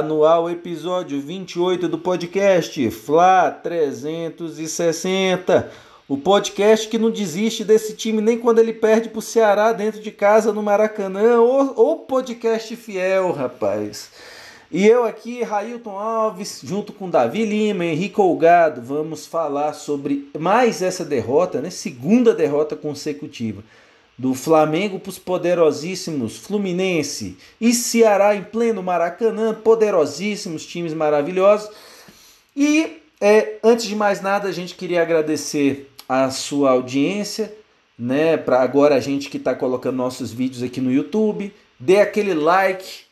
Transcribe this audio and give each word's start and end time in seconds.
O 0.00 0.48
episódio 0.48 1.20
28 1.20 1.88
do 1.88 1.98
podcast 1.98 2.88
Fla 2.88 3.50
360. 3.50 5.72
O 6.06 6.16
podcast 6.16 6.86
que 6.86 6.96
não 6.96 7.10
desiste 7.10 7.64
desse 7.64 7.96
time 7.96 8.20
nem 8.20 8.38
quando 8.38 8.60
ele 8.60 8.72
perde 8.72 9.08
pro 9.08 9.20
Ceará 9.20 9.72
dentro 9.72 10.00
de 10.00 10.12
casa 10.12 10.52
no 10.52 10.62
Maracanã. 10.62 11.40
Ou 11.40 11.96
podcast 11.96 12.76
fiel, 12.76 13.32
rapaz. 13.32 14.12
E 14.70 14.86
eu 14.86 15.02
aqui, 15.02 15.42
Railton 15.42 15.98
Alves, 15.98 16.60
junto 16.62 16.92
com 16.92 17.10
Davi 17.10 17.44
Lima, 17.44 17.84
Henrique 17.84 18.20
Olgado, 18.20 18.80
vamos 18.80 19.26
falar 19.26 19.72
sobre 19.72 20.30
mais 20.38 20.80
essa 20.80 21.04
derrota, 21.04 21.60
né? 21.60 21.70
Segunda 21.70 22.32
derrota 22.32 22.76
consecutiva 22.76 23.64
do 24.18 24.34
Flamengo 24.34 24.98
para 24.98 25.10
os 25.10 25.18
poderosíssimos 25.18 26.36
Fluminense 26.36 27.38
e 27.60 27.72
Ceará 27.72 28.34
em 28.34 28.42
pleno 28.42 28.82
Maracanã, 28.82 29.54
poderosíssimos 29.54 30.66
times 30.66 30.92
maravilhosos. 30.92 31.70
E 32.56 33.00
é, 33.20 33.54
antes 33.62 33.86
de 33.86 33.94
mais 33.94 34.20
nada, 34.20 34.48
a 34.48 34.52
gente 34.52 34.74
queria 34.74 35.02
agradecer 35.02 35.88
a 36.08 36.30
sua 36.30 36.70
audiência, 36.70 37.54
né? 37.98 38.36
Para 38.36 38.60
agora 38.60 38.96
a 38.96 39.00
gente 39.00 39.28
que 39.28 39.36
está 39.36 39.54
colocando 39.54 39.96
nossos 39.96 40.32
vídeos 40.32 40.62
aqui 40.62 40.80
no 40.80 40.90
YouTube, 40.90 41.54
dê 41.78 42.00
aquele 42.00 42.34
like 42.34 43.02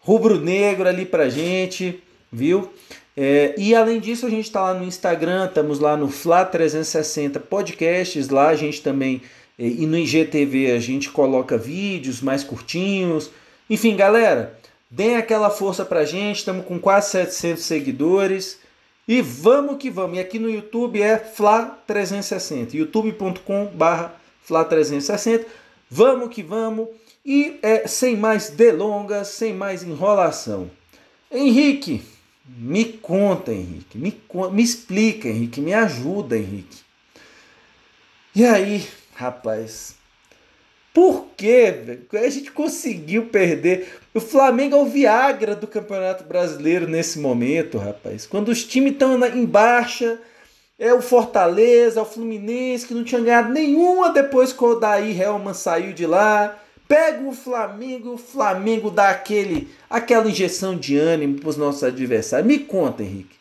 rubro-negro 0.00 0.88
ali 0.88 1.04
pra 1.04 1.28
gente, 1.28 2.02
viu? 2.30 2.70
É, 3.16 3.54
e 3.58 3.74
além 3.74 3.98
disso, 3.98 4.26
a 4.26 4.30
gente 4.30 4.44
está 4.44 4.62
lá 4.62 4.74
no 4.74 4.84
Instagram, 4.84 5.46
estamos 5.46 5.80
lá 5.80 5.96
no 5.96 6.06
Fla360 6.06 7.40
Podcasts, 7.40 8.28
lá 8.28 8.48
a 8.48 8.54
gente 8.54 8.80
também, 8.80 9.20
e 9.58 9.86
no 9.86 9.98
IGTV 9.98 10.70
a 10.70 10.78
gente 10.78 11.10
coloca 11.10 11.58
vídeos 11.58 12.20
mais 12.20 12.44
curtinhos. 12.44 13.30
Enfim, 13.68 13.96
galera, 13.96 14.56
deem 14.88 15.16
aquela 15.16 15.50
força 15.50 15.84
pra 15.84 16.04
gente, 16.04 16.38
estamos 16.38 16.64
com 16.64 16.78
quase 16.78 17.10
700 17.10 17.64
seguidores. 17.64 18.58
E 19.08 19.20
vamos 19.22 19.78
que 19.78 19.90
vamos. 19.90 20.18
E 20.18 20.20
aqui 20.20 20.38
no 20.38 20.50
YouTube 20.50 21.02
é 21.02 21.18
Fla360, 21.18 22.74
youtube.com/barra 22.74 24.14
Fla360. 24.48 25.46
Vamos 25.90 26.28
que 26.28 26.42
vamos. 26.42 26.88
E 27.24 27.58
é, 27.62 27.86
sem 27.88 28.16
mais 28.16 28.50
delongas, 28.50 29.28
sem 29.28 29.54
mais 29.54 29.82
enrolação. 29.82 30.70
Henrique, 31.30 32.02
me 32.46 32.84
conta, 32.84 33.52
Henrique. 33.52 33.98
Me, 33.98 34.14
me 34.52 34.62
explica, 34.62 35.28
Henrique. 35.28 35.60
Me 35.60 35.74
ajuda, 35.74 36.36
Henrique. 36.36 36.78
E 38.34 38.44
aí, 38.44 38.86
rapaz? 39.18 39.96
Por 40.94 41.26
que 41.36 41.98
a 42.12 42.30
gente 42.30 42.52
conseguiu 42.52 43.26
perder? 43.26 43.88
O 44.14 44.20
Flamengo 44.20 44.76
é 44.76 44.80
o 44.80 44.86
Viagra 44.86 45.54
do 45.54 45.66
Campeonato 45.66 46.24
Brasileiro 46.24 46.88
nesse 46.88 47.18
momento, 47.18 47.78
rapaz. 47.78 48.26
Quando 48.26 48.48
os 48.48 48.64
times 48.64 48.92
estão 48.92 49.18
em 49.26 49.44
baixa, 49.44 50.20
é 50.78 50.94
o 50.94 51.02
Fortaleza, 51.02 51.98
é 51.98 52.02
o 52.02 52.06
Fluminense, 52.06 52.86
que 52.86 52.94
não 52.94 53.04
tinha 53.04 53.20
ganhado 53.20 53.52
nenhuma 53.52 54.10
depois 54.10 54.52
que 54.52 54.62
o 54.62 54.68
Odair 54.68 55.20
Helman 55.20 55.54
saiu 55.54 55.92
de 55.92 56.06
lá. 56.06 56.56
Pega 56.86 57.22
o 57.22 57.32
Flamengo, 57.32 58.14
o 58.14 58.18
Flamengo 58.18 58.90
dá 58.90 59.10
aquele, 59.10 59.68
aquela 59.90 60.28
injeção 60.28 60.76
de 60.76 60.96
ânimo 60.96 61.40
para 61.40 61.48
os 61.48 61.56
nossos 61.56 61.82
adversários. 61.82 62.46
Me 62.46 62.60
conta, 62.60 63.02
Henrique. 63.02 63.36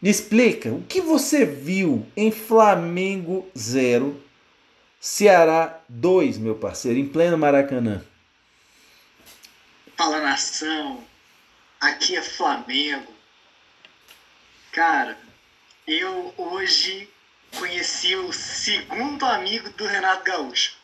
Me 0.00 0.08
explica 0.10 0.70
o 0.70 0.82
que 0.82 1.00
você 1.00 1.44
viu 1.44 2.06
em 2.16 2.30
Flamengo 2.30 3.46
0, 3.56 4.27
Ceará 5.00 5.80
2, 5.88 6.38
meu 6.38 6.56
parceiro, 6.56 6.98
em 6.98 7.08
pleno 7.08 7.38
Maracanã. 7.38 8.04
Fala 9.96 10.20
nação, 10.20 11.04
aqui 11.80 12.16
é 12.16 12.22
Flamengo. 12.22 13.14
Cara, 14.72 15.16
eu 15.86 16.34
hoje 16.36 17.08
conheci 17.56 18.16
o 18.16 18.32
segundo 18.32 19.24
amigo 19.24 19.70
do 19.70 19.86
Renato 19.86 20.24
Gaúcho. 20.24 20.76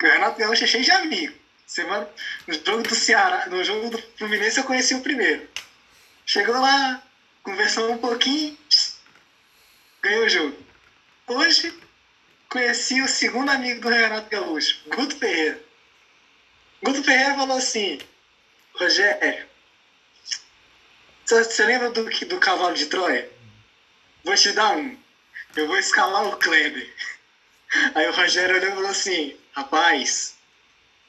O 0.00 0.06
Renato 0.06 0.38
Gaúcho 0.38 0.64
é 0.64 0.66
cheio 0.66 0.84
de 0.84 0.90
amigo. 0.90 1.34
Semana, 1.66 2.08
no 2.46 2.54
jogo 2.54 2.82
do 2.82 2.94
Ceará, 2.94 3.46
no 3.46 3.62
jogo 3.62 3.90
do 3.90 3.98
Fluminense 4.16 4.58
eu 4.58 4.64
conheci 4.64 4.94
o 4.94 5.02
primeiro. 5.02 5.46
Chegou 6.24 6.58
lá, 6.58 7.02
conversou 7.42 7.92
um 7.92 7.98
pouquinho, 7.98 8.56
ganhou 10.00 10.24
o 10.24 10.28
jogo. 10.30 10.56
Hoje 11.26 11.72
conheci 12.52 13.00
o 13.00 13.08
segundo 13.08 13.48
amigo 13.48 13.80
do 13.80 13.88
Renato 13.88 14.28
Gaúcho, 14.28 14.78
Guto 14.86 15.16
Ferreira. 15.16 15.58
Guto 16.82 17.02
Ferreira 17.02 17.34
falou 17.34 17.56
assim, 17.56 17.98
Rogério, 18.74 19.46
você 21.24 21.64
lembra 21.64 21.88
do, 21.88 22.04
do 22.04 22.38
cavalo 22.38 22.74
de 22.74 22.84
Troia? 22.86 23.26
Vou 24.22 24.34
te 24.34 24.52
dar 24.52 24.76
um. 24.76 24.94
Eu 25.56 25.66
vou 25.66 25.78
escalar 25.78 26.28
o 26.28 26.36
Kleber. 26.36 26.86
Aí 27.94 28.06
o 28.06 28.12
Rogério 28.12 28.56
olhou 28.56 28.70
e 28.70 28.74
falou 28.74 28.90
assim, 28.90 29.34
Rapaz, 29.52 30.34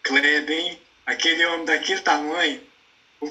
Kleber, 0.01 0.79
aquele 1.05 1.45
homem 1.45 1.65
daquele 1.65 1.99
tamanho, 1.99 2.61
o 3.19 3.29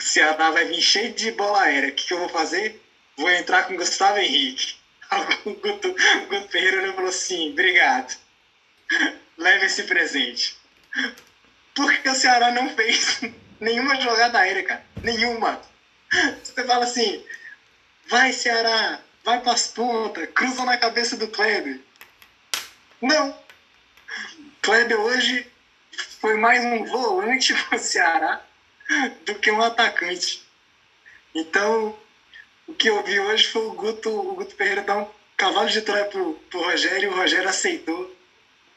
Ceará 0.00 0.50
vai 0.50 0.64
vir 0.64 0.82
cheio 0.82 1.12
de 1.12 1.30
bola 1.30 1.62
aérea. 1.62 1.90
O 1.90 1.92
que, 1.92 2.04
que 2.04 2.12
eu 2.14 2.18
vou 2.18 2.28
fazer? 2.28 2.80
Vou 3.16 3.30
entrar 3.30 3.62
com 3.64 3.74
o 3.74 3.76
Gustavo 3.76 4.18
Henrique. 4.18 4.74
O 5.44 5.54
Guto, 5.54 5.94
Guto 6.28 6.48
Ferreira 6.48 6.92
falou 6.92 7.08
assim: 7.08 7.50
obrigado. 7.50 8.16
Leve 9.36 9.66
esse 9.66 9.82
presente. 9.84 10.56
Porque 11.74 12.08
o 12.08 12.14
Ceará 12.14 12.50
não 12.50 12.68
fez 12.70 13.20
nenhuma 13.60 14.00
jogada 14.00 14.38
aérea, 14.38 14.62
cara. 14.62 14.86
Nenhuma. 15.02 15.60
Você 16.42 16.64
fala 16.64 16.84
assim: 16.84 17.24
vai, 18.06 18.32
Ceará, 18.32 19.00
vai 19.24 19.40
pras 19.40 19.66
pontas, 19.68 20.28
cruza 20.34 20.64
na 20.64 20.76
cabeça 20.76 21.16
do 21.16 21.28
Kleber. 21.28 21.80
Não. 23.00 23.38
Kleber 24.62 24.98
hoje 24.98 25.50
foi 26.20 26.36
mais 26.36 26.64
um 26.64 26.84
volante 26.84 27.52
para 27.68 27.76
o 27.76 27.78
Ceará 27.80 28.42
do 29.26 29.34
que 29.34 29.50
um 29.50 29.62
atacante. 29.62 30.42
Então, 31.34 31.98
o 32.66 32.74
que 32.74 32.88
eu 32.88 33.02
vi 33.02 33.18
hoje 33.20 33.46
foi 33.46 33.62
o 33.62 33.72
Guto, 33.72 34.10
o 34.10 34.34
Guto 34.34 34.54
Pereira 34.54 34.82
dar 34.82 34.98
um 34.98 35.06
cavalo 35.36 35.68
de 35.68 35.82
Troia 35.82 36.04
pro, 36.04 36.34
pro 36.50 36.62
Rogério 36.62 37.10
e 37.10 37.12
o 37.12 37.16
Rogério 37.16 37.48
aceitou. 37.48 38.14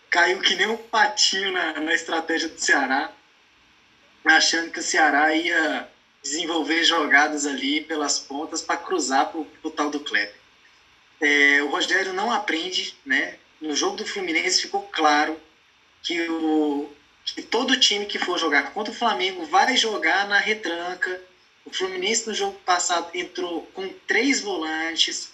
Caiu 0.09 0.39
que 0.39 0.55
nem 0.55 0.67
um 0.67 0.77
patinho 0.77 1.51
na, 1.51 1.73
na 1.73 1.93
estratégia 1.93 2.47
do 2.47 2.59
Ceará, 2.59 3.11
achando 4.25 4.71
que 4.71 4.79
o 4.79 4.83
Ceará 4.83 5.33
ia 5.33 5.87
desenvolver 6.21 6.83
jogadas 6.83 7.45
ali 7.45 7.81
pelas 7.81 8.19
pontas 8.19 8.61
para 8.61 8.77
cruzar 8.77 9.31
pro, 9.31 9.45
pro 9.45 9.71
tal 9.71 9.89
do 9.89 9.99
Kleber. 9.99 10.35
É, 11.19 11.61
o 11.63 11.67
Rogério 11.67 12.13
não 12.13 12.31
aprende, 12.31 12.95
né? 13.05 13.37
No 13.59 13.75
jogo 13.75 13.97
do 13.97 14.05
Fluminense 14.05 14.61
ficou 14.61 14.83
claro 14.83 15.39
que, 16.03 16.29
o, 16.29 16.89
que 17.25 17.41
todo 17.41 17.79
time 17.79 18.05
que 18.05 18.19
for 18.19 18.37
jogar 18.37 18.71
contra 18.71 18.91
o 18.91 18.95
Flamengo 18.95 19.45
vai 19.45 19.75
jogar 19.75 20.27
na 20.27 20.37
retranca. 20.37 21.21
O 21.67 21.73
Fluminense 21.73 22.25
no 22.25 22.33
jogo 22.33 22.57
passado 22.59 23.09
entrou 23.13 23.61
com 23.73 23.91
três 24.07 24.39
volantes. 24.39 25.29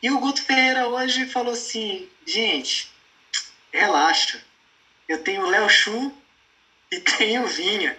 E 0.00 0.08
o 0.12 0.20
Guto 0.20 0.40
Ferreira 0.40 0.86
hoje 0.86 1.26
falou 1.26 1.54
assim: 1.54 2.08
gente, 2.24 2.88
relaxa. 3.72 4.40
Eu 5.08 5.18
tenho 5.18 5.42
o 5.42 5.50
Léo 5.50 5.68
Chu 5.68 6.12
e 6.88 7.00
tenho 7.18 7.42
o 7.42 7.48
Vinha. 7.48 7.98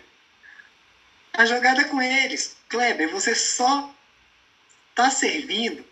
A 1.34 1.46
jogada 1.46 1.82
é 1.82 1.84
com 1.84 2.02
eles. 2.02 2.56
Kleber, 2.70 3.09
você 3.09 3.35
só 3.35 3.94
tá 4.96 5.12
servindo 5.12 5.86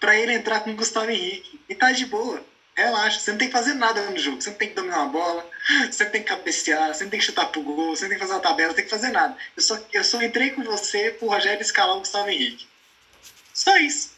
para 0.00 0.16
ele 0.16 0.32
entrar 0.32 0.60
com 0.60 0.70
o 0.70 0.76
Gustavo 0.76 1.10
Henrique. 1.10 1.60
E 1.68 1.74
tá 1.74 1.92
de 1.92 2.06
boa. 2.06 2.42
Relaxa, 2.78 3.18
você 3.18 3.32
não 3.32 3.38
tem 3.38 3.48
que 3.48 3.52
fazer 3.52 3.74
nada 3.74 4.00
no 4.02 4.16
jogo. 4.16 4.40
Você 4.40 4.50
não 4.50 4.56
tem 4.56 4.68
que 4.68 4.74
dominar 4.76 5.00
uma 5.02 5.08
bola, 5.08 5.50
você 5.90 6.04
não 6.04 6.12
tem 6.12 6.22
que 6.22 6.28
cabecear, 6.28 6.94
você 6.94 7.02
não 7.02 7.10
tem 7.10 7.18
que 7.18 7.26
chutar 7.26 7.46
pro 7.46 7.60
gol, 7.60 7.96
você 7.96 8.04
não 8.04 8.10
tem 8.10 8.18
que 8.18 8.24
fazer 8.24 8.34
uma 8.34 8.40
tabela, 8.40 8.70
você 8.70 8.76
tem 8.76 8.84
que 8.84 8.90
fazer 8.90 9.08
nada. 9.08 9.36
Eu 9.56 9.62
só, 9.64 9.84
eu 9.92 10.04
só 10.04 10.22
entrei 10.22 10.52
com 10.52 10.62
você 10.62 11.10
pro 11.10 11.26
Rogério 11.26 11.60
escalar 11.60 11.96
o 11.96 11.98
Gustavo 11.98 12.30
Henrique. 12.30 12.68
Só 13.52 13.76
isso. 13.78 14.12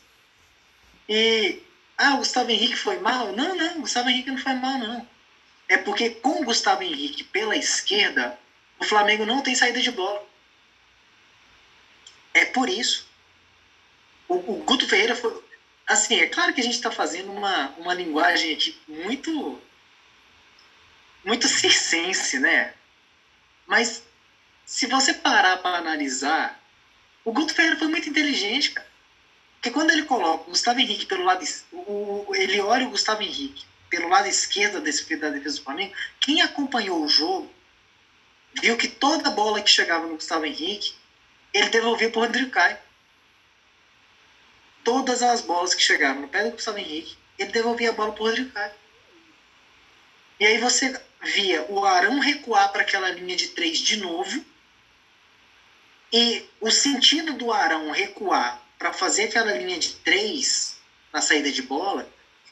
E. 1.09 1.63
Ah, 1.97 2.17
o 2.17 2.19
Gustavo 2.19 2.51
Henrique 2.51 2.77
foi 2.77 2.99
mal? 2.99 3.33
Não, 3.33 3.55
não, 3.57 3.79
o 3.79 3.81
Gustavo 3.81 4.11
Henrique 4.11 4.31
não 4.31 4.37
foi 4.37 4.53
mal, 4.53 4.77
não. 4.77 5.09
É 5.67 5.79
porque 5.79 6.11
com 6.11 6.43
o 6.43 6.45
Gustavo 6.45 6.83
Henrique 6.83 7.25
pela 7.25 7.57
esquerda, 7.57 8.39
o 8.79 8.85
Flamengo 8.85 9.25
não 9.25 9.41
tem 9.41 9.55
saída 9.55 9.81
de 9.81 9.91
bola. 9.91 10.23
É 12.35 12.45
por 12.45 12.69
isso. 12.69 13.09
O, 14.29 14.35
o 14.35 14.63
Guto 14.65 14.87
Ferreira 14.87 15.17
foi, 15.17 15.43
assim, 15.91 16.21
é 16.21 16.27
claro 16.27 16.55
que 16.55 16.61
a 16.61 16.65
gente 16.65 16.77
está 16.77 16.91
fazendo 16.91 17.33
uma, 17.33 17.71
uma 17.79 17.93
linguagem 17.93 18.55
aqui 18.55 18.79
muito 18.87 19.61
muito 21.25 21.49
circense, 21.49 22.39
né? 22.39 22.73
Mas 23.67 24.03
se 24.65 24.87
você 24.87 25.13
parar 25.13 25.59
para 25.59 25.79
analisar, 25.79 26.59
o 27.25 27.33
Guto 27.33 27.53
Ferreira 27.53 27.77
foi 27.77 27.89
muito 27.89 28.09
inteligente, 28.09 28.71
cara. 28.71 28.89
Porque 29.57 29.71
quando 29.71 29.91
ele 29.91 30.05
coloca 30.05 30.45
o 30.45 30.51
Gustavo 30.51 30.81
Henrique 30.81 31.05
pelo 31.05 31.25
lado. 31.25 31.45
O, 31.73 32.35
ele 32.35 32.61
olha 32.61 32.87
o 32.87 32.91
Gustavo 32.91 33.23
Henrique 33.23 33.67
pelo 33.91 34.09
lado 34.09 34.29
esquerdo 34.29 34.81
desse, 34.81 35.17
da 35.17 35.29
defesa 35.29 35.59
do 35.59 35.65
Flamengo, 35.65 35.93
quem 36.21 36.41
acompanhou 36.41 37.03
o 37.03 37.09
jogo 37.09 37.53
viu 38.63 38.77
que 38.77 38.89
toda 38.89 39.31
bola 39.31 39.61
que 39.61 39.69
chegava 39.69 40.07
no 40.07 40.15
Gustavo 40.15 40.47
Henrique, 40.47 40.95
ele 41.53 41.69
devolvia 41.69 42.09
para 42.09 42.21
o 42.21 42.23
Rodrigo 42.23 42.51
Caio. 42.51 42.79
Todas 44.85 45.23
as 45.23 45.41
bolas 45.41 45.75
que 45.75 45.83
chegavam 45.83 46.23
no 46.23 46.29
pé 46.29 46.45
do 46.45 46.53
Gustavo 46.53 46.79
Henrique, 46.79 47.17
ele 47.39 47.53
devolvia 47.53 47.91
a 47.91 47.93
bola 47.93 48.13
para 48.13 48.23
o 48.23 48.27
Rodrigo 48.27 48.51
Caio. 48.51 48.73
E 50.39 50.47
aí 50.47 50.59
você 50.59 50.99
via 51.23 51.67
o 51.69 51.85
Arão 51.85 52.19
recuar 52.19 52.73
para 52.73 52.83
aquela 52.83 53.11
linha 53.11 53.37
de 53.37 53.49
três 53.49 53.79
de 53.79 53.97
novo. 53.97 54.45
E 56.13 56.45
o 56.61 56.71
sentido 56.71 57.35
do 57.35 57.53
Arão 57.53 57.91
recuar 57.91 58.61
para 58.79 58.93
fazer 58.93 59.25
aquela 59.25 59.53
linha 59.53 59.79
de 59.79 59.91
três 59.97 60.77
na 61.13 61.21
saída 61.21 61.53
de 61.53 61.61
bola 61.61 62.09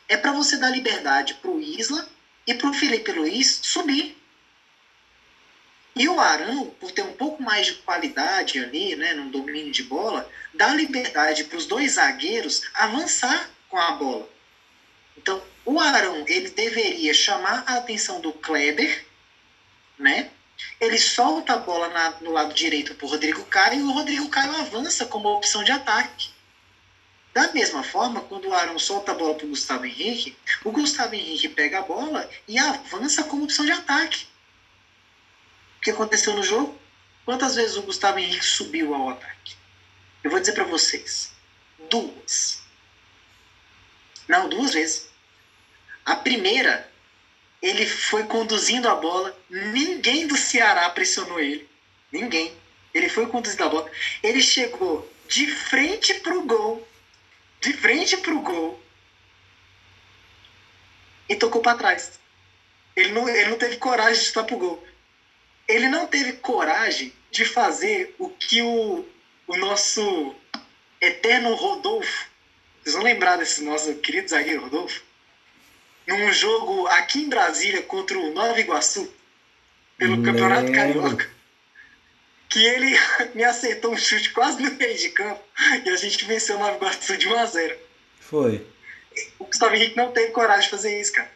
é 0.06 0.16
para 0.16 0.32
você 0.32 0.56
dar 0.56 0.70
liberdade 0.70 1.34
para 1.34 1.50
o 1.50 1.60
Isla 1.60 2.08
e 2.46 2.54
para 2.54 2.69
o 2.69 2.75
Felipe 2.75 3.12
Luiz 3.12 3.60
subir. 3.62 4.17
E 5.98 6.08
o 6.08 6.20
Arão, 6.20 6.66
por 6.78 6.92
ter 6.92 7.02
um 7.02 7.12
pouco 7.12 7.42
mais 7.42 7.66
de 7.66 7.74
qualidade 7.74 8.60
ali, 8.60 8.94
né, 8.94 9.14
no 9.14 9.30
domínio 9.30 9.72
de 9.72 9.82
bola, 9.82 10.30
dá 10.54 10.68
liberdade 10.68 11.42
para 11.42 11.58
os 11.58 11.66
dois 11.66 11.92
zagueiros 11.94 12.62
avançar 12.72 13.50
com 13.68 13.76
a 13.76 13.90
bola. 13.92 14.30
Então, 15.16 15.42
o 15.64 15.80
Arão, 15.80 16.24
ele 16.28 16.50
deveria 16.50 17.12
chamar 17.12 17.64
a 17.66 17.78
atenção 17.78 18.20
do 18.20 18.32
Kleber, 18.32 19.04
né? 19.98 20.30
Ele 20.80 20.98
solta 20.98 21.54
a 21.54 21.58
bola 21.58 21.88
na, 21.88 22.10
no 22.20 22.30
lado 22.30 22.54
direito 22.54 22.94
para 22.94 23.06
o 23.06 23.10
Rodrigo 23.10 23.44
Caio 23.46 23.80
e 23.80 23.82
o 23.82 23.90
Rodrigo 23.90 24.28
Caio 24.28 24.54
avança 24.56 25.04
como 25.04 25.28
opção 25.28 25.64
de 25.64 25.72
ataque. 25.72 26.30
Da 27.34 27.52
mesma 27.52 27.82
forma, 27.82 28.20
quando 28.20 28.48
o 28.48 28.54
Arão 28.54 28.78
solta 28.78 29.12
a 29.12 29.14
bola 29.14 29.34
para 29.34 29.46
o 29.46 29.50
Gustavo 29.50 29.84
Henrique, 29.84 30.36
o 30.64 30.70
Gustavo 30.70 31.14
Henrique 31.14 31.48
pega 31.48 31.80
a 31.80 31.82
bola 31.82 32.28
e 32.46 32.56
avança 32.56 33.24
como 33.24 33.44
opção 33.44 33.64
de 33.64 33.72
ataque. 33.72 34.26
Que 35.88 35.93
aconteceu 35.93 36.35
no 36.35 36.43
jogo? 36.43 36.79
Quantas 37.25 37.55
vezes 37.55 37.79
o 37.79 37.82
Gustavo 37.82 38.19
Henrique 38.19 38.44
subiu 38.44 38.94
ao 38.94 39.08
ataque? 39.08 39.56
Eu 40.23 40.31
vou 40.31 40.38
dizer 40.38 40.52
para 40.52 40.64
vocês: 40.64 41.32
duas. 41.88 42.61
Não, 44.29 44.50
duas 44.50 44.75
vezes. 44.75 45.08
A 46.05 46.14
primeira, 46.14 46.93
ele 47.62 47.87
foi 47.87 48.25
conduzindo 48.25 48.87
a 48.87 48.96
bola, 48.96 49.35
ninguém 49.49 50.26
do 50.26 50.37
Ceará 50.37 50.90
pressionou 50.90 51.40
ele. 51.40 51.67
Ninguém. 52.12 52.55
Ele 52.93 53.08
foi 53.08 53.26
conduzindo 53.26 53.64
a 53.64 53.70
bola. 53.70 53.90
Ele 54.23 54.43
chegou 54.43 55.11
de 55.26 55.46
frente 55.46 56.12
pro 56.20 56.43
gol 56.43 56.87
de 57.62 57.73
frente 57.73 58.14
pro 58.19 58.43
gol 58.43 58.79
e 61.31 61.35
tocou 61.35 61.62
para 61.62 61.79
trás. 61.79 62.20
Ele 62.94 63.11
não, 63.12 63.26
ele 63.26 63.49
não 63.49 63.56
teve 63.56 63.79
coragem 63.79 64.20
de 64.20 64.26
chutar 64.26 64.44
pro 64.44 64.58
gol. 64.58 64.87
Ele 65.68 65.88
não 65.88 66.06
teve 66.06 66.34
coragem 66.34 67.12
de 67.30 67.44
fazer 67.44 68.14
o 68.18 68.30
que 68.30 68.62
o, 68.62 69.04
o 69.46 69.56
nosso 69.56 70.34
eterno 71.00 71.54
Rodolfo, 71.54 72.26
vocês 72.82 72.94
vão 72.94 73.04
lembrar 73.04 73.36
desse 73.36 73.62
nosso 73.62 73.94
querido 73.96 74.30
zagueiro 74.30 74.62
Rodolfo, 74.62 75.02
num 76.06 76.32
jogo 76.32 76.86
aqui 76.86 77.20
em 77.20 77.28
Brasília 77.28 77.82
contra 77.82 78.18
o 78.18 78.32
Nova 78.32 78.58
Iguaçu, 78.58 79.12
pelo 79.98 80.16
Lembro. 80.16 80.32
Campeonato 80.32 80.72
Carioca 80.72 81.38
que 82.48 82.64
ele 82.64 82.96
me 83.34 83.44
acertou 83.44 83.92
um 83.92 83.96
chute 83.96 84.30
quase 84.30 84.62
no 84.62 84.70
meio 84.72 84.96
de 84.96 85.10
campo 85.10 85.42
e 85.84 85.90
a 85.90 85.96
gente 85.96 86.24
venceu 86.24 86.56
o 86.56 86.58
Nova 86.58 86.76
Iguaçu 86.76 87.16
de 87.16 87.28
1 87.28 87.38
a 87.38 87.46
0 87.46 87.78
Foi. 88.20 88.66
O 89.38 89.44
Gustavo 89.44 89.74
Henrique 89.74 89.96
não 89.96 90.12
teve 90.12 90.32
coragem 90.32 90.64
de 90.64 90.70
fazer 90.70 91.00
isso, 91.00 91.12
cara. 91.12 91.30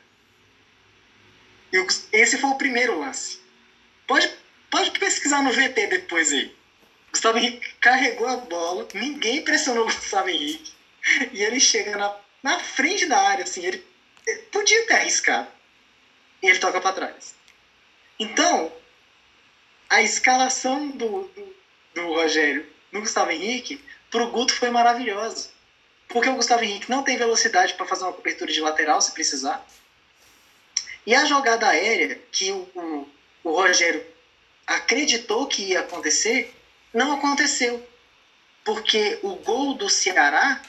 E 1.73 1.87
esse 2.13 2.39
foi 2.39 2.51
o 2.51 2.59
primeiro 2.59 3.01
lance. 3.01 3.41
Pode, 4.13 4.31
pode 4.71 4.91
pesquisar 4.91 5.43
no 5.43 5.51
VT 5.51 5.87
depois 5.87 6.31
aí. 6.33 6.55
Gustavo 7.11 7.39
Henrique 7.39 7.67
carregou 7.81 8.29
a 8.29 8.37
bola, 8.37 8.87
ninguém 8.93 9.43
pressionou 9.43 9.85
o 9.85 9.87
Gustavo 9.87 10.29
Henrique. 10.29 10.71
E 11.33 11.43
ele 11.43 11.59
chega 11.59 11.97
na, 11.97 12.15
na 12.43 12.59
frente 12.59 13.07
da 13.07 13.19
área, 13.19 13.45
assim, 13.45 13.65
ele, 13.65 13.83
ele 14.27 14.39
podia 14.53 14.87
ter 14.87 14.97
arriscado. 14.97 15.49
E 16.43 16.47
ele 16.47 16.59
toca 16.59 16.79
para 16.79 16.93
trás. 16.93 17.35
Então, 18.19 18.71
a 19.89 20.03
escalação 20.03 20.91
do, 20.91 21.23
do, 21.29 21.57
do 21.95 22.07
Rogério 22.09 22.67
no 22.93 23.01
Gustavo 23.01 23.31
Henrique 23.31 23.83
para 24.11 24.25
o 24.25 24.31
Guto 24.31 24.53
foi 24.53 24.69
maravilhosa. 24.69 25.49
Porque 26.09 26.29
o 26.29 26.35
Gustavo 26.35 26.63
Henrique 26.63 26.91
não 26.91 27.03
tem 27.03 27.17
velocidade 27.17 27.73
para 27.73 27.87
fazer 27.87 28.05
uma 28.05 28.13
cobertura 28.13 28.53
de 28.53 28.61
lateral 28.61 29.01
se 29.01 29.13
precisar. 29.13 29.67
E 31.07 31.15
a 31.15 31.25
jogada 31.25 31.67
aérea 31.67 32.21
que 32.31 32.53
o, 32.53 32.69
o, 32.75 33.09
o 33.43 33.53
Rogério 33.53 34.05
acreditou 34.67 35.47
que 35.47 35.63
ia 35.71 35.81
acontecer, 35.81 36.55
não 36.93 37.13
aconteceu. 37.13 37.87
Porque 38.65 39.19
o 39.23 39.35
gol 39.35 39.75
do 39.75 39.89
Ceará 39.89 40.63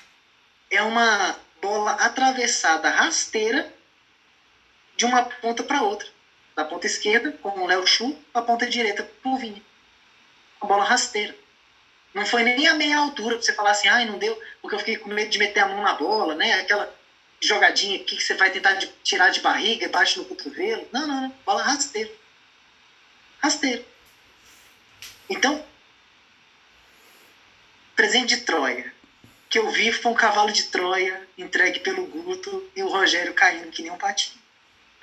é 0.71 0.81
uma 0.81 1.37
bola 1.61 1.91
atravessada 1.91 2.89
rasteira 2.89 3.71
de 4.95 5.05
uma 5.05 5.23
ponta 5.23 5.63
para 5.63 5.81
outra 5.81 6.07
da 6.55 6.63
ponta 6.63 6.85
esquerda, 6.85 7.31
com 7.41 7.49
o 7.49 7.65
Léo 7.65 7.85
Chu, 7.85 8.15
a 8.33 8.41
ponta 8.41 8.67
direita 8.67 9.03
pro 9.21 9.37
Vini. 9.37 9.63
A 10.61 10.65
bola 10.65 10.83
rasteira. 10.83 11.35
Não 12.13 12.25
foi 12.25 12.43
nem 12.43 12.67
a 12.67 12.75
meia 12.75 12.99
altura 12.99 13.35
pra 13.35 13.43
você 13.43 13.53
falar 13.53 13.71
assim, 13.71 13.87
ai, 13.87 14.05
não 14.05 14.19
deu, 14.19 14.39
porque 14.61 14.75
eu 14.75 14.79
fiquei 14.79 14.97
com 14.97 15.09
medo 15.09 15.31
de 15.31 15.39
meter 15.39 15.61
a 15.61 15.67
mão 15.67 15.81
na 15.81 15.93
bola, 15.93 16.35
né? 16.35 16.53
Aquela 16.59 16.93
jogadinha 17.41 17.95
aqui 17.95 18.15
que 18.15 18.23
você 18.23 18.35
vai 18.35 18.51
tentar 18.51 18.77
tirar 19.03 19.29
de 19.29 19.41
barriga 19.41 19.89
bate 19.89 20.17
no 20.19 20.25
cotovelo. 20.25 20.87
Não, 20.91 21.07
não, 21.07 21.21
não. 21.21 21.33
Bola 21.43 21.63
rasteira. 21.63 22.11
Rasteira. 23.43 23.83
Então, 25.29 25.65
presente 27.93 28.37
de 28.37 28.41
Troia. 28.41 28.93
Que 29.49 29.59
eu 29.59 29.69
vi 29.69 29.91
foi 29.91 30.11
um 30.11 30.15
cavalo 30.15 30.51
de 30.51 30.63
Troia 30.63 31.27
entregue 31.37 31.81
pelo 31.81 32.07
Guto 32.07 32.71
e 32.75 32.81
o 32.81 32.87
Rogério 32.87 33.33
caindo 33.33 33.69
que 33.69 33.83
nem 33.83 33.91
um 33.91 33.97
patinho 33.97 34.41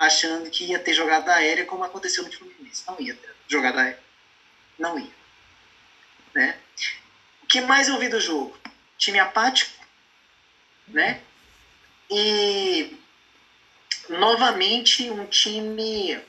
achando 0.01 0.49
que 0.49 0.65
ia 0.65 0.79
ter 0.79 0.93
jogada 0.93 1.35
aérea 1.35 1.63
como 1.63 1.83
aconteceu 1.83 2.23
no 2.23 2.33
Fluminense. 2.33 2.83
Não 2.87 2.99
ia 2.99 3.13
ter 3.13 3.35
jogada 3.47 3.81
aérea. 3.81 4.03
Não 4.79 4.97
ia. 4.97 5.11
Né? 6.33 6.57
O 7.43 7.45
que 7.45 7.61
mais 7.61 7.87
eu 7.87 7.99
vi 7.99 8.09
do 8.09 8.19
jogo? 8.19 8.57
Time 8.97 9.19
apático, 9.19 9.71
né? 10.87 11.21
E 12.09 12.97
novamente 14.09 15.07
um 15.11 15.27
time 15.27 16.19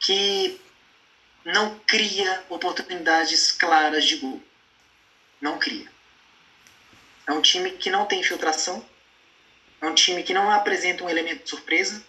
que 0.00 0.60
não 1.44 1.78
cria 1.80 2.42
oportunidades 2.48 3.52
claras 3.52 4.04
de 4.04 4.16
gol. 4.16 4.42
Não 5.40 5.58
cria. 5.58 5.90
É 7.26 7.32
um 7.32 7.40
time 7.40 7.70
que 7.72 7.90
não 7.90 8.06
tem 8.06 8.20
infiltração, 8.20 8.84
é 9.80 9.86
um 9.86 9.94
time 9.94 10.22
que 10.22 10.34
não 10.34 10.50
apresenta 10.50 11.04
um 11.04 11.08
elemento 11.08 11.44
de 11.44 11.50
surpresa. 11.50 12.04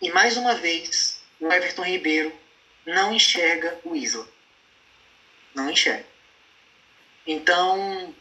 E 0.00 0.10
mais 0.10 0.36
uma 0.36 0.54
vez, 0.54 1.20
o 1.40 1.52
Everton 1.52 1.82
Ribeiro 1.82 2.32
não 2.86 3.12
enxerga 3.12 3.78
o 3.84 3.94
Isla. 3.94 4.26
Não 5.54 5.70
enxerga. 5.70 6.06
Então, 7.26 8.14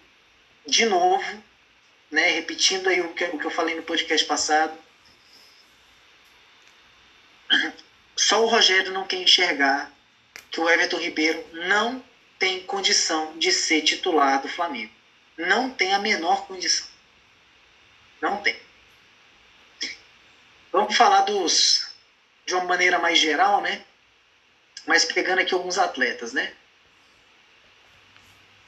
de 0.66 0.86
novo, 0.86 1.44
né, 2.12 2.32
repetindo 2.32 2.89
aí 2.89 3.00
o 3.01 3.13
que, 3.13 3.24
o 3.25 3.39
que 3.39 3.46
eu 3.46 3.51
falei 3.51 3.75
no 3.75 3.84
podcast 3.84 4.25
passado, 4.27 4.77
só 8.17 8.43
o 8.43 8.47
Rogério 8.47 8.91
não 8.91 9.05
quer 9.05 9.21
enxergar 9.21 9.91
que 10.50 10.59
o 10.59 10.69
Everton 10.69 10.97
Ribeiro 10.97 11.47
não 11.53 12.03
tem 12.39 12.63
condição 12.63 13.38
de 13.38 13.51
ser 13.51 13.83
titular 13.83 14.41
do 14.41 14.50
Flamengo. 14.50 14.91
Não 15.38 15.69
tem 15.69 15.93
a 15.93 16.00
menor 16.00 16.47
condição. 16.47 16.88
Não 18.19 18.41
tem. 18.41 18.57
Vamos 20.71 20.95
falar 20.95 21.21
dos 21.21 21.88
de 22.45 22.55
uma 22.55 22.63
maneira 22.63 22.97
mais 22.97 23.19
geral, 23.19 23.62
né? 23.62 23.83
Mas 24.86 25.05
pegando 25.05 25.39
aqui 25.39 25.53
alguns 25.53 25.77
atletas, 25.77 26.33
né? 26.33 26.53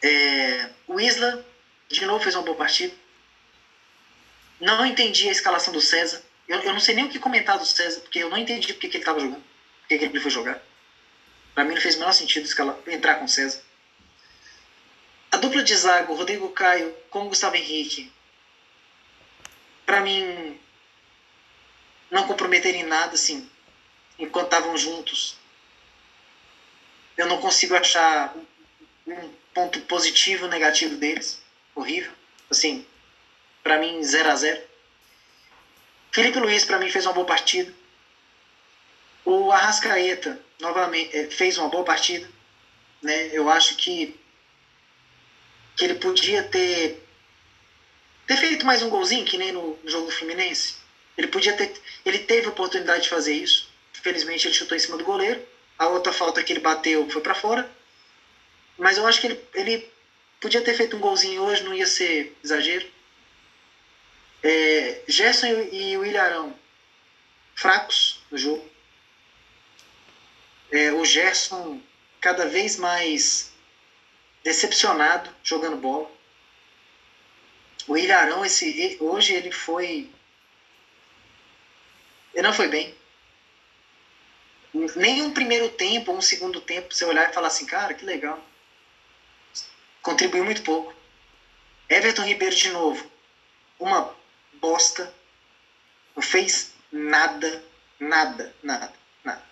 É, 0.02 0.70
o 0.88 1.00
Isla, 1.00 1.46
de 1.88 2.06
novo, 2.06 2.22
fez 2.24 2.36
uma 2.36 2.44
boa 2.44 2.58
partida. 2.58 2.94
Não 4.60 4.86
entendi 4.86 5.28
a 5.28 5.32
escalação 5.32 5.74
do 5.74 5.82
César. 5.82 6.22
Eu, 6.50 6.62
eu 6.62 6.74
não 6.74 6.80
sei 6.80 6.96
nem 6.96 7.06
o 7.06 7.10
que 7.10 7.20
comentar 7.20 7.60
do 7.60 7.66
César, 7.66 8.02
porque 8.02 8.20
eu 8.20 8.30
não 8.30 8.38
entendi 8.38 8.74
porque 8.74 8.90
que 8.90 8.98
ele 8.98 9.04
estava 9.04 9.20
jogando. 9.20 9.44
Porque 9.82 10.00
que 10.00 10.06
ele 10.06 10.20
foi 10.20 10.32
jogar. 10.32 10.60
Para 11.54 11.64
mim 11.64 11.76
não 11.76 11.82
fez 11.82 11.96
o 11.96 12.00
menor 12.00 12.12
sentido 12.12 12.50
entrar 12.88 13.16
com 13.16 13.26
o 13.26 13.30
César. 13.30 13.62
A 15.32 15.38
dupla 15.38 15.62
de 15.62 15.76
zaga, 15.76 16.12
Rodrigo 16.12 16.50
Caio 16.50 16.92
com 17.12 17.30
Gustavo 17.30 17.56
Henrique, 17.56 18.12
para 19.86 20.02
mim 20.02 20.60
não 22.10 22.26
comprometerem 22.26 22.84
nada, 22.84 23.14
assim, 23.14 23.48
enquanto 24.18 24.46
estavam 24.46 24.76
juntos. 24.76 25.38
Eu 27.16 27.28
não 27.28 27.40
consigo 27.40 27.76
achar 27.76 28.36
um 29.06 29.30
ponto 29.54 29.80
positivo 29.82 30.48
negativo 30.48 30.96
deles. 30.96 31.44
Horrível. 31.76 32.12
Assim, 32.50 32.86
para 33.62 33.78
mim, 33.78 34.02
0 34.04 34.30
a 34.30 34.36
0 34.36 34.69
Felipe 36.12 36.40
Luiz, 36.40 36.66
para 36.66 36.80
mim, 36.80 36.90
fez 36.90 37.06
uma 37.06 37.14
boa 37.14 37.26
partida. 37.26 37.72
O 39.24 39.52
Arrascaeta 39.52 40.40
novamente 40.60 41.16
é, 41.16 41.26
fez 41.26 41.58
uma 41.58 41.70
boa 41.70 41.84
partida, 41.84 42.28
né? 43.02 43.30
Eu 43.32 43.50
acho 43.50 43.76
que 43.76 44.14
que 45.76 45.86
ele 45.86 45.96
podia 45.96 46.44
ter 46.44 47.00
ter 48.28 48.38
feito 48.38 48.66
mais 48.66 48.82
um 48.82 48.90
golzinho 48.90 49.26
que 49.26 49.38
nem 49.38 49.52
no, 49.52 49.78
no 49.82 49.90
jogo 49.90 50.08
do 50.08 50.12
Fluminense. 50.12 50.76
Ele 51.18 51.28
podia 51.28 51.54
ter 51.54 51.72
ele 52.06 52.20
teve 52.20 52.48
a 52.48 52.50
oportunidade 52.50 53.04
de 53.04 53.10
fazer 53.10 53.34
isso. 53.34 53.70
Felizmente 53.94 54.48
ele 54.48 54.54
chutou 54.54 54.76
em 54.76 54.80
cima 54.80 54.98
do 54.98 55.04
goleiro. 55.04 55.42
A 55.78 55.88
outra 55.88 56.12
falta 56.12 56.44
que 56.44 56.52
ele 56.52 56.60
bateu 56.60 57.08
foi 57.10 57.22
para 57.22 57.36
fora. 57.36 57.70
Mas 58.78 58.98
eu 58.98 59.06
acho 59.06 59.22
que 59.22 59.28
ele, 59.28 59.40
ele 59.54 59.90
podia 60.40 60.62
ter 60.62 60.74
feito 60.74 60.96
um 60.96 61.00
golzinho 61.00 61.42
hoje, 61.44 61.64
não 61.64 61.74
ia 61.74 61.86
ser 61.86 62.34
exagero. 62.44 62.86
É, 64.42 65.02
Gerson 65.08 65.48
e, 65.72 65.98
o 65.98 66.06
Ilharão 66.06 66.58
fracos 67.56 68.22
no 68.32 68.38
jogo. 68.38 68.70
É, 70.72 70.94
o 70.94 71.04
Gerson 71.04 71.82
cada 72.22 72.46
vez 72.46 72.78
mais 72.78 73.52
decepcionado 74.44 75.30
jogando 75.44 75.78
bola. 75.78 76.10
O 77.88 77.98
Ilharão, 77.98 78.46
esse, 78.46 78.98
hoje 79.00 79.34
ele 79.34 79.52
foi. 79.52 80.10
Ele 82.34 82.44
não 82.44 82.54
foi 82.54 82.68
bem. 82.68 82.96
Nem 84.96 85.24
um 85.24 85.32
primeiro 85.32 85.68
tempo, 85.70 86.12
um 86.12 86.22
segundo 86.22 86.62
tempo, 86.62 86.94
você 86.94 87.04
olhar 87.04 87.30
e 87.30 87.34
falar 87.34 87.48
assim, 87.48 87.66
cara, 87.66 87.94
que 87.94 88.06
legal. 88.06 88.42
Contribuiu 90.02 90.46
muito 90.46 90.62
pouco. 90.62 90.94
Everton 91.90 92.24
Ribeiro 92.24 92.56
de 92.56 92.70
novo. 92.70 93.12
Uma 93.80 94.16
bosta. 94.60 95.14
Não 96.16 96.22
fez 96.22 96.72
nada, 96.92 97.64
nada, 98.00 98.54
nada, 98.62 98.94
nada. 99.24 99.44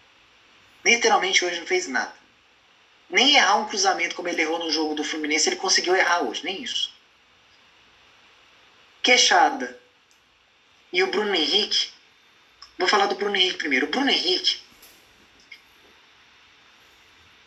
Literalmente 0.83 1.43
hoje 1.43 1.59
não 1.59 1.67
fez 1.67 1.87
nada. 1.87 2.13
Nem 3.09 3.35
errar 3.35 3.55
um 3.55 3.65
cruzamento 3.65 4.15
como 4.15 4.27
ele 4.27 4.41
errou 4.41 4.59
no 4.59 4.71
jogo 4.71 4.93
do 4.93 5.03
Fluminense, 5.03 5.47
ele 5.49 5.55
conseguiu 5.55 5.95
errar 5.95 6.19
hoje, 6.21 6.43
nem 6.43 6.61
isso. 6.61 6.93
Queixada. 9.01 9.79
E 10.91 11.01
o 11.03 11.07
Bruno 11.07 11.33
Henrique. 11.33 11.89
Vou 12.77 12.87
falar 12.87 13.07
do 13.07 13.15
Bruno 13.15 13.35
Henrique 13.35 13.57
primeiro. 13.57 13.85
O 13.85 13.89
Bruno 13.89 14.09
Henrique. 14.09 14.59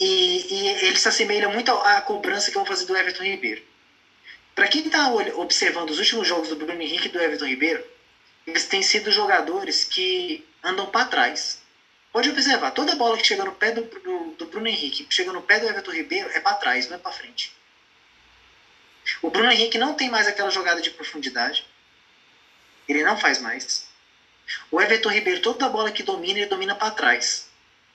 E, 0.00 0.54
e 0.54 0.68
ele 0.86 0.96
se 0.96 1.08
assemelha 1.08 1.48
muito 1.48 1.70
à 1.72 2.00
cobrança 2.00 2.50
que 2.50 2.56
vão 2.56 2.64
fazer 2.64 2.86
do 2.86 2.96
Everton 2.96 3.22
Ribeiro. 3.22 3.62
Para 4.60 4.68
quem 4.68 4.84
está 4.84 5.10
observando 5.10 5.88
os 5.88 5.98
últimos 5.98 6.28
jogos 6.28 6.50
do 6.50 6.56
Bruno 6.56 6.82
Henrique 6.82 7.06
e 7.06 7.10
do 7.10 7.18
Everton 7.18 7.46
Ribeiro, 7.46 7.82
eles 8.46 8.66
têm 8.66 8.82
sido 8.82 9.10
jogadores 9.10 9.84
que 9.84 10.46
andam 10.62 10.84
para 10.84 11.06
trás. 11.06 11.62
Pode 12.12 12.28
observar, 12.28 12.70
toda 12.72 12.94
bola 12.94 13.16
que 13.16 13.26
chega 13.26 13.42
no 13.42 13.52
pé 13.52 13.72
do, 13.72 13.80
do, 13.80 14.32
do 14.32 14.44
Bruno 14.44 14.68
Henrique, 14.68 15.06
chega 15.08 15.32
no 15.32 15.40
pé 15.40 15.60
do 15.60 15.66
Everton 15.66 15.92
Ribeiro, 15.92 16.28
é 16.34 16.40
para 16.40 16.56
trás, 16.56 16.86
não 16.90 16.96
é 16.96 16.98
para 16.98 17.10
frente. 17.10 17.56
O 19.22 19.30
Bruno 19.30 19.50
Henrique 19.50 19.78
não 19.78 19.94
tem 19.94 20.10
mais 20.10 20.26
aquela 20.26 20.50
jogada 20.50 20.82
de 20.82 20.90
profundidade. 20.90 21.64
Ele 22.86 23.02
não 23.02 23.16
faz 23.16 23.40
mais. 23.40 23.88
O 24.70 24.78
Everton 24.78 25.08
Ribeiro, 25.08 25.40
toda 25.40 25.70
bola 25.70 25.90
que 25.90 26.02
domina, 26.02 26.38
ele 26.38 26.50
domina 26.50 26.74
para 26.74 26.90
trás. 26.90 27.48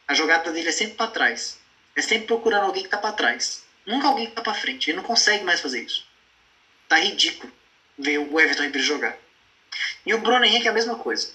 A 0.07 0.15
jogada 0.15 0.51
dele 0.51 0.69
é 0.69 0.71
sempre 0.71 0.95
para 0.95 1.11
trás. 1.11 1.59
É 1.95 2.01
sempre 2.01 2.25
procurando 2.25 2.63
alguém 2.63 2.81
que 2.81 2.89
tá 2.89 2.97
para 2.97 3.11
trás. 3.11 3.63
Nunca 3.85 4.07
alguém 4.07 4.25
que 4.25 4.33
tá 4.33 4.41
para 4.41 4.55
frente. 4.55 4.89
Ele 4.89 4.97
não 4.97 5.03
consegue 5.03 5.43
mais 5.43 5.59
fazer 5.59 5.83
isso. 5.83 6.14
Tá 6.87 6.97
ridículo 6.97 7.51
ver 7.97 8.19
o 8.19 8.39
Everton 8.39 8.63
Ribeiro 8.63 8.85
jogar. 8.85 9.17
E 10.05 10.13
o 10.13 10.19
Bruno 10.19 10.45
Henrique 10.45 10.67
é 10.67 10.71
a 10.71 10.73
mesma 10.73 10.95
coisa. 10.95 11.29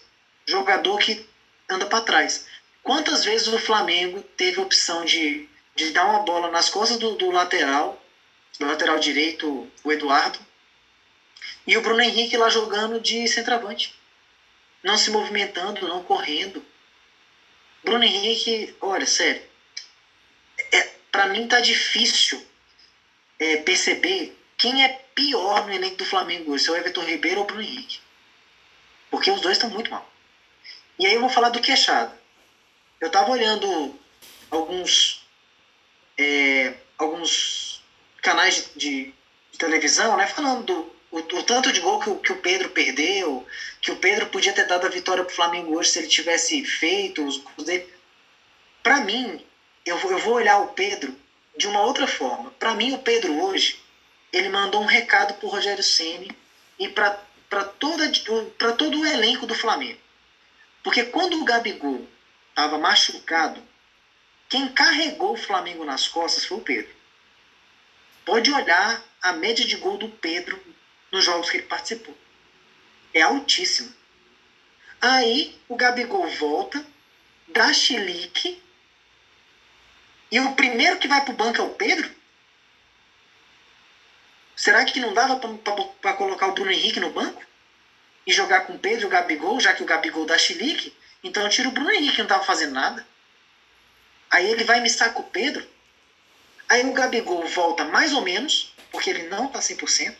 Jogador 0.46 0.98
que 0.98 1.24
anda 1.68 1.86
para 1.86 2.04
trás. 2.04 2.44
Quantas 2.82 3.24
vezes 3.24 3.48
o 3.48 3.58
Flamengo 3.58 4.22
teve 4.36 4.58
a 4.58 4.62
opção 4.62 5.04
de, 5.04 5.48
de 5.74 5.90
dar 5.90 6.04
uma 6.06 6.20
bola 6.20 6.48
nas 6.50 6.68
costas 6.68 6.96
do, 6.96 7.14
do 7.14 7.30
lateral, 7.30 8.02
do 8.58 8.66
lateral 8.66 8.98
direito, 8.98 9.68
o 9.84 9.92
Eduardo, 9.92 10.38
e 11.66 11.76
o 11.76 11.80
Bruno 11.80 12.00
Henrique 12.00 12.36
lá 12.36 12.48
jogando 12.48 13.00
de 13.00 13.26
centroavante. 13.28 13.94
Não 14.82 14.96
se 14.96 15.10
movimentando, 15.10 15.86
não 15.86 16.02
correndo. 16.02 16.64
Bruno 17.84 18.04
Henrique, 18.04 18.74
olha, 18.80 19.06
sério. 19.06 19.42
É, 20.72 20.88
para 21.12 21.26
mim 21.26 21.46
tá 21.46 21.60
difícil 21.60 22.42
é, 23.38 23.56
perceber 23.56 24.36
quem 24.60 24.84
é 24.84 24.88
pior 25.14 25.64
no 25.64 25.72
elenco 25.72 25.96
do 25.96 26.04
Flamengo 26.04 26.52
hoje, 26.52 26.64
se 26.64 26.70
é 26.70 26.72
o 26.74 26.76
Everton 26.76 27.02
Ribeiro 27.02 27.38
ou 27.38 27.44
o 27.44 27.46
Bruno 27.46 27.62
Henrique. 27.62 27.98
Porque 29.10 29.30
os 29.30 29.40
dois 29.40 29.56
estão 29.56 29.70
muito 29.70 29.90
mal. 29.90 30.06
E 30.98 31.06
aí 31.06 31.14
eu 31.14 31.20
vou 31.20 31.30
falar 31.30 31.48
do 31.48 31.62
queixado. 31.62 32.12
Eu 33.00 33.06
estava 33.06 33.30
olhando 33.30 33.98
alguns 34.50 35.26
é, 36.18 36.74
alguns 36.98 37.82
canais 38.20 38.70
de, 38.76 39.14
de, 39.50 39.58
televisão, 39.58 40.14
né, 40.18 40.26
falando 40.26 40.64
do 40.64 41.00
o, 41.10 41.18
o 41.18 41.42
tanto 41.42 41.72
de 41.72 41.80
gol 41.80 41.98
que 41.98 42.10
o, 42.10 42.16
que 42.16 42.32
o, 42.32 42.36
Pedro 42.36 42.68
perdeu, 42.68 43.46
que 43.80 43.90
o 43.90 43.96
Pedro 43.96 44.26
podia 44.26 44.52
ter 44.52 44.66
dado 44.66 44.86
a 44.86 44.90
vitória 44.90 45.24
para 45.24 45.32
o 45.32 45.34
Flamengo 45.34 45.74
hoje 45.74 45.90
se 45.90 45.98
ele 45.98 46.06
tivesse 46.06 46.62
feito 46.62 47.24
os 47.24 47.38
gols 47.38 47.64
dele. 47.64 47.88
Para 48.82 49.00
mim, 49.00 49.42
eu, 49.86 49.98
eu 49.98 50.18
vou 50.18 50.34
olhar 50.34 50.58
o 50.58 50.68
Pedro 50.68 51.16
de 51.56 51.66
uma 51.66 51.82
outra 51.82 52.06
forma. 52.06 52.50
Para 52.58 52.74
mim, 52.74 52.92
o 52.92 52.98
Pedro 52.98 53.32
hoje, 53.42 53.80
ele 54.32 54.48
mandou 54.48 54.82
um 54.82 54.86
recado 54.86 55.34
para 55.34 55.46
o 55.46 55.50
Rogério 55.50 55.82
Ceni 55.82 56.30
e 56.78 56.88
para 56.88 57.12
todo 57.64 59.00
o 59.00 59.06
elenco 59.06 59.46
do 59.46 59.54
Flamengo. 59.54 59.98
Porque 60.82 61.04
quando 61.04 61.40
o 61.40 61.44
Gabigol 61.44 62.06
estava 62.48 62.78
machucado, 62.78 63.62
quem 64.48 64.68
carregou 64.68 65.34
o 65.34 65.36
Flamengo 65.36 65.84
nas 65.84 66.08
costas 66.08 66.44
foi 66.44 66.58
o 66.58 66.62
Pedro. 66.62 66.90
Pode 68.24 68.50
olhar 68.50 69.02
a 69.20 69.32
média 69.32 69.64
de 69.64 69.76
gol 69.76 69.98
do 69.98 70.08
Pedro 70.08 70.60
nos 71.10 71.24
jogos 71.24 71.50
que 71.50 71.58
ele 71.58 71.66
participou. 71.66 72.16
É 73.12 73.22
altíssimo. 73.22 73.92
Aí 75.00 75.58
o 75.68 75.76
Gabigol 75.76 76.28
volta, 76.28 76.84
dá 77.48 77.72
chilique, 77.72 78.62
e 80.30 80.38
o 80.38 80.54
primeiro 80.54 80.98
que 80.98 81.08
vai 81.08 81.24
pro 81.24 81.32
banco 81.32 81.60
é 81.60 81.64
o 81.64 81.74
Pedro? 81.74 82.08
Será 84.60 84.84
que 84.84 85.00
não 85.00 85.14
dava 85.14 85.36
para 86.02 86.12
colocar 86.12 86.48
o 86.48 86.52
Bruno 86.52 86.70
Henrique 86.70 87.00
no 87.00 87.08
banco? 87.08 87.42
E 88.26 88.30
jogar 88.30 88.66
com 88.66 88.74
o 88.74 88.78
Pedro 88.78 89.04
e 89.04 89.06
o 89.06 89.08
Gabigol, 89.08 89.58
já 89.58 89.72
que 89.72 89.82
o 89.82 89.86
Gabigol 89.86 90.26
dá 90.26 90.36
chilique? 90.36 90.94
Então 91.24 91.42
eu 91.42 91.48
tiro 91.48 91.70
o 91.70 91.72
Bruno 91.72 91.90
Henrique, 91.90 92.16
que 92.16 92.18
não 92.18 92.26
estava 92.26 92.44
fazendo 92.44 92.74
nada. 92.74 93.06
Aí 94.30 94.50
ele 94.50 94.62
vai 94.62 94.78
me 94.80 94.90
com 95.14 95.22
o 95.22 95.30
Pedro. 95.30 95.66
Aí 96.68 96.84
o 96.84 96.92
Gabigol 96.92 97.46
volta 97.46 97.86
mais 97.86 98.12
ou 98.12 98.20
menos, 98.20 98.74
porque 98.92 99.08
ele 99.08 99.22
não 99.28 99.46
está 99.46 99.60
100%. 99.60 100.14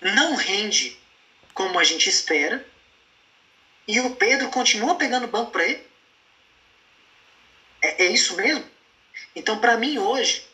Não 0.00 0.34
rende 0.34 0.98
como 1.52 1.78
a 1.78 1.84
gente 1.84 2.08
espera. 2.08 2.66
E 3.86 4.00
o 4.00 4.16
Pedro 4.16 4.48
continua 4.48 4.94
pegando 4.94 5.26
banco 5.26 5.50
para 5.50 5.66
ele. 5.66 5.86
É, 7.82 8.04
é 8.04 8.06
isso 8.06 8.34
mesmo? 8.34 8.64
Então, 9.36 9.58
para 9.58 9.76
mim, 9.76 9.98
hoje, 9.98 10.48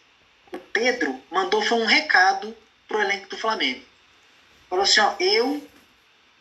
o 0.53 0.59
Pedro 0.59 1.21
mandou 1.31 1.63
foi 1.63 1.79
um 1.79 1.87
recado 1.87 2.57
pro 2.87 3.01
elenco 3.01 3.29
do 3.29 3.39
Flamengo. 3.39 3.85
Falou 4.69 4.85
assim, 4.85 5.01
ó, 5.01 5.15
eu, 5.21 5.67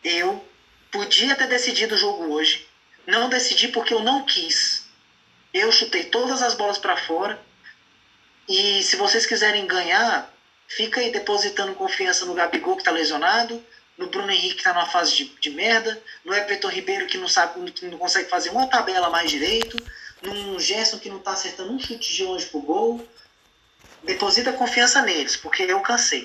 eu 0.04 0.46
podia 0.92 1.36
ter 1.36 1.48
decidido 1.48 1.96
o 1.96 1.98
jogo 1.98 2.32
hoje, 2.34 2.68
não 3.06 3.30
decidi 3.30 3.68
porque 3.68 3.94
eu 3.94 4.02
não 4.02 4.24
quis. 4.24 4.86
Eu 5.54 5.72
chutei 5.72 6.06
todas 6.06 6.42
as 6.42 6.54
bolas 6.54 6.78
para 6.78 6.98
fora 6.98 7.40
e 8.48 8.84
se 8.84 8.96
vocês 8.96 9.26
quiserem 9.26 9.66
ganhar, 9.66 10.32
fica 10.68 11.00
aí 11.00 11.12
depositando 11.12 11.74
confiança 11.76 12.26
no 12.26 12.34
Gabigol 12.34 12.78
que 12.78 12.84
tá 12.84 12.92
lesionado, 12.92 13.64
no 13.98 14.08
Bruno 14.08 14.32
Henrique 14.32 14.56
que 14.56 14.64
tá 14.64 14.74
numa 14.74 14.86
fase 14.86 15.16
de, 15.16 15.26
de 15.40 15.50
merda, 15.52 16.02
no 16.24 16.34
Everton 16.34 16.68
Ribeiro 16.68 17.08
que 17.08 17.18
não 17.18 17.28
sabe, 17.28 17.72
que 17.72 17.86
não 17.86 17.98
consegue 17.98 18.30
fazer 18.30 18.50
uma 18.50 18.68
tabela 18.68 19.10
mais 19.10 19.32
direito, 19.32 19.78
num 20.22 20.60
Gerson 20.60 21.00
que 21.00 21.10
não 21.10 21.20
tá 21.20 21.32
acertando 21.32 21.72
um 21.72 21.80
chute 21.80 22.14
de 22.14 22.24
longe 22.24 22.46
pro 22.48 22.60
gol, 22.60 23.08
deposita 24.06 24.54
confiança 24.54 25.02
neles, 25.02 25.36
porque 25.36 25.64
eu 25.64 25.80
cansei. 25.82 26.24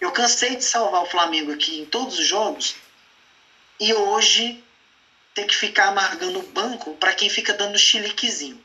Eu 0.00 0.10
cansei 0.10 0.56
de 0.56 0.64
salvar 0.64 1.02
o 1.02 1.06
Flamengo 1.06 1.52
aqui 1.52 1.78
em 1.78 1.84
todos 1.84 2.18
os 2.18 2.26
jogos 2.26 2.74
e 3.78 3.92
hoje 3.92 4.64
ter 5.34 5.44
que 5.44 5.54
ficar 5.54 5.88
amargando 5.88 6.40
o 6.40 6.46
banco 6.46 6.94
para 6.96 7.14
quem 7.14 7.28
fica 7.28 7.52
dando 7.52 7.78
chiliquezinho. 7.78 8.62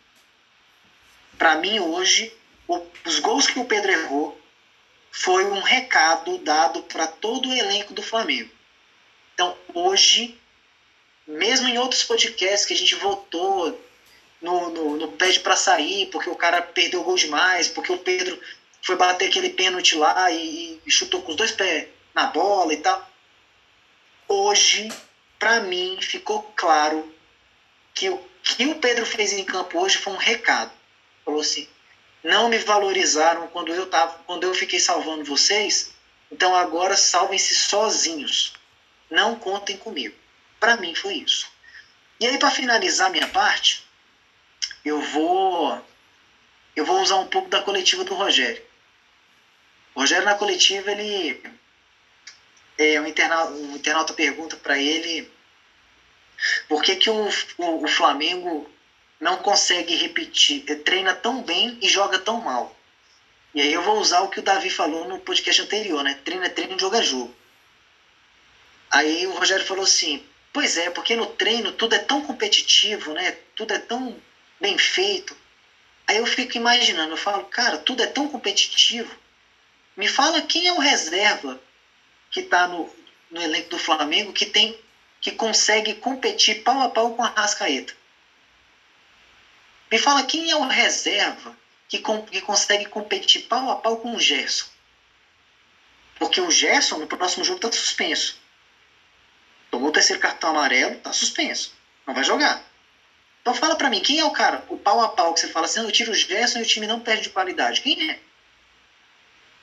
Para 1.38 1.58
mim, 1.58 1.80
hoje, 1.80 2.34
o, 2.68 2.82
os 3.06 3.20
gols 3.20 3.48
que 3.48 3.60
o 3.60 3.66
Pedro 3.66 3.92
errou 3.92 4.42
foi 5.12 5.46
um 5.46 5.62
recado 5.62 6.38
dado 6.40 6.82
para 6.84 7.08
todo 7.08 7.50
o 7.50 7.54
elenco 7.54 7.94
do 7.94 8.02
Flamengo. 8.02 8.50
Então, 9.34 9.58
hoje, 9.74 10.40
mesmo 11.28 11.68
em 11.68 11.78
outros 11.78 12.04
podcasts 12.04 12.66
que 12.66 12.74
a 12.74 12.78
gente 12.78 12.96
votou 12.96 13.78
no, 14.42 14.70
no, 14.70 14.98
no 14.98 15.12
pede 15.14 15.40
para 15.40 15.56
sair, 15.56 16.08
porque 16.08 16.30
o 16.30 16.36
cara 16.36 16.62
perdeu 16.62 17.04
gol 17.04 17.16
demais, 17.16 17.68
porque 17.68 17.92
o 17.92 17.98
Pedro 17.98 18.40
foi 18.82 18.96
bater 18.96 19.30
aquele 19.30 19.50
pênalti 19.50 19.96
lá 19.96 20.30
e, 20.32 20.80
e 20.86 20.92
chutou 20.92 21.22
com 21.22 21.32
os 21.32 21.38
dois 21.38 21.52
pés 21.52 21.88
na 22.14 22.28
bola 22.28 22.74
e 22.74 22.78
tal. 22.78 23.10
Hoje, 24.28 24.92
para 25.40 25.62
mim, 25.62 25.98
ficou 26.02 26.42
claro 26.56 27.14
que 27.94 28.10
o 28.10 28.18
que 28.46 28.66
o 28.68 28.76
Pedro 28.76 29.06
fez 29.06 29.34
em 29.34 29.44
campo 29.44 29.80
hoje 29.80 29.98
foi 29.98 30.14
um 30.14 30.18
recado. 30.18 30.72
Falou 31.26 31.42
assim: 31.42 31.68
não 32.24 32.48
me 32.48 32.60
valorizaram 32.60 33.48
quando 33.48 33.74
eu 33.74 33.88
tava, 33.88 34.20
quando 34.26 34.44
eu 34.44 34.54
fiquei 34.54 34.80
salvando 34.80 35.26
vocês, 35.26 35.92
então 36.32 36.56
agora 36.56 36.96
salvem-se 36.96 37.56
sozinhos. 37.56 38.54
Não 39.10 39.36
contem 39.36 39.78
comigo. 39.78 40.16
Para 40.60 40.78
mim 40.78 40.94
foi 40.94 41.16
isso. 41.16 41.48
E 42.20 42.28
aí 42.28 42.38
para 42.38 42.52
finalizar 42.52 43.10
minha 43.10 43.28
parte, 43.28 43.85
eu 44.86 45.02
vou 45.02 45.84
eu 46.76 46.86
vou 46.86 47.02
usar 47.02 47.16
um 47.16 47.28
pouco 47.28 47.50
da 47.50 47.62
coletiva 47.62 48.04
do 48.04 48.14
Rogério. 48.14 48.62
O 49.96 50.02
Rogério 50.02 50.26
na 50.26 50.36
coletiva 50.36 50.92
ele 50.92 51.42
é, 52.78 53.00
um, 53.00 53.08
internauta, 53.08 53.54
um 53.54 53.76
internauta 53.76 54.14
pergunta 54.14 54.58
para 54.58 54.78
ele 54.78 55.32
por 56.68 56.84
que, 56.84 56.98
que 56.98 57.10
o, 57.10 57.30
o, 57.58 57.84
o, 57.86 57.88
Flamengo 57.88 58.70
não 59.20 59.38
consegue 59.38 59.96
repetir, 59.96 60.66
eh, 60.68 60.76
treina 60.76 61.14
tão 61.14 61.42
bem 61.42 61.78
e 61.82 61.88
joga 61.88 62.20
tão 62.20 62.42
mal. 62.42 62.76
E 63.54 63.62
aí 63.62 63.72
eu 63.72 63.82
vou 63.82 64.00
usar 64.00 64.20
o 64.20 64.28
que 64.28 64.40
o 64.40 64.44
Davi 64.44 64.70
falou 64.70 65.08
no 65.08 65.18
podcast 65.20 65.62
anterior, 65.62 66.04
né? 66.04 66.14
Treino 66.26 66.44
é 66.44 66.50
treino, 66.50 66.78
jogo 66.78 66.98
é 66.98 67.02
jogo. 67.02 67.34
Aí 68.92 69.26
o 69.26 69.34
Rogério 69.34 69.66
falou 69.66 69.86
assim, 69.86 70.22
pois 70.52 70.78
é, 70.78 70.90
porque 70.90 71.16
no 71.16 71.26
treino 71.26 71.72
tudo 71.72 71.96
é 71.96 72.00
tão 72.00 72.22
competitivo, 72.22 73.14
né? 73.14 73.38
Tudo 73.56 73.74
é 73.74 73.80
tão 73.80 74.22
bem 74.60 74.78
feito. 74.78 75.36
Aí 76.08 76.18
eu 76.18 76.26
fico 76.26 76.58
imaginando, 76.58 77.14
eu 77.14 77.18
falo, 77.18 77.44
cara, 77.46 77.78
tudo 77.78 78.04
é 78.04 78.08
tão 78.08 78.28
competitivo. 78.28 79.16
Me 79.96 80.08
fala 80.08 80.42
quem 80.42 80.68
é 80.68 80.74
o 80.74 80.80
reserva 80.80 81.60
que 82.30 82.42
está 82.42 82.68
no, 82.68 82.90
no 83.32 83.42
elenco 83.42 83.70
do 83.70 83.78
Flamengo 83.78 84.34
que 84.34 84.46
tem 84.46 84.78
que 85.22 85.32
consegue 85.32 85.96
competir 85.96 86.62
pau 86.62 86.82
a 86.82 86.90
pau 86.90 87.16
com 87.16 87.24
a 87.24 87.30
Rascaeta. 87.30 87.94
Me 89.92 89.98
fala 89.98 90.24
quem 90.24 90.52
é 90.52 90.56
o 90.56 90.68
reserva 90.68 91.58
que, 91.88 91.98
com, 92.00 92.22
que 92.22 92.42
consegue 92.42 92.86
competir 92.86 93.44
pau 93.44 93.72
a 93.72 93.76
pau 93.76 93.98
com 93.98 94.16
o 94.16 94.20
Gerson. 94.20 94.68
Porque 96.20 96.40
o 96.40 96.52
Gerson 96.52 96.98
no 96.98 97.08
próximo 97.08 97.44
jogo 97.44 97.58
está 97.58 97.72
suspenso. 97.72 98.38
Tomou 99.72 99.90
o 99.90 99.92
terceiro 99.92 100.22
cartão 100.22 100.52
amarelo, 100.52 100.94
está 100.94 101.12
suspenso. 101.12 101.74
Não 102.06 102.14
vai 102.14 102.24
jogar. 102.24 102.62
Então 103.46 103.54
fala 103.54 103.76
para 103.76 103.92
mim, 103.92 104.00
quem 104.00 104.18
é 104.18 104.26
o 104.26 104.32
cara, 104.32 104.66
o 104.70 104.76
pau 104.76 105.00
a 105.02 105.10
pau 105.10 105.32
que 105.32 105.40
você 105.40 105.48
fala 105.48 105.68
assim, 105.68 105.80
eu 105.80 105.92
tiro 105.92 106.12
o 106.12 106.16
Gerson 106.16 106.58
e 106.58 106.62
o 106.64 106.66
time 106.66 106.88
não 106.88 107.00
perde 107.00 107.22
de 107.22 107.30
qualidade. 107.30 107.80
Quem 107.80 108.10
é? 108.10 108.20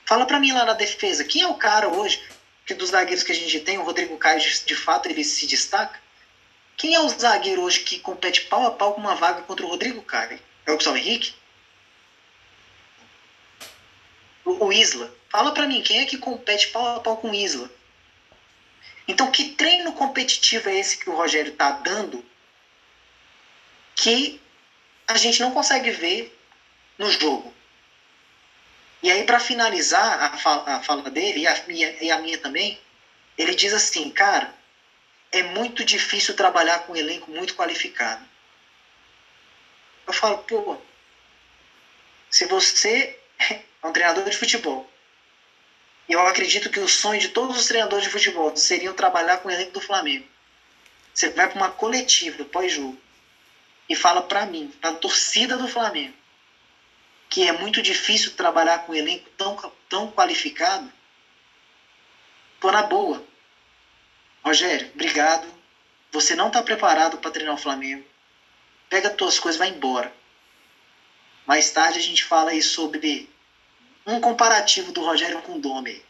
Fala 0.06 0.24
para 0.24 0.38
mim 0.38 0.52
lá 0.52 0.64
na 0.64 0.72
defesa, 0.72 1.24
quem 1.24 1.42
é 1.42 1.48
o 1.48 1.54
cara 1.54 1.88
hoje 1.88 2.22
que 2.64 2.74
dos 2.74 2.90
zagueiros 2.90 3.24
que 3.24 3.32
a 3.32 3.34
gente 3.34 3.58
tem, 3.58 3.78
o 3.78 3.82
Rodrigo 3.82 4.16
Caio 4.18 4.38
de, 4.38 4.76
fato 4.76 5.08
ele 5.08 5.24
se 5.24 5.48
destaca? 5.48 5.98
Quem 6.76 6.94
é 6.94 7.00
o 7.00 7.08
zagueiro 7.08 7.62
hoje 7.62 7.80
que 7.80 7.98
compete 7.98 8.42
pau 8.42 8.64
a 8.64 8.70
pau 8.70 8.94
com 8.94 9.00
uma 9.00 9.16
vaga 9.16 9.42
contra 9.42 9.66
o 9.66 9.68
Rodrigo 9.68 10.00
Caio? 10.02 10.38
É 10.64 10.70
o 10.70 10.76
Gustavo 10.76 10.96
Henrique? 10.96 11.34
O, 14.44 14.66
o 14.66 14.72
Isla. 14.72 15.12
Fala 15.28 15.50
para 15.50 15.66
mim, 15.66 15.82
quem 15.82 15.98
é 15.98 16.04
que 16.04 16.18
compete 16.18 16.68
pau 16.68 16.86
a 16.86 17.00
pau 17.00 17.16
com 17.16 17.32
o 17.32 17.34
Isla? 17.34 17.68
Então, 19.08 19.32
que 19.32 19.50
treino 19.50 19.92
competitivo 19.94 20.68
é 20.68 20.78
esse 20.78 20.98
que 20.98 21.10
o 21.10 21.16
Rogério 21.16 21.50
está 21.50 21.72
dando 21.72 22.24
que 24.02 24.40
a 25.06 25.16
gente 25.16 25.40
não 25.40 25.52
consegue 25.52 25.92
ver 25.92 26.36
no 26.98 27.08
jogo. 27.08 27.54
E 29.00 29.08
aí, 29.08 29.22
para 29.22 29.38
finalizar 29.38 30.34
a 30.34 30.36
fala, 30.38 30.74
a 30.74 30.82
fala 30.82 31.08
dele, 31.08 31.42
e 31.42 31.46
a, 31.46 31.62
minha, 31.68 31.96
e 32.00 32.10
a 32.10 32.18
minha 32.18 32.36
também, 32.36 32.80
ele 33.38 33.54
diz 33.54 33.72
assim, 33.72 34.10
cara, 34.10 34.52
é 35.30 35.44
muito 35.44 35.84
difícil 35.84 36.34
trabalhar 36.34 36.80
com 36.80 36.94
um 36.94 36.96
elenco 36.96 37.30
muito 37.30 37.54
qualificado. 37.54 38.26
Eu 40.04 40.12
falo, 40.12 40.38
pô, 40.38 40.76
se 42.28 42.44
você 42.46 43.16
é 43.38 43.86
um 43.86 43.92
treinador 43.92 44.28
de 44.28 44.36
futebol, 44.36 44.90
e 46.08 46.12
eu 46.12 46.26
acredito 46.26 46.68
que 46.68 46.80
o 46.80 46.88
sonho 46.88 47.20
de 47.20 47.28
todos 47.28 47.56
os 47.56 47.66
treinadores 47.66 48.04
de 48.04 48.10
futebol 48.10 48.54
seriam 48.56 48.94
trabalhar 48.94 49.38
com 49.38 49.48
o 49.48 49.52
elenco 49.52 49.70
do 49.70 49.80
Flamengo. 49.80 50.26
Você 51.14 51.30
vai 51.30 51.48
para 51.48 51.56
uma 51.56 51.70
coletiva 51.70 52.44
pós-jogo 52.44 52.98
e 53.92 53.94
fala 53.94 54.22
para 54.22 54.46
mim, 54.46 54.72
para 54.80 54.94
torcida 54.94 55.58
do 55.58 55.68
Flamengo, 55.68 56.14
que 57.28 57.46
é 57.46 57.52
muito 57.52 57.82
difícil 57.82 58.32
trabalhar 58.34 58.86
com 58.86 58.92
um 58.92 58.94
elenco 58.94 59.28
tão, 59.36 59.54
tão 59.86 60.10
qualificado, 60.10 60.90
tô 62.58 62.70
na 62.72 62.82
boa. 62.84 63.22
Rogério, 64.42 64.90
obrigado. 64.94 65.46
Você 66.10 66.34
não 66.34 66.46
está 66.46 66.62
preparado 66.62 67.18
para 67.18 67.30
treinar 67.30 67.54
o 67.54 67.58
Flamengo. 67.58 68.02
Pega 68.88 69.08
as 69.08 69.14
tuas 69.14 69.38
coisas, 69.38 69.58
vai 69.58 69.68
embora. 69.68 70.10
Mais 71.46 71.70
tarde 71.70 71.98
a 71.98 72.02
gente 72.02 72.24
fala 72.24 72.52
aí 72.52 72.62
sobre 72.62 73.28
um 74.06 74.20
comparativo 74.20 74.90
do 74.90 75.04
Rogério 75.04 75.42
com 75.42 75.56
o 75.56 75.60
Dome. 75.60 76.02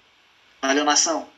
Valeu, 0.61 0.85
nação. 0.85 1.29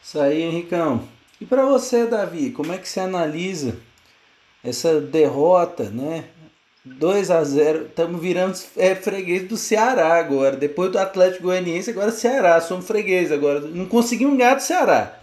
Isso 0.00 0.20
aí, 0.20 0.42
Henricão. 0.42 1.08
E 1.40 1.44
para 1.44 1.66
você, 1.66 2.06
Davi, 2.06 2.52
como 2.52 2.72
é 2.72 2.78
que 2.78 2.88
você 2.88 3.00
analisa 3.00 3.87
essa 4.62 5.00
derrota, 5.00 5.84
né? 5.84 6.24
2 6.84 7.30
a 7.30 7.44
0 7.44 7.86
estamos 7.86 8.20
virando 8.20 8.58
é, 8.76 8.94
freguês 8.94 9.46
do 9.46 9.56
Ceará 9.56 10.14
agora. 10.14 10.56
Depois 10.56 10.90
do 10.90 10.98
Atlético 10.98 11.44
Goianiense, 11.44 11.90
agora 11.90 12.10
Ceará. 12.10 12.60
Somos 12.60 12.86
freguês 12.86 13.30
agora. 13.30 13.60
Não 13.60 13.86
conseguimos 13.86 14.38
ganhar 14.38 14.54
do 14.54 14.62
Ceará. 14.62 15.18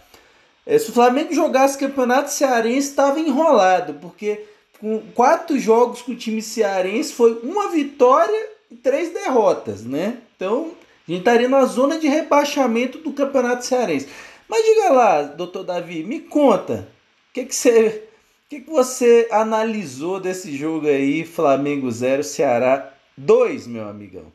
É, 0.64 0.78
se 0.78 0.90
o 0.90 0.92
Flamengo 0.92 1.32
jogasse 1.32 1.78
campeonato 1.78 2.32
cearense, 2.32 2.90
estava 2.90 3.20
enrolado, 3.20 3.94
porque 3.94 4.44
com 4.80 5.00
quatro 5.14 5.58
jogos 5.58 6.02
com 6.02 6.12
o 6.12 6.16
time 6.16 6.42
cearense 6.42 7.12
foi 7.12 7.38
uma 7.42 7.70
vitória 7.70 8.48
e 8.70 8.74
três 8.74 9.12
derrotas, 9.12 9.84
né? 9.84 10.18
Então 10.34 10.72
a 11.06 11.10
gente 11.10 11.20
estaria 11.20 11.48
na 11.48 11.64
zona 11.66 11.98
de 11.98 12.08
rebaixamento 12.08 12.98
do 12.98 13.12
campeonato 13.12 13.64
cearense. 13.64 14.08
Mas 14.48 14.64
diga 14.64 14.90
lá, 14.90 15.22
doutor 15.22 15.62
Davi, 15.62 16.02
me 16.02 16.20
conta, 16.20 16.88
o 17.30 17.32
que, 17.32 17.44
que 17.44 17.54
você 17.54 18.04
o 18.46 18.48
que, 18.48 18.60
que 18.60 18.70
você 18.70 19.28
analisou 19.32 20.20
desse 20.20 20.56
jogo 20.56 20.86
aí, 20.86 21.26
Flamengo 21.26 21.90
0, 21.90 22.22
Ceará 22.22 22.92
2, 23.16 23.66
meu 23.66 23.88
amigão? 23.88 24.32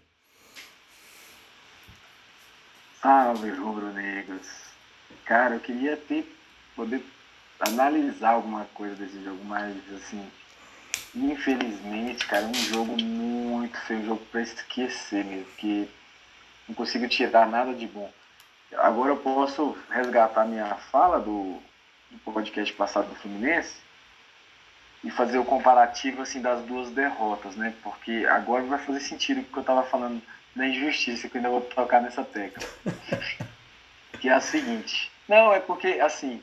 Salve, 3.02 3.50
rubro-negros. 3.52 4.46
Cara, 5.24 5.56
eu 5.56 5.62
queria 5.62 5.96
ter, 5.96 6.30
poder 6.76 7.02
analisar 7.62 8.32
alguma 8.32 8.66
coisa 8.74 8.96
desse 8.96 9.24
jogo, 9.24 9.46
mas 9.46 9.78
assim, 9.94 10.30
infelizmente, 11.16 12.28
cara, 12.28 12.46
um 12.48 12.54
jogo 12.54 13.02
muito 13.02 13.80
feio, 13.80 14.02
um 14.02 14.06
jogo 14.08 14.26
pra 14.30 14.42
esquecer 14.42 15.24
mesmo, 15.24 15.46
que 15.56 15.90
não 16.68 16.76
consigo 16.76 17.08
tirar 17.08 17.48
nada 17.48 17.74
de 17.74 17.88
bom. 17.88 18.12
Agora 18.74 19.12
eu 19.14 19.18
posso 19.18 19.78
resgatar 19.90 20.44
minha 20.44 20.76
fala 20.76 21.18
do, 21.18 21.62
do 22.12 22.32
podcast 22.34 22.74
passado 22.74 23.08
do 23.08 23.16
Fluminense, 23.16 23.81
e 25.04 25.10
fazer 25.10 25.38
o 25.38 25.46
comparativo 25.46 26.22
assim 26.22 26.42
das 26.42 26.64
duas 26.66 26.90
derrotas, 26.92 27.56
né? 27.56 27.74
Porque 27.84 28.26
agora 28.30 28.64
vai 28.64 28.80
fazer 28.80 29.00
sentido 29.00 29.42
o 29.42 29.44
que 29.44 29.58
eu 29.58 29.62
estava 29.62 29.84
falando 29.84 30.22
da 30.56 30.68
injustiça, 30.68 31.28
que 31.28 31.38
eu 31.38 31.40
ainda 31.40 31.50
vou 31.50 31.62
tocar 31.62 32.02
nessa 32.02 32.24
tecla. 32.24 32.64
que 34.20 34.30
é 34.30 34.34
a 34.34 34.40
seguinte. 34.40 35.12
Não, 35.28 35.52
é 35.52 35.60
porque, 35.60 36.00
assim, 36.00 36.42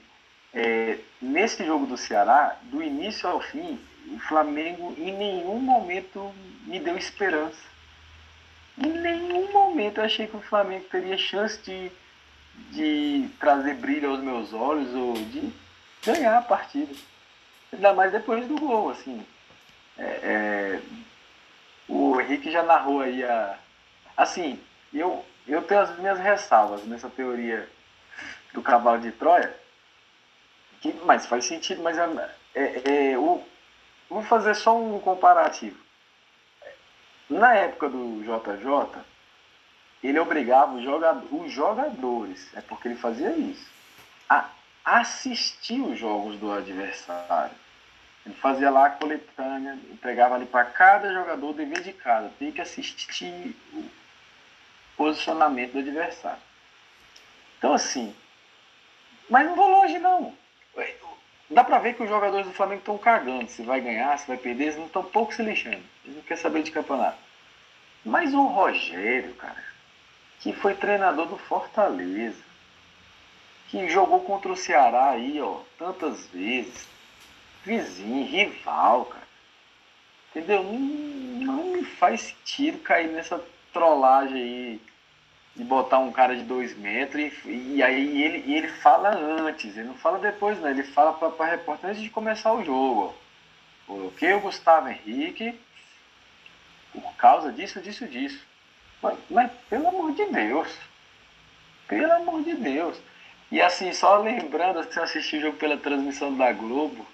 é, 0.52 0.98
nesse 1.20 1.64
jogo 1.64 1.86
do 1.86 1.96
Ceará, 1.96 2.56
do 2.62 2.82
início 2.82 3.28
ao 3.28 3.40
fim, 3.40 3.78
o 4.10 4.18
Flamengo 4.20 4.94
em 4.98 5.12
nenhum 5.16 5.60
momento 5.60 6.32
me 6.66 6.80
deu 6.80 6.96
esperança. 6.96 7.68
Em 8.76 8.90
nenhum 8.90 9.52
momento 9.52 9.98
eu 9.98 10.04
achei 10.04 10.26
que 10.26 10.36
o 10.36 10.42
Flamengo 10.42 10.84
teria 10.90 11.18
chance 11.18 11.60
de, 11.62 11.90
de 12.70 13.28
trazer 13.38 13.74
brilho 13.74 14.10
aos 14.10 14.20
meus 14.20 14.52
olhos 14.52 14.94
ou 14.94 15.14
de 15.14 15.52
ganhar 16.04 16.38
a 16.38 16.42
partida. 16.42 16.94
Ainda 17.72 17.92
mais 17.92 18.12
depois 18.12 18.46
do 18.46 18.58
gol, 18.58 18.90
assim. 18.90 19.24
É, 19.96 20.02
é, 20.02 20.80
o 21.88 22.20
Henrique 22.20 22.50
já 22.50 22.62
narrou 22.62 23.00
aí 23.00 23.24
a. 23.24 23.58
Assim, 24.16 24.60
eu, 24.92 25.24
eu 25.46 25.62
tenho 25.62 25.80
as 25.80 25.98
minhas 25.98 26.18
ressalvas 26.18 26.84
nessa 26.84 27.08
teoria 27.08 27.68
do 28.52 28.62
cavalo 28.62 29.00
de 29.00 29.12
Troia, 29.12 29.54
que, 30.80 30.92
mas 31.04 31.26
faz 31.26 31.44
sentido, 31.44 31.82
mas 31.82 31.98
é, 31.98 32.08
é, 32.54 33.10
é 33.12 33.18
o, 33.18 33.42
vou 34.08 34.22
fazer 34.22 34.54
só 34.54 34.76
um 34.76 34.98
comparativo. 35.00 35.78
Na 37.28 37.54
época 37.54 37.88
do 37.90 38.22
JJ, 38.22 39.02
ele 40.02 40.18
obrigava 40.18 40.74
os 40.74 41.52
jogadores, 41.52 42.50
é 42.56 42.60
porque 42.62 42.88
ele 42.88 42.96
fazia 42.96 43.30
isso, 43.30 43.70
a 44.28 44.48
assistir 44.96 45.80
os 45.80 45.98
jogos 45.98 46.36
do 46.36 46.50
adversário. 46.50 47.54
Ele 48.24 48.34
fazia 48.34 48.70
lá 48.70 48.86
a 48.86 48.90
coletânea, 48.90 49.78
entregava 49.90 50.34
ali 50.34 50.46
para 50.46 50.64
cada 50.64 51.12
jogador 51.12 51.50
o 51.50 51.54
dever 51.54 51.82
de 51.82 51.92
cada, 51.92 52.28
tem 52.38 52.50
que 52.50 52.60
assistir 52.60 53.56
o 53.72 53.84
posicionamento 54.96 55.72
do 55.72 55.78
adversário. 55.78 56.42
Então, 57.58 57.74
assim, 57.74 58.14
mas 59.28 59.46
não 59.46 59.54
vou 59.54 59.68
longe, 59.68 59.98
não. 59.98 60.34
dá 61.50 61.64
pra 61.64 61.78
ver 61.78 61.94
que 61.94 62.02
os 62.02 62.08
jogadores 62.08 62.46
do 62.46 62.52
Flamengo 62.52 62.80
estão 62.80 62.96
cagando. 62.96 63.48
Se 63.50 63.62
vai 63.62 63.80
ganhar, 63.80 64.18
se 64.18 64.26
vai 64.26 64.36
perder, 64.36 64.64
eles 64.64 64.76
não 64.76 64.86
estão 64.86 65.02
pouco 65.02 65.34
se 65.34 65.42
lixando. 65.42 65.82
Eles 66.04 66.16
não 66.16 66.22
querem 66.22 66.42
saber 66.42 66.62
de 66.62 66.70
campeonato. 66.70 67.18
Mas 68.04 68.32
o 68.32 68.46
Rogério, 68.46 69.34
cara, 69.34 69.64
que 70.40 70.52
foi 70.52 70.74
treinador 70.74 71.26
do 71.26 71.36
Fortaleza, 71.36 72.47
que 73.68 73.88
jogou 73.88 74.20
contra 74.20 74.50
o 74.50 74.56
Ceará 74.56 75.10
aí, 75.10 75.40
ó, 75.40 75.60
tantas 75.78 76.26
vezes, 76.28 76.88
vizinho, 77.64 78.26
rival, 78.26 79.04
cara. 79.06 79.28
Entendeu? 80.30 80.62
Não, 80.62 81.64
me 81.72 81.84
faz 81.84 82.20
sentido 82.22 82.78
cair 82.78 83.08
nessa 83.08 83.42
trollagem 83.72 84.42
aí 84.42 84.80
de 85.54 85.64
botar 85.64 85.98
um 85.98 86.12
cara 86.12 86.36
de 86.36 86.44
dois 86.44 86.76
metros 86.76 87.32
e, 87.44 87.76
e 87.76 87.82
aí 87.82 88.22
ele, 88.22 88.44
e 88.46 88.54
ele 88.54 88.68
fala 88.68 89.10
antes, 89.10 89.76
ele 89.76 89.88
não 89.88 89.94
fala 89.94 90.18
depois, 90.18 90.58
não, 90.60 90.68
ele 90.68 90.84
fala 90.84 91.12
para 91.12 91.46
a 91.46 91.50
repórter 91.50 91.90
antes 91.90 92.02
de 92.02 92.10
começar 92.10 92.52
o 92.52 92.64
jogo. 92.64 93.14
Porque 93.86 94.32
o 94.32 94.40
Gustavo 94.40 94.88
Henrique, 94.88 95.58
por 96.92 97.16
causa 97.16 97.50
disso, 97.52 97.80
disso, 97.80 98.06
disso. 98.06 98.46
Mas, 99.02 99.18
mas 99.28 99.50
pelo 99.68 99.88
amor 99.88 100.12
de 100.12 100.26
Deus, 100.26 100.68
pelo 101.88 102.12
amor 102.12 102.42
de 102.42 102.54
Deus. 102.54 102.98
E 103.50 103.62
assim, 103.62 103.92
só 103.92 104.18
lembrando, 104.18 104.84
você 104.84 105.00
assistiu 105.00 105.38
o 105.38 105.42
jogo 105.42 105.56
pela 105.56 105.76
transmissão 105.76 106.36
da 106.36 106.52
Globo, 106.52 107.06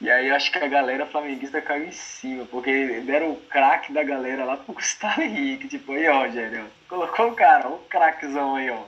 e 0.00 0.10
aí 0.10 0.30
acho 0.30 0.50
que 0.50 0.58
a 0.58 0.66
galera 0.66 1.04
flamenguista 1.04 1.60
caiu 1.60 1.84
em 1.84 1.92
cima, 1.92 2.46
porque 2.46 3.00
deram 3.00 3.32
o 3.32 3.40
craque 3.42 3.92
da 3.92 4.02
galera 4.02 4.44
lá 4.44 4.56
pro 4.56 4.72
Gustavo 4.72 5.20
Henrique. 5.20 5.68
Tipo, 5.68 5.92
aí, 5.92 6.08
ó, 6.08 6.24
Rogério, 6.24 6.70
colocou 6.88 7.28
o 7.28 7.34
cara, 7.34 7.68
o 7.68 7.78
craquezão 7.80 8.56
aí, 8.56 8.70
ó. 8.70 8.82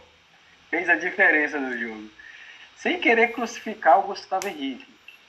Fez 0.70 0.88
a 0.88 0.94
diferença 0.94 1.60
no 1.60 1.76
jogo. 1.76 2.08
Sem 2.76 2.98
querer 2.98 3.32
crucificar 3.32 3.98
o 3.98 4.04
Gustavo 4.04 4.48
Henrique. 4.48 4.86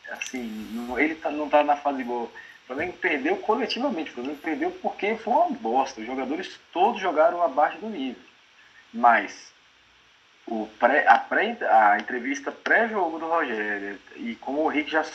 Assim, 0.10 0.41
não, 0.72 0.98
ele 0.98 1.15
tá, 1.15 1.30
não 1.30 1.50
tá 1.50 1.63
na 1.63 1.76
fase 1.76 2.02
boa. 2.04 2.26
O 2.26 2.67
Flamengo 2.67 2.93
perdeu 2.93 3.36
coletivamente, 3.38 4.12
o 4.12 4.13
Flamengo 4.13 4.38
perdeu 4.38 4.72
porque 4.82 5.15
foi 5.17 5.34
uma 5.34 5.50
bosta. 5.50 6.00
Os 6.00 6.08
jogadores 6.08 6.60
todos 6.72 7.02
jogaram 7.02 7.43
abaixo 7.43 7.78
do 7.80 7.89
nível. 7.89 8.22
Mas 8.93 9.53
o 10.47 10.67
pré, 10.79 11.08
a, 11.08 11.17
pré, 11.17 11.58
a 11.62 11.97
entrevista 11.99 12.51
pré-jogo 12.51 13.19
do 13.19 13.27
Rogério, 13.27 13.99
e 14.15 14.36
como 14.36 14.63
o 14.63 14.71
Henrique 14.71 14.91
já 14.91 15.06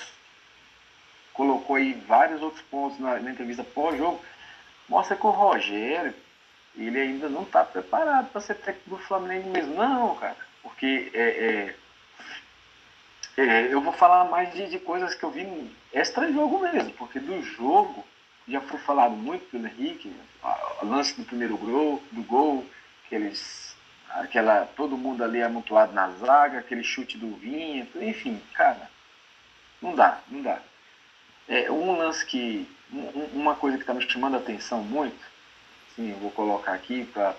colocou 1.32 1.76
aí 1.76 1.92
vários 2.06 2.42
outros 2.42 2.62
pontos 2.62 2.98
na, 2.98 3.18
na 3.20 3.30
entrevista 3.30 3.62
pós-jogo, 3.62 4.20
mostra 4.88 5.16
que 5.16 5.26
o 5.26 5.30
Rogério, 5.30 6.14
ele 6.76 7.00
ainda 7.00 7.28
não 7.28 7.42
está 7.42 7.64
preparado 7.64 8.30
para 8.30 8.40
ser 8.40 8.54
técnico 8.54 8.90
do 8.90 8.98
Flamengo 8.98 9.50
mesmo. 9.50 9.74
Não, 9.74 10.14
cara, 10.16 10.36
porque 10.62 11.10
é, 11.14 11.74
é, 13.36 13.42
é, 13.42 13.72
eu 13.72 13.80
vou 13.80 13.92
falar 13.92 14.24
mais 14.24 14.52
de, 14.52 14.68
de 14.68 14.78
coisas 14.78 15.14
que 15.14 15.24
eu 15.24 15.30
vi 15.30 15.70
extra-jogo 15.92 16.58
mesmo, 16.58 16.92
porque 16.92 17.20
do 17.20 17.42
jogo 17.42 18.04
já 18.48 18.60
foi 18.60 18.78
falado 18.80 19.12
muito 19.12 19.44
pelo 19.50 19.66
Henrique, 19.66 20.12
o 20.82 20.86
lance 20.86 21.14
do 21.14 21.24
primeiro 21.24 21.56
gol, 21.56 22.02
do 22.10 22.22
gol, 22.22 22.64
aqueles, 23.04 23.67
aquela, 24.10 24.66
todo 24.76 24.96
mundo 24.96 25.22
ali 25.22 25.42
amontoado 25.42 25.92
na 25.92 26.10
zaga, 26.12 26.58
aquele 26.58 26.82
chute 26.82 27.16
do 27.16 27.36
Vinha, 27.36 27.86
enfim, 27.96 28.40
cara, 28.54 28.90
não 29.80 29.94
dá, 29.94 30.20
não 30.28 30.42
dá. 30.42 30.60
É, 31.48 31.70
um 31.70 31.96
lance 31.96 32.24
que. 32.26 32.68
uma 33.32 33.54
coisa 33.54 33.76
que 33.76 33.82
está 33.82 33.94
me 33.94 34.08
chamando 34.08 34.34
a 34.36 34.38
atenção 34.38 34.82
muito, 34.82 35.24
sim, 35.94 36.10
eu 36.10 36.18
vou 36.18 36.30
colocar 36.30 36.72
aqui 36.72 37.04
para 37.06 37.34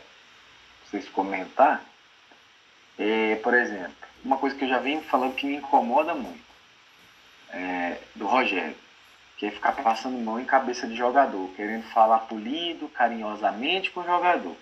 vocês 0.86 1.08
comentar, 1.10 1.84
é, 2.98 3.36
por 3.36 3.54
exemplo, 3.54 3.96
uma 4.24 4.38
coisa 4.38 4.56
que 4.56 4.66
eu 4.66 4.70
já 4.70 4.80
venho 4.80 5.02
falando 5.04 5.36
que 5.36 5.46
me 5.46 5.56
incomoda 5.56 6.16
muito, 6.16 6.44
é, 7.52 7.98
do 8.16 8.26
Rogério, 8.26 8.76
que 9.38 9.46
é 9.46 9.52
ficar 9.52 9.72
passando 9.72 10.18
mão 10.18 10.40
em 10.40 10.46
cabeça 10.46 10.88
de 10.88 10.96
jogador, 10.96 11.50
querendo 11.56 11.84
falar 11.92 12.20
polido, 12.20 12.90
carinhosamente 12.90 13.92
com 13.92 14.02
o 14.02 14.06
jogador. 14.06 14.56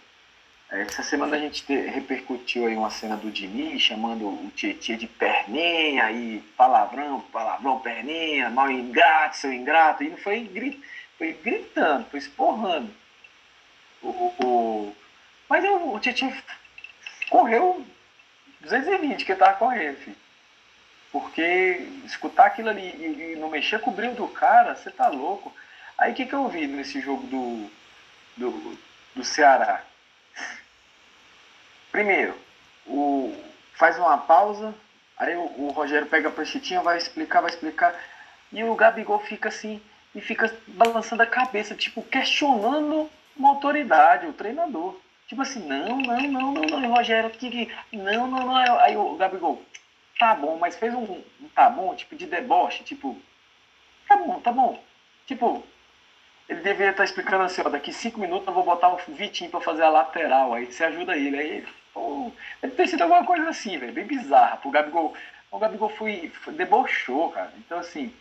Essa 0.70 1.02
semana 1.02 1.38
a 1.38 1.40
gente 1.40 1.64
te, 1.64 1.74
repercutiu 1.74 2.68
aí 2.68 2.76
uma 2.76 2.90
cena 2.90 3.16
do 3.16 3.32
Diniz 3.32 3.82
chamando 3.82 4.28
o 4.28 4.52
Tietchan 4.54 4.98
de 4.98 5.08
perninha 5.08 6.12
e 6.12 6.42
palavrão, 6.58 7.22
palavrão, 7.32 7.80
perninha, 7.80 8.50
mal 8.50 8.70
ingrato, 8.70 9.38
seu 9.38 9.54
ingrato. 9.54 10.04
E 10.04 10.18
foi, 10.18 10.42
grit, 10.42 10.82
foi 11.18 11.32
gritando, 11.32 12.10
foi 12.10 12.20
esporrando. 12.20 12.94
O, 14.02 14.10
o, 14.10 14.96
mas 15.48 15.64
eu, 15.64 15.94
o 15.94 16.00
Tietchan 16.02 16.34
correu 17.30 17.86
220 18.60 19.24
que 19.24 19.32
ele 19.32 19.40
tava 19.40 19.58
correndo, 19.58 19.98
filho. 20.00 20.18
Porque 21.14 21.88
escutar 22.06 22.48
aquilo 22.48 22.70
ali 22.70 22.82
e, 22.82 23.32
e 23.32 23.36
não 23.38 23.50
mexer 23.50 23.80
com 23.80 23.90
o 23.90 23.94
brilho 23.94 24.16
do 24.16 24.28
cara, 24.28 24.76
você 24.76 24.92
tá 24.92 25.08
louco. 25.08 25.56
Aí 25.98 26.12
o 26.12 26.16
que, 26.16 26.26
que 26.26 26.34
eu 26.34 26.50
vi 26.50 26.68
nesse 26.68 27.00
jogo 27.00 27.26
do, 27.28 27.72
do, 28.36 28.78
do 29.16 29.24
Ceará? 29.24 29.82
Primeiro, 31.98 32.36
o, 32.86 33.36
faz 33.74 33.98
uma 33.98 34.20
pausa, 34.20 34.72
aí 35.18 35.36
o, 35.36 35.52
o 35.64 35.72
Rogério 35.72 36.06
pega 36.06 36.30
a 36.30 36.32
pranchetinha, 36.32 36.80
vai 36.80 36.96
explicar, 37.00 37.42
vai 37.42 37.50
explicar, 37.50 38.00
e 38.54 38.64
o 38.64 38.76
Gabigol 38.76 39.20
fica 39.22 39.50
assim, 39.50 39.82
e 40.14 40.22
fica 40.22 40.56
balançando 40.68 41.24
a 41.24 41.26
cabeça, 41.26 41.74
tipo, 41.74 42.04
questionando 42.04 43.10
uma 43.36 43.50
autoridade, 43.50 44.28
o 44.28 44.34
treinador. 44.34 44.96
Tipo 45.28 45.42
assim, 45.42 45.68
não, 45.68 45.98
não, 45.98 46.22
não, 46.22 46.52
não, 46.52 46.80
não, 46.82 46.94
Rogério, 46.94 47.32
que, 47.32 47.74
não, 47.92 48.28
não, 48.28 48.46
não. 48.46 48.56
Aí 48.78 48.96
o 48.96 49.16
Gabigol, 49.16 49.60
tá 50.20 50.36
bom, 50.36 50.56
mas 50.60 50.78
fez 50.78 50.94
um, 50.94 51.02
um 51.02 51.50
tá 51.56 51.68
bom, 51.68 51.96
tipo, 51.96 52.16
de 52.16 52.28
deboche, 52.28 52.84
tipo, 52.84 53.20
tá 54.08 54.18
bom, 54.18 54.40
tá 54.40 54.52
bom. 54.52 54.80
Tipo, 55.26 55.66
ele 56.50 56.62
deveria 56.62 56.92
estar 56.92 57.04
explicando 57.04 57.44
assim, 57.44 57.62
ó, 57.66 57.70
daqui 57.70 57.92
cinco 57.92 58.20
minutos 58.20 58.48
eu 58.48 58.54
vou 58.54 58.64
botar 58.64 58.90
o 58.90 58.98
Vitinho 59.10 59.52
para 59.52 59.60
fazer 59.60 59.84
a 59.84 59.90
lateral, 59.90 60.54
aí 60.54 60.66
você 60.66 60.84
ajuda 60.86 61.18
ele. 61.18 61.38
Aí, 61.38 61.68
pô, 61.98 62.32
deve 62.62 62.76
ter 62.76 62.88
sido 62.88 63.02
alguma 63.02 63.26
coisa 63.26 63.50
assim, 63.50 63.78
velho, 63.80 63.92
bem 63.92 64.06
bizarra. 64.06 64.60
O 64.64 64.70
Gabigol, 64.70 65.16
o 65.50 65.58
Gabigol 65.58 65.90
foi, 65.90 66.30
foi 66.30 66.54
debochou, 66.54 67.32
cara. 67.32 67.52
Então, 67.58 67.80
assim, 67.80 68.14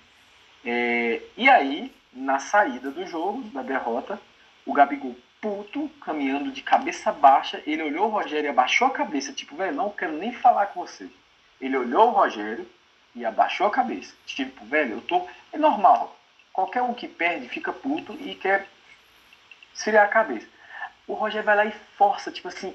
é, 0.65 1.21
e 1.37 1.49
aí, 1.49 1.93
na 2.11 2.39
saída 2.39 2.91
do 2.91 3.07
jogo, 3.07 3.43
da 3.51 3.63
derrota, 3.63 4.19
o 4.65 4.73
Gabigol 4.73 5.15
puto, 5.41 5.91
caminhando 6.01 6.51
de 6.51 6.63
cabeça 6.63 7.13
baixa, 7.13 7.63
ele 7.67 7.83
olhou 7.83 8.07
o 8.07 8.11
Rogério 8.11 8.47
e 8.47 8.49
abaixou 8.49 8.89
a 8.89 8.91
cabeça, 8.91 9.33
tipo, 9.33 9.55
velho, 9.55 9.77
não 9.77 9.91
quero 9.91 10.13
nem 10.13 10.33
falar 10.33 10.67
com 10.67 10.81
você. 10.81 11.09
Ele 11.61 11.77
olhou 11.77 12.09
o 12.09 12.13
Rogério 12.13 12.67
e 13.15 13.25
abaixou 13.25 13.67
a 13.67 13.71
cabeça. 13.71 14.15
Tipo, 14.25 14.65
velho, 14.65 14.95
eu 14.95 15.01
tô. 15.03 15.27
É 15.53 15.59
normal. 15.59 16.19
Qualquer 16.53 16.83
um 16.83 16.95
que 16.95 17.07
perde 17.07 17.49
fica 17.49 17.73
puto 17.73 18.15
e 18.15 18.35
quer 18.35 18.67
esfriar 19.75 20.05
a 20.05 20.09
cabeça. 20.09 20.47
O 21.07 21.15
Roger 21.15 21.43
vai 21.43 21.57
lá 21.57 21.65
e 21.65 21.73
força, 21.97 22.33
tipo 22.33 22.49
assim, 22.49 22.75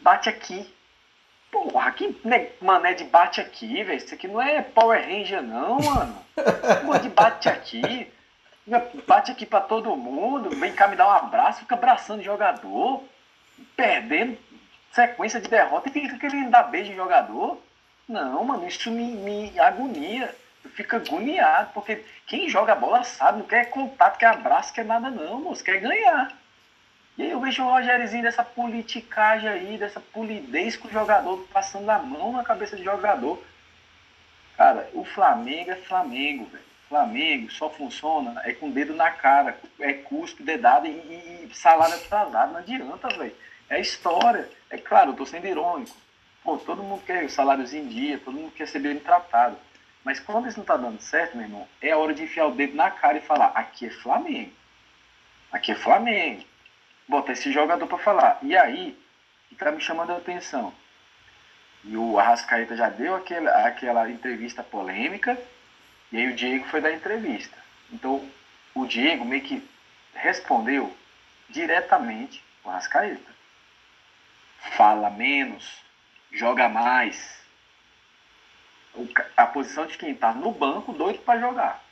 bate 0.00 0.28
aqui. 0.28 0.72
Porra, 1.50 1.90
que 1.92 2.16
mané 2.60 2.94
de 2.94 3.04
bate 3.04 3.40
aqui, 3.40 3.82
velho. 3.82 3.96
Isso 3.96 4.14
aqui 4.14 4.28
não 4.28 4.40
é 4.40 4.62
Power 4.62 5.02
Ranger, 5.02 5.42
não, 5.42 5.80
mano. 5.80 6.24
Pô, 6.86 6.98
de 6.98 7.08
bate 7.08 7.48
aqui. 7.48 8.10
Bate 9.06 9.32
aqui 9.32 9.44
pra 9.44 9.60
todo 9.60 9.96
mundo. 9.96 10.50
Vem 10.50 10.72
cá 10.72 10.86
me 10.86 10.96
dar 10.96 11.08
um 11.08 11.10
abraço, 11.10 11.60
fica 11.60 11.74
abraçando 11.74 12.22
jogador. 12.22 13.02
Perdendo 13.76 14.38
sequência 14.92 15.40
de 15.40 15.48
derrota 15.48 15.88
e 15.88 15.92
fica 15.92 16.18
querendo 16.18 16.50
dar 16.50 16.64
beijo 16.64 16.92
em 16.92 16.96
jogador. 16.96 17.60
Não, 18.08 18.44
mano, 18.44 18.66
isso 18.66 18.90
me, 18.90 19.12
me 19.12 19.58
agonia 19.58 20.34
fica 20.68 20.96
agoniado, 20.96 21.70
porque 21.72 22.04
quem 22.26 22.48
joga 22.48 22.74
bola 22.74 23.02
sabe, 23.02 23.38
não 23.38 23.46
quer 23.46 23.70
contato, 23.70 24.18
quer 24.18 24.26
abraço, 24.26 24.72
quer 24.72 24.84
nada 24.84 25.10
não, 25.10 25.40
moço, 25.40 25.64
quer 25.64 25.80
ganhar. 25.80 26.32
E 27.20 27.24
aí 27.24 27.30
eu 27.32 27.40
vejo 27.40 27.62
o 27.62 27.68
Rogériozinho 27.68 28.22
dessa 28.22 28.42
politicagem 28.42 29.46
aí, 29.46 29.76
dessa 29.76 30.00
polidez 30.00 30.74
com 30.74 30.88
o 30.88 30.90
jogador, 30.90 31.46
passando 31.52 31.90
a 31.90 31.98
mão 31.98 32.32
na 32.32 32.42
cabeça 32.42 32.74
de 32.74 32.82
jogador. 32.82 33.38
Cara, 34.56 34.88
o 34.94 35.04
Flamengo 35.04 35.70
é 35.70 35.76
Flamengo, 35.76 36.46
velho. 36.46 36.64
Flamengo 36.88 37.50
só 37.50 37.68
funciona 37.68 38.40
é 38.46 38.54
com 38.54 38.70
o 38.70 38.72
dedo 38.72 38.94
na 38.94 39.10
cara, 39.10 39.60
é 39.80 39.92
custo, 39.92 40.42
dedado 40.42 40.86
e, 40.86 40.92
e 40.92 41.50
salário 41.52 41.94
atrasado. 41.94 42.52
Não 42.52 42.60
adianta, 42.60 43.08
velho. 43.08 43.36
É 43.68 43.78
história. 43.78 44.48
É 44.70 44.78
claro, 44.78 45.10
eu 45.10 45.14
tô 45.14 45.26
sendo 45.26 45.46
irônico. 45.46 45.94
Pô, 46.42 46.56
todo 46.56 46.82
mundo 46.82 47.04
quer 47.04 47.22
o 47.22 47.28
saláriozinho 47.28 47.84
em 47.84 47.88
dia, 47.88 48.18
todo 48.24 48.32
mundo 48.32 48.52
quer 48.52 48.66
ser 48.66 48.78
bem 48.78 48.98
tratado. 48.98 49.58
Mas 50.02 50.18
quando 50.18 50.48
isso 50.48 50.56
não 50.56 50.64
tá 50.64 50.78
dando 50.78 51.02
certo, 51.02 51.36
meu 51.36 51.44
irmão, 51.44 51.68
é 51.82 51.94
hora 51.94 52.14
de 52.14 52.22
enfiar 52.22 52.46
o 52.46 52.54
dedo 52.54 52.74
na 52.74 52.90
cara 52.90 53.18
e 53.18 53.20
falar: 53.20 53.48
aqui 53.48 53.88
é 53.88 53.90
Flamengo. 53.90 54.52
Aqui 55.52 55.72
é 55.72 55.74
Flamengo. 55.74 56.48
Botar 57.10 57.32
esse 57.32 57.50
jogador 57.50 57.88
para 57.88 57.98
falar. 57.98 58.38
E 58.40 58.56
aí, 58.56 58.96
que 59.48 59.56
tá 59.56 59.72
me 59.72 59.80
chamando 59.80 60.12
a 60.12 60.16
atenção. 60.16 60.72
E 61.82 61.96
o 61.96 62.20
Arrascaeta 62.20 62.76
já 62.76 62.88
deu 62.88 63.16
aquela, 63.16 63.50
aquela 63.66 64.08
entrevista 64.08 64.62
polêmica, 64.62 65.36
e 66.12 66.18
aí 66.18 66.28
o 66.28 66.36
Diego 66.36 66.66
foi 66.66 66.80
dar 66.80 66.92
entrevista. 66.92 67.58
Então, 67.92 68.24
o 68.76 68.86
Diego 68.86 69.24
meio 69.24 69.42
que 69.42 69.68
respondeu 70.14 70.96
diretamente 71.48 72.44
o 72.62 72.70
Arrascaeta. 72.70 73.34
Fala 74.76 75.10
menos, 75.10 75.82
joga 76.30 76.68
mais 76.68 77.40
a 79.36 79.46
posição 79.46 79.84
de 79.84 79.98
quem 79.98 80.12
está 80.12 80.32
no 80.32 80.52
banco, 80.52 80.92
doido 80.92 81.18
para 81.22 81.40
jogar. 81.40 81.82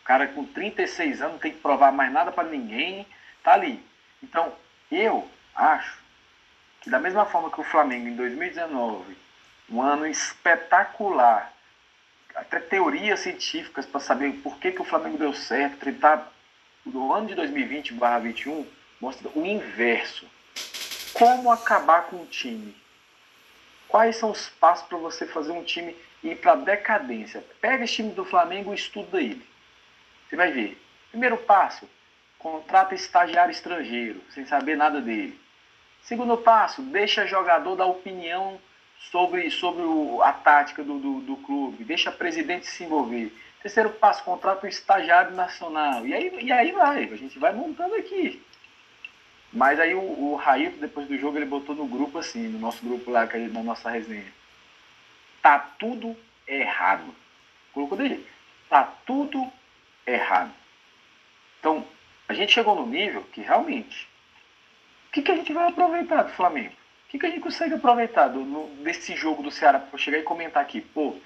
O 0.00 0.04
cara 0.04 0.28
com 0.28 0.46
36 0.46 1.20
anos 1.20 1.32
não 1.34 1.38
tem 1.40 1.52
que 1.52 1.60
provar 1.60 1.92
mais 1.92 2.10
nada 2.10 2.32
para 2.32 2.48
ninguém, 2.48 3.06
tá 3.42 3.52
ali. 3.52 3.89
Então, 4.22 4.52
eu 4.90 5.28
acho 5.54 5.98
que 6.80 6.90
da 6.90 6.98
mesma 6.98 7.26
forma 7.26 7.50
que 7.50 7.60
o 7.60 7.64
Flamengo 7.64 8.08
em 8.08 8.16
2019, 8.16 9.16
um 9.68 9.82
ano 9.82 10.06
espetacular, 10.06 11.52
até 12.34 12.58
teorias 12.58 13.20
científicas 13.20 13.86
para 13.86 14.00
saber 14.00 14.32
por 14.42 14.58
que, 14.58 14.72
que 14.72 14.82
o 14.82 14.84
Flamengo 14.84 15.18
deu 15.18 15.34
certo, 15.34 15.84
tentar 15.84 16.32
no 16.84 17.12
ano 17.12 17.26
de 17.26 17.34
2020/21 17.34 18.66
mostra 19.00 19.30
o 19.34 19.44
inverso. 19.44 20.26
Como 21.12 21.50
acabar 21.50 22.04
com 22.04 22.22
o 22.22 22.26
time? 22.26 22.76
Quais 23.88 24.16
são 24.16 24.30
os 24.30 24.48
passos 24.48 24.86
para 24.86 24.98
você 24.98 25.26
fazer 25.26 25.52
um 25.52 25.64
time 25.64 25.96
ir 26.22 26.36
para 26.36 26.54
decadência? 26.54 27.44
Pega 27.60 27.84
esse 27.84 27.94
time 27.94 28.12
do 28.12 28.24
Flamengo 28.24 28.72
e 28.72 28.76
estuda 28.76 29.20
ele. 29.20 29.44
Você 30.28 30.36
vai 30.36 30.52
ver. 30.52 30.80
Primeiro 31.10 31.36
passo, 31.38 31.88
contrata 32.40 32.94
estagiário 32.94 33.52
estrangeiro, 33.52 34.20
sem 34.30 34.44
saber 34.46 34.76
nada 34.76 35.00
dele. 35.00 35.38
Segundo 36.02 36.36
passo, 36.38 36.82
deixa 36.82 37.26
jogador 37.26 37.76
dar 37.76 37.86
opinião 37.86 38.58
sobre, 39.10 39.50
sobre 39.50 39.82
o, 39.82 40.22
a 40.22 40.32
tática 40.32 40.82
do, 40.82 40.98
do, 40.98 41.20
do, 41.20 41.36
clube, 41.36 41.84
deixa 41.84 42.10
presidente 42.10 42.66
se 42.66 42.84
envolver. 42.84 43.32
Terceiro 43.62 43.90
passo, 43.90 44.24
contrata 44.24 44.66
um 44.66 44.68
estagiário 44.68 45.32
nacional. 45.32 46.06
E 46.06 46.14
aí, 46.14 46.38
e 46.42 46.50
aí 46.50 46.72
vai, 46.72 47.04
a 47.04 47.16
gente 47.16 47.38
vai 47.38 47.52
montando 47.52 47.94
aqui. 47.94 48.42
Mas 49.52 49.78
aí 49.78 49.94
o, 49.94 50.00
o 50.00 50.40
depois 50.78 51.06
do 51.06 51.18
jogo, 51.18 51.36
ele 51.36 51.44
botou 51.44 51.74
no 51.74 51.86
grupo 51.86 52.18
assim, 52.18 52.48
no 52.48 52.58
nosso 52.58 52.82
grupo 52.82 53.10
lá, 53.10 53.26
na 53.52 53.62
nossa 53.62 53.90
resenha. 53.90 54.32
Tá 55.42 55.58
tudo 55.58 56.16
errado. 56.46 57.14
Colocou 57.74 57.98
dele. 57.98 58.26
Tá 58.68 58.84
tudo 59.04 59.46
errado. 60.06 60.52
Então, 61.58 61.86
a 62.30 62.32
gente 62.32 62.52
chegou 62.52 62.76
no 62.76 62.86
nível 62.86 63.24
que 63.32 63.40
realmente. 63.40 64.08
O 65.08 65.12
que, 65.12 65.20
que 65.20 65.32
a 65.32 65.34
gente 65.34 65.52
vai 65.52 65.68
aproveitar 65.68 66.22
do 66.22 66.30
Flamengo? 66.30 66.70
O 66.70 67.10
que, 67.10 67.18
que 67.18 67.26
a 67.26 67.28
gente 67.28 67.40
consegue 67.40 67.74
aproveitar 67.74 68.28
do, 68.28 68.44
no, 68.44 68.68
desse 68.84 69.16
jogo 69.16 69.42
do 69.42 69.50
Ceará 69.50 69.80
para 69.80 69.98
chegar 69.98 70.18
e 70.18 70.22
comentar 70.22 70.62
aqui? 70.62 70.80
Pô, 70.80 71.16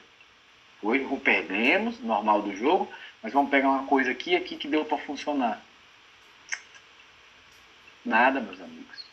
foi, 0.80 1.06
perdemos, 1.22 2.00
normal 2.00 2.40
do 2.40 2.56
jogo, 2.56 2.90
mas 3.22 3.34
vamos 3.34 3.50
pegar 3.50 3.68
uma 3.68 3.86
coisa 3.86 4.12
aqui 4.12 4.34
aqui 4.34 4.56
que 4.56 4.66
deu 4.66 4.82
para 4.86 4.96
funcionar. 4.96 5.60
Nada, 8.02 8.40
meus 8.40 8.62
amigos. 8.62 9.04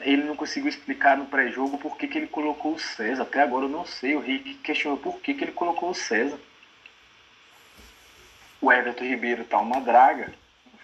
Ele 0.00 0.24
não 0.24 0.34
conseguiu 0.34 0.68
explicar 0.68 1.16
no 1.16 1.26
pré-jogo 1.26 1.78
por 1.78 1.96
que, 1.96 2.08
que 2.08 2.18
ele 2.18 2.26
colocou 2.26 2.74
o 2.74 2.80
César. 2.80 3.22
Até 3.22 3.42
agora 3.42 3.66
eu 3.66 3.70
não 3.70 3.86
sei. 3.86 4.16
O 4.16 4.20
Rick 4.20 4.54
questionou 4.54 4.98
por 4.98 5.20
que, 5.20 5.32
que 5.32 5.44
ele 5.44 5.52
colocou 5.52 5.90
o 5.90 5.94
César. 5.94 6.40
O 8.60 8.72
Everton 8.72 9.04
Ribeiro 9.04 9.44
tá 9.44 9.60
uma 9.60 9.80
draga. 9.80 10.34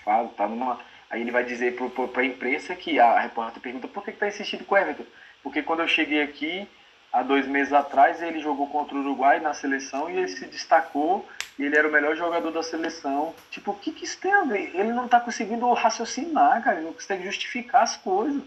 Tá 0.05 0.47
numa. 0.49 0.81
Aí 1.11 1.21
ele 1.21 1.31
vai 1.31 1.45
dizer 1.45 1.77
para 1.77 2.23
a 2.23 2.25
imprensa 2.25 2.75
que 2.75 2.99
a 2.99 3.19
repórter 3.21 3.63
pergunta 3.63 3.87
por 3.87 4.05
que, 4.05 4.13
que 4.13 4.19
tá 4.19 4.29
insistindo 4.29 4.65
com 4.65 4.75
o 4.75 4.79
Everton. 4.79 5.05
Porque 5.43 5.63
quando 5.63 5.81
eu 5.81 5.89
cheguei 5.89 6.23
aqui, 6.23 6.67
há 7.13 7.23
dois 7.23 7.47
meses 7.47 7.73
atrás, 7.73 8.21
ele 8.21 8.41
jogou 8.41 8.67
contra 8.69 8.97
o 8.97 9.01
Uruguai 9.01 9.39
na 9.39 9.55
seleção 9.55 10.11
e 10.11 10.17
ele 10.17 10.29
se 10.29 10.47
destacou 10.47 11.29
e 11.59 11.65
ele 11.65 11.77
era 11.77 11.87
o 11.87 11.93
melhor 11.93 12.17
jogador 12.17 12.51
da 12.51 12.63
seleção. 12.63 13.35
Tipo, 13.51 13.71
o 13.71 13.77
que, 13.77 13.93
que 13.93 14.05
isso 14.05 14.19
tem 14.19 14.33
a 14.33 14.43
ver? 14.43 14.75
Ele 14.75 14.93
não 14.93 15.05
está 15.05 15.21
conseguindo 15.21 15.73
raciocinar, 15.73 16.63
cara, 16.65 16.79
ele 16.79 16.87
não 16.87 16.93
consegue 16.93 17.25
justificar 17.25 17.83
as 17.83 17.97
coisas. 17.97 18.43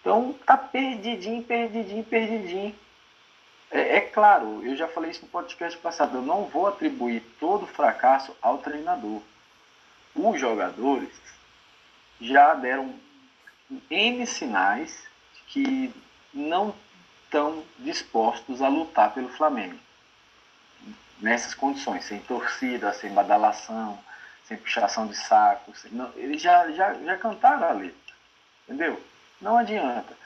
Então, 0.00 0.34
tá 0.44 0.56
perdidinho, 0.56 1.42
perdidinho, 1.42 2.04
perdidinho. 2.04 2.74
É, 3.70 3.96
é, 3.96 4.00
claro, 4.02 4.62
eu 4.62 4.76
já 4.76 4.86
falei 4.86 5.10
isso 5.10 5.22
no 5.22 5.28
podcast 5.28 5.78
passado, 5.78 6.18
eu 6.18 6.22
não 6.22 6.44
vou 6.44 6.66
atribuir 6.66 7.20
todo 7.40 7.62
o 7.62 7.66
fracasso 7.66 8.36
ao 8.42 8.58
treinador. 8.58 9.22
Os 10.14 10.38
jogadores 10.38 11.10
já 12.20 12.54
deram 12.54 12.94
N 13.90 14.26
sinais 14.26 15.06
que 15.48 15.92
não 16.32 16.74
estão 17.24 17.64
dispostos 17.78 18.62
a 18.62 18.68
lutar 18.68 19.12
pelo 19.12 19.28
Flamengo. 19.28 19.78
Nessas 21.20 21.54
condições, 21.54 22.04
sem 22.04 22.20
torcida, 22.20 22.92
sem 22.92 23.12
badalação, 23.12 23.98
sem 24.44 24.56
puxação 24.56 25.06
de 25.06 25.16
saco. 25.16 25.74
Sem, 25.76 25.90
não, 25.92 26.10
eles 26.16 26.40
já, 26.40 26.70
já, 26.70 26.94
já 26.94 27.16
cantaram 27.16 27.68
a 27.68 27.72
letra. 27.72 28.14
Entendeu? 28.68 29.02
Não 29.40 29.56
adianta. 29.56 30.16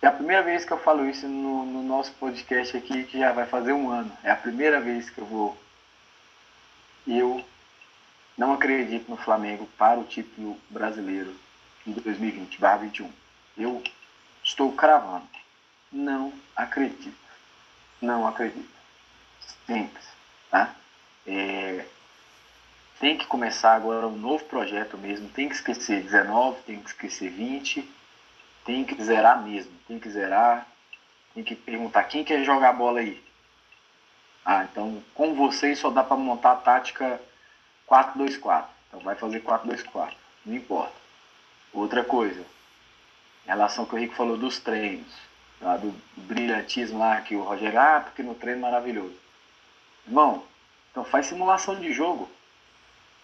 É 0.00 0.06
a 0.08 0.12
primeira 0.12 0.42
vez 0.42 0.64
que 0.64 0.72
eu 0.72 0.78
falo 0.78 1.08
isso 1.08 1.28
no, 1.28 1.64
no 1.64 1.82
nosso 1.82 2.12
podcast 2.14 2.76
aqui, 2.76 3.04
que 3.04 3.18
já 3.18 3.32
vai 3.32 3.46
fazer 3.46 3.72
um 3.72 3.88
ano. 3.90 4.10
É 4.24 4.30
a 4.30 4.36
primeira 4.36 4.80
vez 4.80 5.08
que 5.08 5.20
eu 5.20 5.24
vou. 5.24 5.56
Eu 7.06 7.44
não 8.36 8.54
acredito 8.54 9.10
no 9.10 9.16
Flamengo 9.16 9.68
para 9.78 10.00
o 10.00 10.04
título 10.04 10.58
brasileiro 10.70 11.34
em 11.86 11.92
2020-21. 11.94 13.10
Eu 13.56 13.82
estou 14.42 14.72
cravando. 14.72 15.28
Não 15.90 16.32
acredito. 16.56 17.12
Não 18.00 18.26
acredito. 18.26 18.72
Simples, 19.66 20.04
tá? 20.50 20.74
É, 21.26 21.84
tem 22.98 23.16
que 23.18 23.26
começar 23.26 23.74
agora 23.74 24.06
um 24.06 24.16
novo 24.16 24.44
projeto 24.44 24.96
mesmo. 24.96 25.28
Tem 25.28 25.48
que 25.48 25.54
esquecer 25.54 26.02
19, 26.02 26.62
tem 26.62 26.80
que 26.80 26.88
esquecer 26.88 27.30
20. 27.30 27.88
Tem 28.64 28.84
que 28.84 29.02
zerar 29.02 29.42
mesmo. 29.42 29.72
Tem 29.86 29.98
que 29.98 30.08
zerar. 30.08 30.66
Tem 31.34 31.44
que 31.44 31.54
perguntar 31.54 32.04
quem 32.04 32.24
quer 32.24 32.44
jogar 32.44 32.70
a 32.70 32.72
bola 32.72 33.00
aí. 33.00 33.22
Ah, 34.44 34.64
então 34.64 35.02
com 35.14 35.34
vocês 35.34 35.78
só 35.78 35.90
dá 35.90 36.02
para 36.02 36.16
montar 36.16 36.52
a 36.52 36.56
tática 36.56 37.20
4-2-4. 37.88 38.64
Então 38.88 39.00
vai 39.00 39.14
fazer 39.14 39.42
4-2-4. 39.42 40.12
Não 40.44 40.56
importa. 40.56 40.94
Outra 41.72 42.04
coisa. 42.04 42.44
Em 43.44 43.48
relação 43.48 43.84
ao 43.84 43.88
que 43.88 43.94
o 43.94 43.98
Rico 43.98 44.14
falou 44.14 44.36
dos 44.36 44.58
treinos 44.58 45.32
do 45.80 45.94
brilhantismo 46.16 46.98
lá 46.98 47.20
que 47.20 47.36
o 47.36 47.42
Rogério, 47.42 47.78
ah, 47.78 48.00
porque 48.04 48.22
no 48.22 48.34
treino 48.34 48.58
é 48.58 48.62
maravilhoso. 48.62 49.14
Irmão, 50.06 50.42
então 50.90 51.04
faz 51.04 51.26
simulação 51.26 51.76
de 51.76 51.92
jogo. 51.92 52.28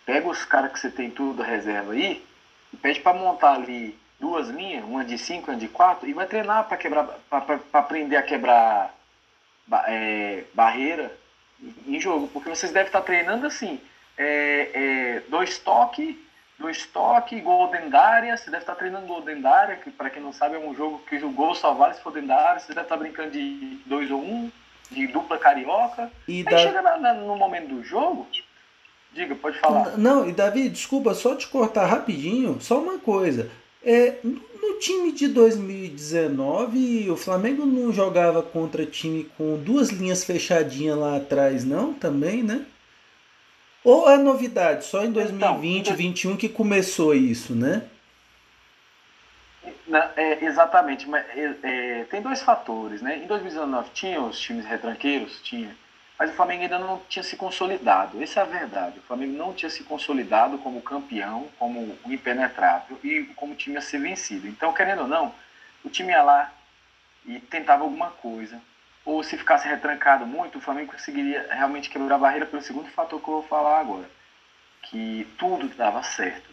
Pega 0.06 0.28
os 0.28 0.44
caras 0.44 0.72
que 0.72 0.78
você 0.78 0.90
tem 0.90 1.10
tudo 1.10 1.42
reserva 1.42 1.92
aí 1.92 2.24
e 2.72 2.76
pede 2.76 3.00
para 3.00 3.18
montar 3.18 3.54
ali 3.54 3.98
duas 4.20 4.48
linhas, 4.48 4.84
uma 4.84 5.04
de 5.04 5.18
cinco, 5.18 5.50
uma 5.50 5.56
de 5.56 5.68
quatro, 5.68 6.08
e 6.08 6.12
vai 6.12 6.26
treinar 6.26 6.64
para 6.64 6.76
quebrar, 6.76 7.04
para 7.28 7.60
aprender 7.72 8.16
a 8.16 8.22
quebrar 8.22 8.94
é, 9.86 10.44
barreira 10.54 11.16
em 11.86 12.00
jogo, 12.00 12.28
porque 12.28 12.48
vocês 12.48 12.72
devem 12.72 12.86
estar 12.86 13.02
treinando 13.02 13.46
assim, 13.46 13.80
é, 14.18 14.70
é, 14.74 15.22
dois 15.28 15.58
toques 15.58 16.16
do 16.58 16.68
estoque, 16.68 17.40
gol 17.40 17.70
área, 17.94 18.36
você 18.36 18.50
deve 18.50 18.64
estar 18.64 18.74
treinando 18.74 19.06
gol 19.06 19.22
área, 19.48 19.76
que 19.76 19.90
para 19.90 20.10
quem 20.10 20.20
não 20.20 20.32
sabe 20.32 20.56
é 20.56 20.58
um 20.58 20.74
jogo 20.74 21.00
que 21.08 21.16
o 21.16 21.30
gol 21.30 21.54
só 21.54 21.72
vale 21.72 21.94
se 21.94 22.02
for 22.02 22.12
área, 22.34 22.58
você 22.58 22.74
deve 22.74 22.82
estar 22.82 22.96
brincando 22.96 23.30
de 23.30 23.78
2 23.86 24.10
ou 24.10 24.20
1, 24.20 24.24
um, 24.24 24.50
de 24.90 25.06
dupla 25.06 25.38
carioca. 25.38 26.10
E 26.26 26.38
Aí 26.38 26.44
da... 26.44 26.58
chega 26.58 26.82
na, 26.82 26.98
na, 26.98 27.14
no 27.14 27.36
momento 27.36 27.68
do 27.68 27.84
jogo, 27.84 28.26
diga, 29.12 29.36
pode 29.36 29.56
falar. 29.60 29.96
Não, 29.96 30.28
e 30.28 30.32
Davi, 30.32 30.68
desculpa, 30.68 31.14
só 31.14 31.36
te 31.36 31.46
cortar 31.46 31.86
rapidinho, 31.86 32.58
só 32.60 32.80
uma 32.80 32.98
coisa. 32.98 33.48
É, 33.84 34.16
no 34.24 34.78
time 34.80 35.12
de 35.12 35.28
2019, 35.28 37.08
o 37.08 37.16
Flamengo 37.16 37.64
não 37.64 37.92
jogava 37.92 38.42
contra 38.42 38.84
time 38.84 39.30
com 39.38 39.56
duas 39.56 39.90
linhas 39.90 40.24
fechadinhas 40.24 40.98
lá 40.98 41.16
atrás, 41.16 41.64
não? 41.64 41.94
Também, 41.94 42.42
né? 42.42 42.66
Ou 43.88 44.06
é 44.10 44.18
novidade, 44.18 44.84
só 44.84 45.02
em 45.02 45.10
2020, 45.10 45.80
então, 45.80 45.94
2021 45.94 46.36
que 46.36 46.46
começou 46.46 47.14
isso, 47.14 47.54
né? 47.54 47.88
É, 50.14 50.44
exatamente, 50.44 51.08
mas 51.08 51.24
é, 51.34 51.54
é, 51.62 52.04
tem 52.04 52.20
dois 52.20 52.42
fatores, 52.42 53.00
né? 53.00 53.16
Em 53.16 53.26
2019 53.26 53.88
tinha 53.94 54.20
os 54.20 54.38
times 54.38 54.66
retranqueiros, 54.66 55.40
tinha, 55.40 55.74
mas 56.18 56.28
o 56.28 56.34
Flamengo 56.34 56.64
ainda 56.64 56.78
não 56.78 57.00
tinha 57.08 57.22
se 57.22 57.34
consolidado. 57.34 58.22
Essa 58.22 58.40
é 58.40 58.42
a 58.42 58.46
verdade. 58.46 58.98
O 58.98 59.02
Flamengo 59.04 59.38
não 59.38 59.54
tinha 59.54 59.70
se 59.70 59.82
consolidado 59.84 60.58
como 60.58 60.82
campeão, 60.82 61.48
como 61.58 61.96
impenetrável 62.04 62.98
e 63.02 63.24
como 63.36 63.54
time 63.54 63.78
a 63.78 63.80
ser 63.80 64.00
vencido. 64.00 64.46
Então, 64.48 64.70
querendo 64.70 65.00
ou 65.00 65.08
não, 65.08 65.34
o 65.82 65.88
time 65.88 66.12
ia 66.12 66.22
lá 66.22 66.52
e 67.24 67.40
tentava 67.40 67.84
alguma 67.84 68.10
coisa, 68.10 68.60
ou 69.08 69.22
se 69.22 69.38
ficasse 69.38 69.66
retrancado 69.66 70.26
muito, 70.26 70.58
o 70.58 70.60
Flamengo 70.60 70.92
conseguiria 70.92 71.46
realmente 71.50 71.88
quebrar 71.88 72.16
a 72.16 72.18
barreira 72.18 72.44
pelo 72.44 72.60
segundo 72.60 72.90
fator 72.90 73.18
que 73.18 73.26
eu 73.26 73.34
vou 73.34 73.42
falar 73.42 73.80
agora, 73.80 74.04
que 74.82 75.26
tudo 75.38 75.66
dava 75.68 76.02
certo. 76.02 76.50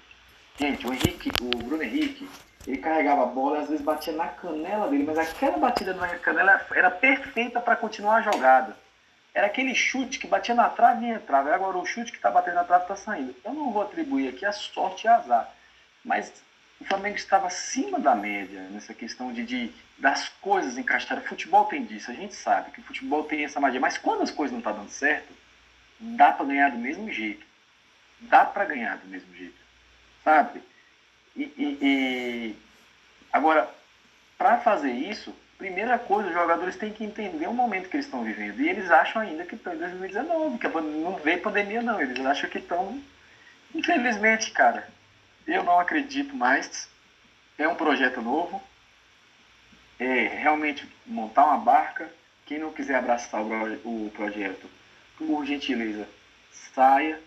Gente, 0.58 0.88
o 0.88 0.94
Henrique, 0.94 1.30
o 1.42 1.50
Bruno 1.50 1.84
Henrique, 1.84 2.30
ele 2.66 2.78
carregava 2.78 3.24
a 3.24 3.26
bola 3.26 3.58
e 3.58 3.62
às 3.64 3.68
vezes 3.68 3.84
batia 3.84 4.14
na 4.14 4.30
canela 4.30 4.88
dele, 4.88 5.04
mas 5.04 5.18
aquela 5.18 5.58
batida 5.58 5.94
na 5.96 6.08
canela 6.20 6.66
era 6.74 6.90
perfeita 6.90 7.60
para 7.60 7.76
continuar 7.76 8.16
a 8.16 8.22
jogada. 8.22 8.78
Era 9.34 9.48
aquele 9.48 9.76
chute 9.76 10.18
que 10.18 10.26
batia 10.26 10.56
na 10.56 10.70
trave 10.70 11.08
e 11.08 11.10
entrava. 11.10 11.54
Agora 11.54 11.78
o 11.78 11.86
chute 11.86 12.10
que 12.10 12.18
está 12.18 12.32
batendo 12.32 12.56
na 12.56 12.64
trave 12.64 12.84
está 12.84 12.96
saindo. 12.96 13.36
Eu 13.44 13.54
não 13.54 13.70
vou 13.74 13.82
atribuir 13.82 14.30
aqui 14.30 14.46
a 14.46 14.54
sorte 14.54 15.08
e 15.08 15.08
azar. 15.10 15.54
Mas 16.06 16.42
o 16.80 16.86
o 16.86 16.88
Flamengo 16.88 17.16
estava 17.16 17.48
acima 17.48 18.00
da 18.00 18.14
média 18.14 18.62
nessa 18.70 18.94
questão 18.94 19.34
de, 19.34 19.44
de 19.44 19.74
das 19.98 20.30
coisas 20.42 20.78
encaixarem. 20.78 21.24
O 21.24 21.28
futebol 21.28 21.66
tem 21.66 21.86
disso, 21.86 22.12
a 22.12 22.14
gente 22.14 22.36
sabe 22.36 22.72
que 22.72 22.80
o 22.80 22.84
futebol 22.84 23.24
tem 23.24 23.46
essa 23.46 23.60
magia, 23.60 23.80
mas 23.80 23.98
quando 23.98 24.24
as 24.24 24.32
coisas 24.32 24.52
não 24.52 24.60
estão 24.60 24.74
tá 24.74 24.80
dando 24.80 24.92
certo, 24.92 25.34
dá 26.00 26.32
para 26.32 26.46
ganhar 26.46 26.72
do 26.72 26.78
mesmo 26.78 27.12
jeito. 27.12 27.46
Dá 28.22 28.46
para 28.46 28.66
ganhar 28.66 28.98
do 28.98 29.08
mesmo 29.08 29.34
jeito, 29.36 29.56
sabe? 30.24 30.62
E, 31.36 31.44
e, 31.58 31.78
e... 31.82 32.56
agora, 33.32 33.70
para 34.38 34.58
fazer 34.60 34.92
isso, 34.92 35.36
primeira 35.58 35.98
coisa, 36.00 36.30
os 36.30 36.34
jogadores 36.34 36.76
têm 36.76 36.94
que 36.94 37.04
entender 37.04 37.48
o 37.48 37.54
momento 37.54 37.90
que 37.90 37.96
eles 37.98 38.06
estão 38.06 38.24
vivendo. 38.24 38.60
E 38.62 38.70
eles 38.70 38.90
acham 38.90 39.22
ainda 39.22 39.46
que 39.46 39.56
estão 39.56 39.74
em 39.74 39.78
2019, 39.78 40.58
que 40.58 40.68
não 40.68 41.16
veio 41.18 41.42
pandemia, 41.42 41.82
não. 41.82 42.00
Eles 42.00 42.26
acham 42.26 42.50
que 42.50 42.58
estão. 42.58 43.02
Infelizmente, 43.74 44.52
cara, 44.52 44.88
eu 45.46 45.64
não 45.64 45.80
acredito 45.80 46.36
mais. 46.36 46.90
É 47.58 47.68
um 47.68 47.76
projeto 47.76 48.22
novo. 48.22 48.62
É 50.00 50.28
realmente 50.28 50.88
montar 51.06 51.46
uma 51.46 51.58
barca. 51.58 52.12
Quem 52.46 52.60
não 52.60 52.72
quiser 52.72 52.96
abraçar 52.96 53.42
o 53.42 54.12
projeto, 54.14 54.70
por 55.18 55.46
gentileza, 55.46 56.08
saia. 56.74 57.20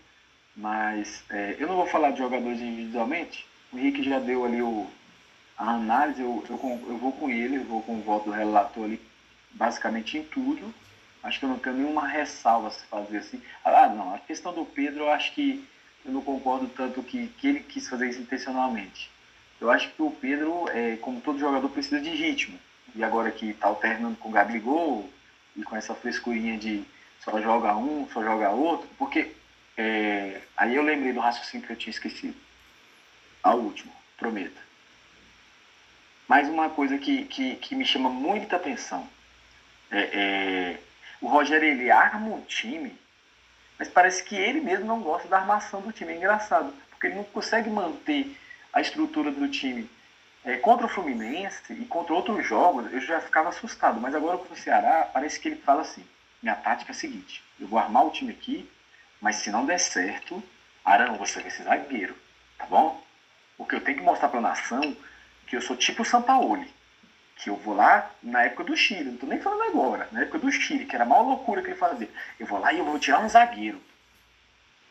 Mas 0.55 1.23
é, 1.29 1.55
eu 1.59 1.67
não 1.67 1.75
vou 1.75 1.87
falar 1.87 2.11
de 2.11 2.19
jogadores 2.19 2.59
individualmente. 2.59 3.45
O 3.71 3.77
Henrique 3.77 4.03
já 4.03 4.19
deu 4.19 4.45
ali 4.45 4.61
o, 4.61 4.87
a 5.57 5.71
análise, 5.71 6.21
eu, 6.21 6.43
eu, 6.49 6.81
eu 6.87 6.97
vou 6.97 7.11
com 7.13 7.29
ele, 7.29 7.57
eu 7.57 7.63
vou 7.63 7.81
com 7.81 7.97
o 7.97 8.01
voto 8.01 8.25
do 8.25 8.31
relator 8.31 8.85
ali, 8.85 8.99
basicamente 9.51 10.17
em 10.17 10.23
tudo. 10.23 10.73
Acho 11.21 11.39
que 11.39 11.45
eu 11.45 11.49
não 11.49 11.59
tenho 11.59 11.75
nenhuma 11.75 12.07
ressalva 12.07 12.69
a 12.69 12.71
se 12.71 12.85
fazer 12.85 13.17
assim. 13.17 13.41
Ah, 13.63 13.89
não, 13.89 14.15
a 14.15 14.19
questão 14.19 14.53
do 14.53 14.65
Pedro, 14.65 15.03
eu 15.03 15.11
acho 15.11 15.33
que 15.33 15.65
eu 16.05 16.11
não 16.11 16.21
concordo 16.21 16.67
tanto 16.69 17.03
que, 17.03 17.27
que 17.27 17.47
ele 17.47 17.59
quis 17.59 17.87
fazer 17.89 18.09
isso 18.09 18.21
intencionalmente. 18.21 19.11
Eu 19.59 19.69
acho 19.69 19.89
que 19.91 20.01
o 20.01 20.11
Pedro, 20.11 20.69
é, 20.69 20.95
como 20.97 21.21
todo 21.21 21.39
jogador, 21.39 21.69
precisa 21.69 21.99
de 21.99 22.09
ritmo. 22.09 22.57
E 22.95 23.03
agora 23.03 23.31
que 23.31 23.51
está 23.51 23.67
alternando 23.67 24.15
com 24.17 24.29
o 24.29 24.31
Gabigol 24.31 25.09
e 25.55 25.63
com 25.63 25.75
essa 25.75 25.93
frescurinha 25.93 26.57
de 26.57 26.83
só 27.23 27.39
joga 27.41 27.75
um, 27.75 28.07
só 28.09 28.23
joga 28.23 28.49
outro, 28.49 28.87
porque 28.97 29.31
é, 29.77 30.41
aí 30.55 30.75
eu 30.75 30.83
lembrei 30.83 31.13
do 31.13 31.19
raciocínio 31.19 31.65
que 31.65 31.73
eu 31.73 31.77
tinha 31.77 31.91
esquecido. 31.91 32.35
A 33.43 33.53
última, 33.53 33.91
prometo. 34.17 34.59
Mais 36.27 36.47
uma 36.47 36.69
coisa 36.69 36.97
que, 36.97 37.25
que, 37.25 37.55
que 37.55 37.75
me 37.75 37.85
chama 37.85 38.09
muita 38.09 38.55
atenção. 38.55 39.07
É, 39.91 39.99
é, 39.99 40.79
o 41.21 41.27
Rogério, 41.27 41.67
ele 41.67 41.89
arma 41.89 42.27
um 42.27 42.41
time, 42.41 42.95
mas 43.77 43.89
parece 43.89 44.23
que 44.23 44.35
ele 44.35 44.61
mesmo 44.61 44.85
não 44.85 45.01
gosta 45.01 45.27
da 45.27 45.39
armação 45.39 45.81
do 45.81 45.91
time. 45.91 46.13
É 46.13 46.17
engraçado, 46.17 46.73
porque 46.89 47.07
ele 47.07 47.15
não 47.15 47.23
consegue 47.25 47.69
manter 47.69 48.35
a 48.73 48.81
estrutura 48.81 49.31
do 49.31 49.47
time. 49.49 49.89
É, 50.43 50.55
contra 50.57 50.85
o 50.85 50.89
Fluminense 50.89 51.73
e 51.73 51.85
contra 51.85 52.13
outros 52.13 52.45
jogos, 52.47 52.91
eu 52.93 53.01
já 53.01 53.19
ficava 53.19 53.49
assustado. 53.49 53.99
Mas 53.99 54.15
agora 54.15 54.37
com 54.37 54.53
o 54.53 54.57
Ceará, 54.57 55.09
parece 55.11 55.39
que 55.39 55.49
ele 55.49 55.57
fala 55.57 55.81
assim, 55.81 56.05
minha 56.41 56.55
tática 56.55 56.91
é 56.91 56.95
a 56.95 56.97
seguinte, 56.97 57.43
eu 57.59 57.67
vou 57.67 57.77
armar 57.77 58.05
o 58.05 58.11
time 58.11 58.31
aqui, 58.31 58.69
mas 59.19 59.37
se 59.37 59.51
não 59.51 59.65
der 59.65 59.79
certo, 59.79 60.41
Arão, 60.83 61.17
você 61.17 61.41
vai 61.41 61.51
ser 61.51 61.63
zagueiro, 61.63 62.15
tá 62.57 62.65
bom? 62.65 63.03
Porque 63.57 63.75
eu 63.75 63.81
tenho 63.81 63.97
que 63.97 64.03
mostrar 64.03 64.29
para 64.29 64.39
a 64.39 64.43
nação 64.43 64.95
que 65.45 65.57
eu 65.57 65.61
sou 65.61 65.75
tipo 65.75 66.03
o 66.03 66.05
Sampaoli, 66.05 66.73
que 67.35 67.49
eu 67.49 67.55
vou 67.57 67.75
lá 67.75 68.09
na 68.23 68.43
época 68.43 68.63
do 68.63 68.77
Chile, 68.77 69.11
não 69.11 69.17
tô 69.17 69.25
nem 69.25 69.39
falando 69.39 69.63
agora, 69.63 70.07
na 70.11 70.21
época 70.21 70.39
do 70.39 70.51
Chile, 70.51 70.85
que 70.85 70.95
era 70.95 71.03
a 71.03 71.07
maior 71.07 71.23
loucura 71.23 71.61
que 71.61 71.67
ele 71.67 71.75
fazia. 71.75 72.09
Eu 72.39 72.47
vou 72.47 72.59
lá 72.59 72.71
e 72.71 72.79
eu 72.79 72.85
vou 72.85 72.97
tirar 72.97 73.19
um 73.19 73.29
zagueiro. 73.29 73.81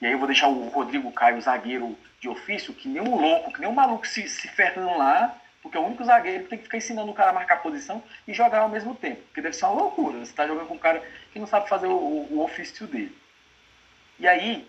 E 0.00 0.06
aí 0.06 0.12
eu 0.12 0.18
vou 0.18 0.26
deixar 0.26 0.48
o 0.48 0.68
Rodrigo 0.68 1.10
Caio, 1.12 1.40
zagueiro 1.40 1.98
de 2.20 2.28
ofício, 2.28 2.74
que 2.74 2.88
nem 2.88 3.02
um 3.02 3.16
louco, 3.16 3.52
que 3.52 3.60
nem 3.60 3.68
um 3.68 3.74
maluco 3.74 4.06
se, 4.06 4.28
se 4.28 4.48
ferrando 4.48 4.96
lá, 4.96 5.36
porque 5.62 5.76
é 5.76 5.80
o 5.80 5.84
único 5.84 6.04
zagueiro 6.04 6.44
que 6.44 6.50
tem 6.50 6.58
que 6.58 6.64
ficar 6.64 6.78
ensinando 6.78 7.10
o 7.10 7.14
cara 7.14 7.30
a 7.30 7.34
marcar 7.34 7.62
posição 7.62 8.02
e 8.26 8.32
jogar 8.32 8.60
ao 8.60 8.68
mesmo 8.68 8.94
tempo. 8.94 9.22
Porque 9.22 9.42
deve 9.42 9.56
ser 9.56 9.64
uma 9.66 9.82
loucura. 9.82 10.18
Você 10.18 10.30
está 10.30 10.46
jogando 10.46 10.66
com 10.66 10.74
um 10.74 10.78
cara 10.78 11.02
que 11.32 11.38
não 11.38 11.46
sabe 11.46 11.68
fazer 11.68 11.88
o, 11.88 11.92
o, 11.92 12.42
ofício 12.42 12.86
dele. 12.86 13.16
E 14.18 14.26
aí, 14.26 14.68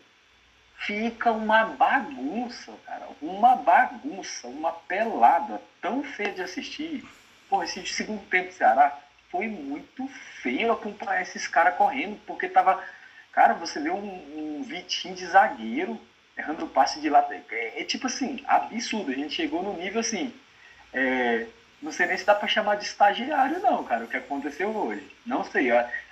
fica 0.77 1.31
uma 1.31 1.63
bagunça, 1.65 2.73
cara. 2.85 3.07
Uma 3.21 3.55
bagunça, 3.55 4.47
uma 4.47 4.71
pelada 4.71 5.61
tão 5.81 6.03
feia 6.03 6.33
de 6.33 6.41
assistir. 6.41 7.05
Pô, 7.49 7.63
esse 7.63 7.85
segundo 7.85 8.21
tempo 8.25 8.49
do 8.49 8.53
Ceará 8.53 8.97
foi 9.29 9.47
muito 9.47 10.07
feio 10.41 10.71
acompanhar 10.71 11.21
esses 11.21 11.47
caras 11.47 11.75
correndo, 11.75 12.19
porque 12.25 12.47
tava. 12.49 12.83
Cara, 13.31 13.53
você 13.53 13.79
vê 13.79 13.89
um, 13.89 14.59
um 14.59 14.63
Vitinho 14.63 15.15
de 15.15 15.25
zagueiro 15.25 15.99
errando 16.37 16.65
o 16.65 16.69
passe 16.69 16.99
de 16.99 17.09
lá. 17.09 17.27
É, 17.51 17.81
é, 17.81 17.83
tipo 17.83 18.07
assim, 18.07 18.43
absurdo. 18.47 19.11
A 19.11 19.15
gente 19.15 19.35
chegou 19.35 19.61
no 19.61 19.73
nível 19.73 19.99
assim. 19.99 20.33
É, 20.93 21.45
não 21.81 21.91
sei 21.91 22.07
nem 22.07 22.17
se 22.17 22.25
dá 22.25 22.35
para 22.35 22.47
chamar 22.47 22.75
de 22.75 22.85
estagiário, 22.85 23.59
não, 23.59 23.83
cara, 23.83 24.03
o 24.03 24.07
que 24.07 24.17
aconteceu 24.17 24.69
hoje. 24.69 25.07
Não 25.25 25.43
sei. 25.43 25.69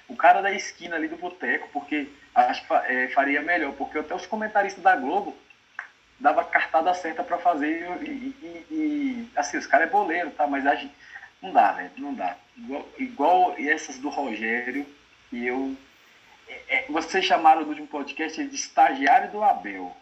O 0.08 0.16
cara 0.16 0.42
da 0.42 0.52
esquina 0.52 0.96
ali 0.96 1.08
do 1.08 1.18
boteco, 1.18 1.68
porque 1.74 2.08
acho 2.34 2.66
que 2.66 2.74
é, 2.74 3.10
faria 3.10 3.42
melhor, 3.42 3.74
porque 3.74 4.00
até 4.00 4.16
os 4.16 4.26
comentaristas 4.26 4.84
da 4.84 4.96
Globo 4.96 5.36
dava 6.20 6.44
cartada 6.44 6.94
certa 6.94 7.24
para 7.24 7.38
fazer 7.38 7.86
e, 8.02 8.06
e, 8.06 8.66
e, 8.72 9.30
assim, 9.36 9.58
os 9.58 9.68
caras 9.68 9.88
é 9.88 9.92
boleiro, 9.92 10.32
tá? 10.32 10.48
Mas 10.48 10.66
a 10.66 10.76
gente, 10.76 10.94
não 11.42 11.52
dá, 11.52 11.74
velho, 11.74 11.92
não 11.98 12.14
dá. 12.14 12.36
Igual, 12.56 12.88
igual 12.98 13.56
essas 13.58 13.98
do 14.00 14.10
Rogério, 14.10 14.86
e 15.32 15.46
eu. 15.46 15.76
É, 16.48 16.62
é, 16.68 16.86
vocês 16.90 17.26
chamaram 17.26 17.62
no 17.62 17.70
último 17.70 17.88
podcast 17.88 18.44
de 18.44 18.56
estagiário 18.56 19.32
do 19.32 19.44
Abel. 19.44 19.96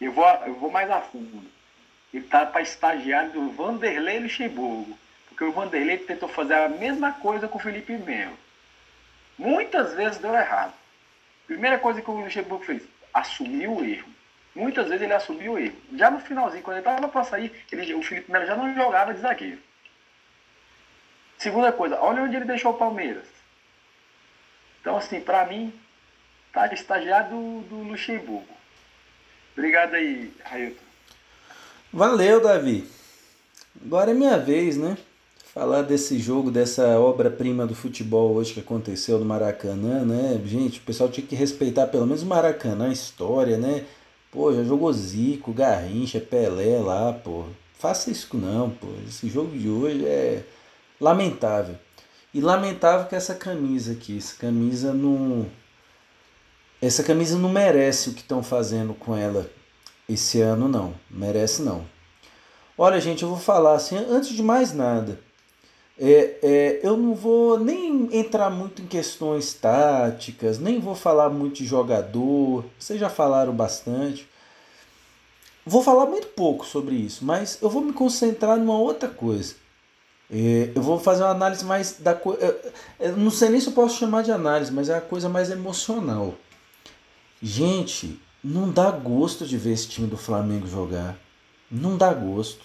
Eu 0.00 0.12
vou, 0.12 0.26
eu 0.46 0.54
vou 0.54 0.70
mais 0.70 0.90
a 0.90 1.00
fundo. 1.00 1.50
Ele 2.12 2.24
tá 2.26 2.44
para 2.46 2.62
estagiário 2.62 3.32
do 3.32 3.50
Vanderlei 3.50 4.20
Luxemburgo. 4.20 4.98
Porque 5.28 5.44
o 5.44 5.52
Vanderlei 5.52 5.98
tentou 5.98 6.28
fazer 6.28 6.54
a 6.54 6.68
mesma 6.68 7.12
coisa 7.12 7.48
com 7.48 7.58
o 7.58 7.60
Felipe 7.60 7.92
Melo. 7.92 8.38
Muitas 9.38 9.94
vezes 9.94 10.18
deu 10.18 10.34
errado. 10.34 10.72
Primeira 11.46 11.78
coisa 11.78 12.00
que 12.00 12.10
o 12.10 12.20
Luxemburgo 12.20 12.64
fez, 12.64 12.82
assumiu 13.12 13.72
o 13.72 13.84
erro. 13.84 14.08
Muitas 14.54 14.86
vezes 14.86 15.02
ele 15.02 15.12
assumiu 15.12 15.54
o 15.54 15.58
erro. 15.58 15.76
Já 15.94 16.10
no 16.10 16.20
finalzinho, 16.20 16.62
quando 16.62 16.76
ele 16.76 16.86
estava 16.86 17.08
para 17.08 17.24
sair, 17.24 17.64
ele, 17.70 17.94
o 17.94 18.02
Felipe 18.02 18.30
Melo 18.30 18.46
já 18.46 18.54
não 18.54 18.72
jogava 18.74 19.12
de 19.12 19.20
zagueiro. 19.20 19.58
Segunda 21.36 21.72
coisa, 21.72 22.00
olha 22.00 22.22
onde 22.22 22.36
ele 22.36 22.44
deixou 22.44 22.72
o 22.72 22.78
Palmeiras. 22.78 23.26
Então, 24.84 24.98
assim, 24.98 25.18
para 25.18 25.46
mim, 25.46 25.72
tá 26.52 26.70
estagiário 26.74 27.30
do, 27.30 27.60
do 27.62 27.76
Luxemburgo. 27.84 28.44
Obrigado 29.56 29.94
aí, 29.94 30.30
Railton. 30.44 30.84
Valeu, 31.90 32.42
Davi. 32.42 32.86
Agora 33.82 34.10
é 34.10 34.14
minha 34.14 34.36
vez, 34.36 34.76
né? 34.76 34.98
falar 35.54 35.82
desse 35.82 36.18
jogo, 36.18 36.50
dessa 36.50 36.98
obra-prima 36.98 37.64
do 37.64 37.76
futebol 37.76 38.34
hoje 38.34 38.54
que 38.54 38.60
aconteceu 38.60 39.20
no 39.20 39.24
Maracanã, 39.24 40.04
né? 40.04 40.42
Gente, 40.44 40.80
o 40.80 40.82
pessoal 40.82 41.08
tinha 41.08 41.24
que 41.24 41.36
respeitar 41.36 41.86
pelo 41.86 42.04
menos 42.06 42.22
o 42.22 42.26
Maracanã, 42.26 42.88
a 42.88 42.92
história, 42.92 43.56
né? 43.56 43.84
Pô, 44.32 44.52
já 44.52 44.64
jogou 44.64 44.92
Zico, 44.92 45.52
Garrincha, 45.52 46.18
Pelé 46.18 46.80
lá, 46.80 47.12
pô. 47.12 47.44
Faça 47.78 48.10
isso 48.10 48.36
não, 48.36 48.68
pô. 48.68 48.88
Esse 49.06 49.28
jogo 49.28 49.56
de 49.56 49.68
hoje 49.68 50.04
é 50.04 50.42
lamentável. 51.00 51.76
E 52.34 52.40
lamentável 52.40 53.06
que 53.06 53.14
essa 53.14 53.32
camisa 53.32 53.92
aqui, 53.92 54.18
essa 54.18 54.34
camisa 54.34 54.92
não. 54.92 55.46
Essa 56.82 57.04
camisa 57.04 57.38
não 57.38 57.48
merece 57.48 58.10
o 58.10 58.12
que 58.12 58.22
estão 58.22 58.42
fazendo 58.42 58.92
com 58.92 59.16
ela 59.16 59.48
esse 60.08 60.40
ano, 60.40 60.68
não. 60.68 60.92
Merece 61.08 61.62
não. 61.62 61.86
Olha, 62.76 63.00
gente, 63.00 63.22
eu 63.22 63.28
vou 63.28 63.38
falar 63.38 63.74
assim, 63.74 63.96
antes 63.96 64.30
de 64.30 64.42
mais 64.42 64.74
nada, 64.74 65.20
é, 65.96 66.38
é, 66.42 66.80
eu 66.82 66.96
não 66.96 67.14
vou 67.14 67.56
nem 67.56 68.08
entrar 68.12 68.50
muito 68.50 68.82
em 68.82 68.86
questões 68.86 69.54
táticas, 69.54 70.58
nem 70.58 70.80
vou 70.80 70.96
falar 70.96 71.30
muito 71.30 71.58
de 71.58 71.64
jogador, 71.64 72.64
vocês 72.76 72.98
já 72.98 73.08
falaram 73.08 73.54
bastante. 73.54 74.28
Vou 75.64 75.84
falar 75.84 76.06
muito 76.06 76.26
pouco 76.26 76.66
sobre 76.66 76.96
isso, 76.96 77.24
mas 77.24 77.58
eu 77.62 77.70
vou 77.70 77.80
me 77.80 77.92
concentrar 77.92 78.58
numa 78.58 78.76
outra 78.76 79.08
coisa. 79.08 79.54
É, 80.30 80.72
eu 80.74 80.82
vou 80.82 80.98
fazer 80.98 81.22
uma 81.22 81.30
análise 81.30 81.64
mais 81.64 81.98
da 81.98 82.14
coisa. 82.14 82.58
Não 83.16 83.30
sei 83.30 83.50
nem 83.50 83.60
se 83.60 83.68
eu 83.68 83.72
posso 83.72 83.98
chamar 83.98 84.22
de 84.22 84.32
análise, 84.32 84.72
mas 84.72 84.88
é 84.88 84.96
a 84.96 85.00
coisa 85.00 85.28
mais 85.28 85.50
emocional. 85.50 86.34
Gente, 87.42 88.20
não 88.42 88.70
dá 88.70 88.90
gosto 88.90 89.46
de 89.46 89.56
ver 89.56 89.72
esse 89.72 89.88
time 89.88 90.06
do 90.06 90.16
Flamengo 90.16 90.66
jogar. 90.66 91.16
Não 91.70 91.96
dá 91.96 92.12
gosto. 92.12 92.64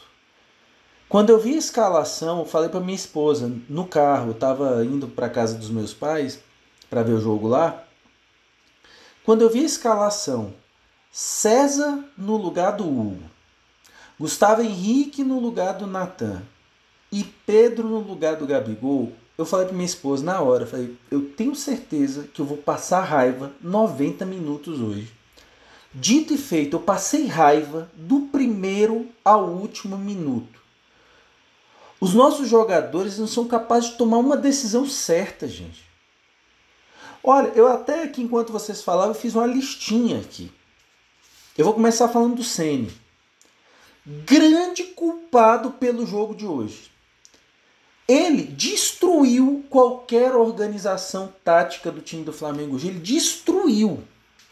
Quando 1.07 1.31
eu 1.31 1.39
vi 1.39 1.55
a 1.55 1.57
escalação, 1.57 2.39
eu 2.39 2.45
falei 2.45 2.69
para 2.69 2.79
minha 2.79 2.95
esposa 2.95 3.51
no 3.67 3.87
carro, 3.87 4.27
eu 4.27 4.33
estava 4.33 4.85
indo 4.85 5.07
para 5.07 5.27
casa 5.27 5.57
dos 5.57 5.69
meus 5.69 5.93
pais 5.93 6.39
para 6.89 7.01
ver 7.01 7.13
o 7.13 7.21
jogo 7.21 7.47
lá. 7.47 7.83
Quando 9.25 9.41
eu 9.41 9.49
vi 9.49 9.61
a 9.61 9.65
escalação, 9.65 10.53
César 11.11 12.03
no 12.15 12.37
lugar 12.37 12.73
do 12.73 12.87
Hugo, 12.87 13.23
Gustavo 14.19 14.61
Henrique 14.61 15.23
no 15.23 15.39
lugar 15.39 15.73
do 15.73 15.87
Natan 15.87 16.43
e 17.11 17.23
Pedro 17.23 17.87
no 17.87 17.99
lugar 17.99 18.35
do 18.35 18.45
Gabigol, 18.45 19.11
eu 19.37 19.45
falei 19.45 19.65
para 19.65 19.75
minha 19.75 19.85
esposa 19.85 20.23
na 20.23 20.41
hora, 20.41 20.67
falei, 20.67 20.95
eu 21.09 21.29
tenho 21.29 21.55
certeza 21.55 22.27
que 22.33 22.41
eu 22.41 22.45
vou 22.45 22.57
passar 22.57 23.01
raiva 23.01 23.53
90 23.61 24.25
minutos 24.25 24.81
hoje. 24.81 25.11
Dito 25.93 26.33
e 26.33 26.37
feito, 26.37 26.75
eu 26.75 26.81
passei 26.81 27.25
raiva 27.25 27.89
do 27.95 28.21
primeiro 28.31 29.07
ao 29.23 29.45
último 29.49 29.97
minuto. 29.97 30.59
Os 31.99 32.13
nossos 32.13 32.47
jogadores 32.47 33.17
não 33.17 33.27
são 33.27 33.47
capazes 33.47 33.91
de 33.91 33.97
tomar 33.97 34.17
uma 34.17 34.37
decisão 34.37 34.85
certa, 34.87 35.47
gente. 35.47 35.83
Olha, 37.23 37.47
eu 37.55 37.67
até 37.67 38.03
aqui, 38.03 38.21
enquanto 38.21 38.53
vocês 38.53 38.81
falavam, 38.81 39.13
fiz 39.13 39.35
uma 39.35 39.45
listinha 39.45 40.19
aqui. 40.19 40.51
Eu 41.57 41.65
vou 41.65 41.73
começar 41.73 42.07
falando 42.07 42.35
do 42.35 42.43
Sene. 42.43 42.91
Grande 44.05 44.83
culpado 44.83 45.71
pelo 45.71 46.05
jogo 46.05 46.33
de 46.33 46.45
hoje. 46.45 46.89
Ele 48.09 48.41
destruiu 48.41 49.63
qualquer 49.69 50.35
organização 50.35 51.31
tática 51.43 51.91
do 51.91 52.01
time 52.01 52.23
do 52.23 52.33
Flamengo 52.33 52.75
hoje. 52.75 52.87
Ele 52.87 52.99
destruiu. 52.99 54.03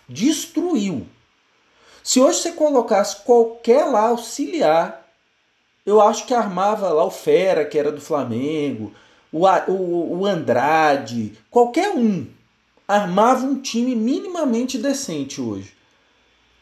Destruiu. 0.07 1.07
Se 2.03 2.19
hoje 2.19 2.37
você 2.37 2.51
colocasse 2.51 3.23
qualquer 3.23 3.85
lá 3.85 4.09
auxiliar, 4.09 5.09
eu 5.83 5.99
acho 5.99 6.27
que 6.27 6.35
armava 6.35 6.89
lá 6.89 7.03
o 7.03 7.09
Fera, 7.09 7.65
que 7.65 7.79
era 7.79 7.91
do 7.91 7.99
Flamengo, 7.99 8.93
o, 9.31 9.47
o, 9.47 10.19
o 10.19 10.25
Andrade, 10.27 11.35
qualquer 11.49 11.89
um, 11.95 12.27
armava 12.87 13.43
um 13.43 13.59
time 13.59 13.95
minimamente 13.95 14.77
decente 14.77 15.41
hoje. 15.41 15.73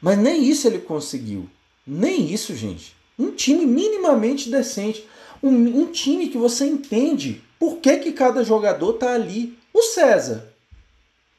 Mas 0.01 0.17
nem 0.17 0.43
isso 0.45 0.65
ele 0.65 0.79
conseguiu. 0.79 1.49
Nem 1.85 2.31
isso, 2.31 2.55
gente. 2.55 2.95
Um 3.19 3.31
time 3.31 3.65
minimamente 3.65 4.49
decente. 4.49 5.05
Um, 5.45 5.81
um 5.81 5.91
time 5.91 6.29
que 6.29 6.39
você 6.39 6.65
entende 6.65 7.43
por 7.59 7.77
que, 7.77 7.99
que 7.99 8.13
cada 8.13 8.43
jogador 8.43 8.93
tá 8.93 9.13
ali. 9.13 9.55
O 9.71 9.83
César. 9.83 10.51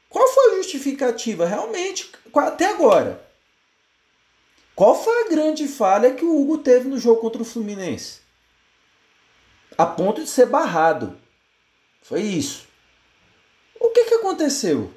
Qual 0.09 0.29
foi 0.29 0.53
a 0.53 0.57
justificativa? 0.59 1.45
Realmente, 1.45 2.13
até 2.35 2.67
agora. 2.67 3.21
Qual 4.77 4.95
foi 4.95 5.25
a 5.25 5.29
grande 5.29 5.67
falha 5.67 6.15
que 6.15 6.25
o 6.25 6.41
Hugo 6.41 6.59
teve 6.59 6.89
no 6.89 7.01
jogo 7.01 7.21
contra 7.21 7.43
o 7.43 7.45
Fluminense? 7.45 8.21
A 9.77 9.85
ponto 9.85 10.23
de 10.23 10.29
ser 10.29 10.47
barrado. 10.47 11.19
Foi 12.01 12.21
isso. 12.21 12.69
O 13.81 13.89
que, 13.89 14.05
que 14.05 14.15
aconteceu? 14.15 14.95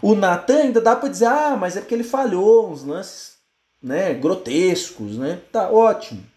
O 0.00 0.14
Natan 0.14 0.62
ainda 0.62 0.80
dá 0.80 0.96
para 0.96 1.10
dizer, 1.10 1.26
ah, 1.26 1.56
mas 1.56 1.76
é 1.76 1.80
porque 1.80 1.94
ele 1.94 2.04
falhou 2.04 2.70
uns 2.70 2.82
lances 2.84 3.36
né, 3.82 4.14
grotescos, 4.14 5.18
né? 5.18 5.42
Tá 5.52 5.70
ótimo. 5.70 6.31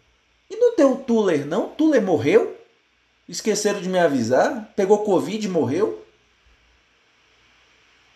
Não 0.76 0.78
tem 0.78 0.86
o 0.86 0.98
Tuller, 0.98 1.46
não? 1.46 1.70
Tuller 1.70 2.02
morreu? 2.02 2.60
Esqueceram 3.30 3.82
de 3.82 3.88
me 3.88 3.98
avisar? 3.98 4.74
Pegou 4.76 5.06
Covid 5.06 5.46
e 5.46 5.50
morreu? 5.50 6.06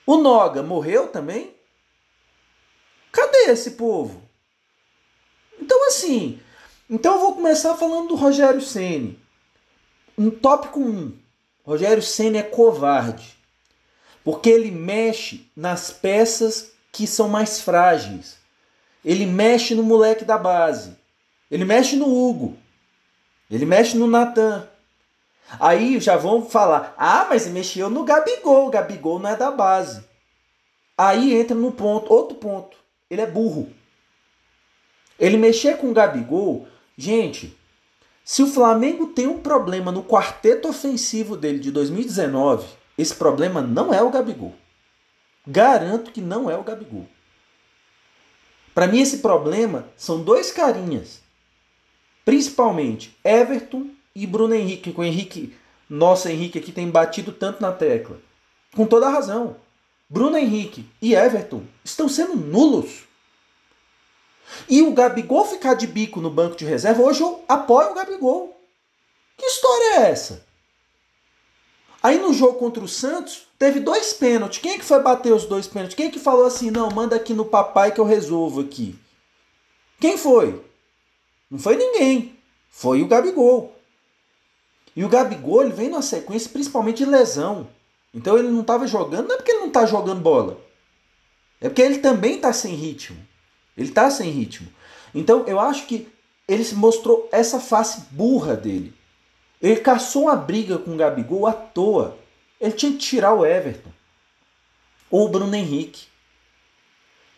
O 0.05 0.18
Noga 0.18 0.62
morreu 0.62 1.07
também? 1.07 1.55
Cadê 3.14 3.51
esse 3.51 3.72
povo? 3.72 4.22
Então, 5.57 5.88
assim, 5.88 6.39
então 6.89 7.14
eu 7.14 7.22
vou 7.22 7.34
começar 7.36 7.76
falando 7.76 8.10
do 8.10 8.16
Rogério 8.16 8.62
Ceni. 8.62 9.18
Um 10.18 10.30
tópico 10.30 10.82
1. 10.82 11.18
Rogério 11.64 12.03
Ceni 12.03 12.39
é 12.39 12.43
covarde. 12.43 13.38
Porque 14.22 14.49
ele 14.49 14.70
mexe 14.70 15.49
nas 15.55 15.91
peças 15.91 16.74
que 16.91 17.07
são 17.07 17.30
mais 17.30 17.62
frágeis. 17.62 18.38
Ele 19.03 19.26
mexe 19.26 19.74
no 19.74 19.84
moleque 19.84 20.26
da 20.26 20.38
base. 20.38 20.99
Ele 21.50 21.66
mexe 21.66 21.95
no 21.95 22.08
Hugo. 22.08 22.58
Ele 23.50 23.66
mexe 23.66 23.97
no 23.97 24.08
Natan. 24.08 24.68
Aí 25.60 26.00
já 26.00 26.16
vão 26.18 26.45
falar: 26.45 26.93
ah, 26.97 27.28
mas 27.30 27.47
mexeu 27.47 27.89
no 27.89 28.04
Gabigol. 28.04 28.68
O 28.68 28.72
Gabigol 28.72 29.20
não 29.20 29.30
é 29.30 29.36
da 29.36 29.52
base. 29.52 30.04
Aí 30.97 31.34
entra 31.34 31.56
no 31.56 31.72
ponto, 31.72 32.12
outro 32.14 32.36
ponto 32.36 32.80
ele 33.10 33.22
é 33.22 33.26
burro. 33.26 33.74
Ele 35.18 35.36
mexer 35.36 35.78
com 35.78 35.89
o 35.89 35.93
Gabigol, 35.93 36.68
gente, 36.97 37.58
se 38.24 38.43
o 38.43 38.47
Flamengo 38.47 39.08
tem 39.08 39.28
um 39.28 39.39
problema 39.39 39.91
no 39.91 40.04
quarteto 40.04 40.70
ofensivo 40.70 41.36
dele 41.36 41.60
de 41.60 41.72
2019, 41.72 42.68
esse 42.97 43.16
problema 43.16 43.62
não 43.62 43.93
é 43.93 44.02
o 44.02 44.12
Gabigol. 44.12 44.54
Garanto 45.45 46.12
que 46.12 46.22
não 46.22 46.50
é 46.50 46.56
o 46.56 46.64
Gabigol. 46.64 47.08
Para 48.74 48.88
mim, 48.88 49.02
esse 49.02 49.18
problema 49.18 49.88
são 49.97 50.22
dois 50.22 50.52
carinhas. 50.52 51.22
Principalmente 52.30 53.17
Everton 53.23 53.88
e 54.13 54.27
Bruno 54.27 54.53
Henrique, 54.53 54.93
com 54.93 55.01
o 55.01 55.03
Henrique, 55.03 55.57
nosso 55.89 56.30
Henrique 56.30 56.59
aqui 56.59 56.71
tem 56.71 56.88
batido 56.88 57.32
tanto 57.32 57.59
na 57.59 57.71
tecla. 57.71 58.19
Com 58.75 58.86
toda 58.86 59.07
a 59.07 59.09
razão. 59.09 59.55
Bruno 60.07 60.38
Henrique 60.38 60.88
e 61.01 61.15
Everton 61.15 61.63
estão 61.84 62.07
sendo 62.07 62.36
nulos. 62.36 63.07
E 64.69 64.84
o 64.84 64.93
Gabigol 64.93 65.43
ficar 65.43 65.73
de 65.73 65.88
bico 65.88 66.21
no 66.21 66.30
banco 66.30 66.55
de 66.55 66.65
reserva, 66.65 67.01
hoje 67.01 67.21
eu 67.21 67.43
apoio 67.47 67.89
o 67.89 67.95
Gabigol. 67.95 68.55
Que 69.36 69.47
história 69.47 69.95
é 69.95 70.11
essa? 70.11 70.45
Aí 72.03 72.19
no 72.19 72.32
jogo 72.32 72.59
contra 72.59 72.84
o 72.84 72.88
Santos, 72.88 73.47
teve 73.57 73.80
dois 73.80 74.13
pênaltis. 74.13 74.59
Quem 74.59 74.73
é 74.73 74.77
que 74.77 74.86
foi 74.86 75.01
bater 75.01 75.34
os 75.34 75.45
dois 75.45 75.65
pênaltis? 75.65 75.95
Quem 75.95 76.05
é 76.05 76.11
que 76.11 76.19
falou 76.19 76.45
assim, 76.45 76.69
não, 76.69 76.91
manda 76.91 77.15
aqui 77.15 77.34
no 77.34 77.45
papai 77.45 77.91
que 77.91 77.99
eu 77.99 78.05
resolvo 78.05 78.61
aqui? 78.61 78.95
Quem 79.99 80.15
foi? 80.15 80.68
Não 81.50 81.60
foi 81.60 81.76
ninguém. 81.76 82.38
Foi 82.70 83.02
o 83.02 83.08
Gabigol. 83.08 83.76
E 84.95 85.04
o 85.04 85.10
Gabigol 85.10 85.64
ele 85.64 85.74
vem 85.74 85.89
numa 85.89 86.02
sequência 86.02 86.50
principalmente 86.50 86.97
de 86.97 87.06
lesão. 87.06 87.68
Então 88.14 88.38
ele 88.38 88.50
não 88.50 88.62
estava 88.62 88.88
jogando, 88.88 89.28
não 89.28 89.36
é 89.36 89.38
porque 89.38 89.52
ele 89.52 89.62
não 89.62 89.68
está 89.68 89.86
jogando 89.86 90.22
bola. 90.22 90.60
É 91.62 91.70
porque 91.70 91.82
ele 91.82 92.00
também 92.00 92.36
está 92.36 92.52
sem 92.54 92.74
ritmo. 92.74 93.18
Ele 93.78 93.89
está 93.89 94.10
sem 94.10 94.30
ritmo. 94.30 94.68
Então 95.14 95.45
eu 95.47 95.60
acho 95.60 95.86
que 95.86 96.08
ele 96.47 96.68
mostrou 96.74 97.30
essa 97.32 97.60
face 97.60 98.08
burra 98.12 98.56
dele. 98.56 98.93
Ele 99.62 99.80
caçou 99.80 100.24
uma 100.24 100.36
briga 100.36 100.78
com 100.78 100.93
o 100.93 100.97
Gabigol 100.97 101.45
à 101.45 101.54
toa. 101.54 102.18
Ele 102.60 102.72
tinha 102.72 102.91
que 102.91 102.97
tirar 102.97 103.34
o 103.34 103.45
Everton. 103.45 103.91
Ou 105.12 105.26
o 105.26 105.30
Bruno 105.30 105.56
Henrique. 105.56 106.08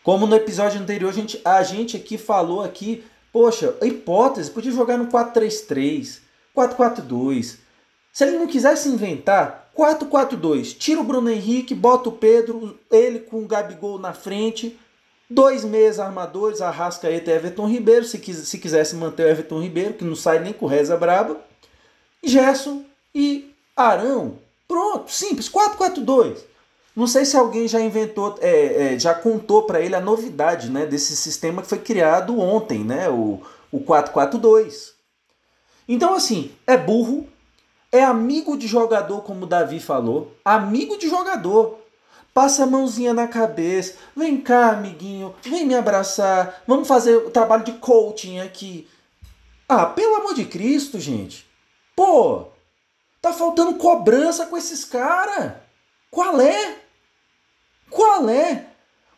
Como 0.02 0.26
no 0.26 0.34
episódio 0.34 0.80
anterior 0.80 1.10
a 1.10 1.12
gente, 1.12 1.40
a 1.44 1.62
gente 1.62 1.96
aqui 1.96 2.18
falou 2.18 2.62
aqui, 2.62 3.04
poxa, 3.32 3.74
a 3.80 3.86
hipótese 3.86 4.50
podia 4.50 4.70
jogar 4.70 4.98
no 4.98 5.06
4-3-3, 5.06 6.18
4-4-2. 6.56 7.58
Se 8.12 8.24
ele 8.24 8.38
não 8.38 8.46
quisesse 8.46 8.88
inventar, 8.88 9.70
4-4-2. 9.76 10.76
Tira 10.76 11.00
o 11.00 11.04
Bruno 11.04 11.30
Henrique, 11.30 11.74
bota 11.74 12.10
o 12.10 12.12
Pedro, 12.12 12.78
ele 12.90 13.20
com 13.20 13.42
o 13.42 13.46
Gabigol 13.46 13.98
na 13.98 14.12
frente. 14.12 14.78
Dois 15.30 15.64
meias 15.64 15.98
armadores, 15.98 16.60
Arrascaeta 16.60 17.30
e 17.30 17.34
Everton 17.34 17.66
Ribeiro, 17.66 18.04
se, 18.04 18.18
quis, 18.18 18.36
se 18.36 18.58
quisesse 18.58 18.94
manter 18.94 19.24
o 19.24 19.28
Everton 19.30 19.62
Ribeiro, 19.62 19.94
que 19.94 20.04
não 20.04 20.14
sai 20.14 20.40
nem 20.40 20.52
com 20.52 20.66
reza 20.66 20.94
braba. 20.94 21.40
Gerson 22.22 22.84
e 23.14 23.50
Arão. 23.74 24.38
Pronto, 24.68 25.10
simples, 25.10 25.48
4-4-2. 25.48 26.51
Não 26.94 27.06
sei 27.06 27.24
se 27.24 27.36
alguém 27.36 27.66
já 27.66 27.80
inventou, 27.80 28.38
é, 28.40 28.94
é, 28.94 28.98
já 28.98 29.14
contou 29.14 29.62
para 29.62 29.80
ele 29.80 29.94
a 29.94 30.00
novidade 30.00 30.70
né, 30.70 30.84
desse 30.84 31.16
sistema 31.16 31.62
que 31.62 31.68
foi 31.68 31.78
criado 31.78 32.38
ontem, 32.38 32.84
né, 32.84 33.08
o, 33.08 33.40
o 33.70 33.80
4-4-2. 33.80 34.92
Então, 35.88 36.14
assim, 36.14 36.52
é 36.66 36.76
burro, 36.76 37.26
é 37.90 38.02
amigo 38.02 38.56
de 38.56 38.66
jogador, 38.66 39.22
como 39.22 39.44
o 39.44 39.48
Davi 39.48 39.78
falou. 39.78 40.34
Amigo 40.44 40.96
de 40.96 41.08
jogador. 41.08 41.78
Passa 42.32 42.62
a 42.62 42.66
mãozinha 42.66 43.12
na 43.12 43.28
cabeça. 43.28 43.96
Vem 44.16 44.40
cá, 44.40 44.70
amiguinho. 44.70 45.34
Vem 45.42 45.66
me 45.66 45.74
abraçar. 45.74 46.62
Vamos 46.66 46.88
fazer 46.88 47.16
o 47.16 47.30
trabalho 47.30 47.64
de 47.64 47.72
coaching 47.72 48.40
aqui. 48.40 48.88
Ah, 49.68 49.84
pelo 49.84 50.16
amor 50.16 50.34
de 50.34 50.46
Cristo, 50.46 50.98
gente. 50.98 51.46
Pô, 51.94 52.46
tá 53.20 53.32
faltando 53.34 53.74
cobrança 53.74 54.46
com 54.46 54.56
esses 54.56 54.84
caras. 54.84 55.52
Qual 56.10 56.40
é? 56.40 56.81
Qual 57.92 58.28
é? 58.28 58.66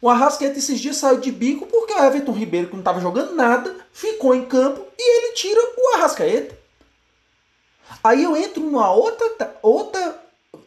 O 0.03 0.11
Arrasqueta 0.11 0.59
esses 0.59 0.81
dias 0.81 0.97
saiu 0.97 1.19
de 1.19 1.33
bico 1.33 1.67
porque 1.67 1.95
o 1.95 2.05
Everton 2.05 2.33
Ribeiro, 2.33 2.67
que 2.67 2.75
não 2.75 2.81
estava 2.81 3.01
jogando 3.01 3.35
nada, 3.35 3.75
ficou 3.93 4.35
em 4.35 4.45
campo 4.45 4.85
e 4.99 5.19
ele 5.19 5.33
tira 5.35 5.61
o 5.79 5.95
Arrascaeta. 5.95 6.59
Aí 8.03 8.23
eu 8.23 8.37
entro 8.37 8.63
numa 8.63 8.93
outra, 8.93 9.57
outra 9.63 10.21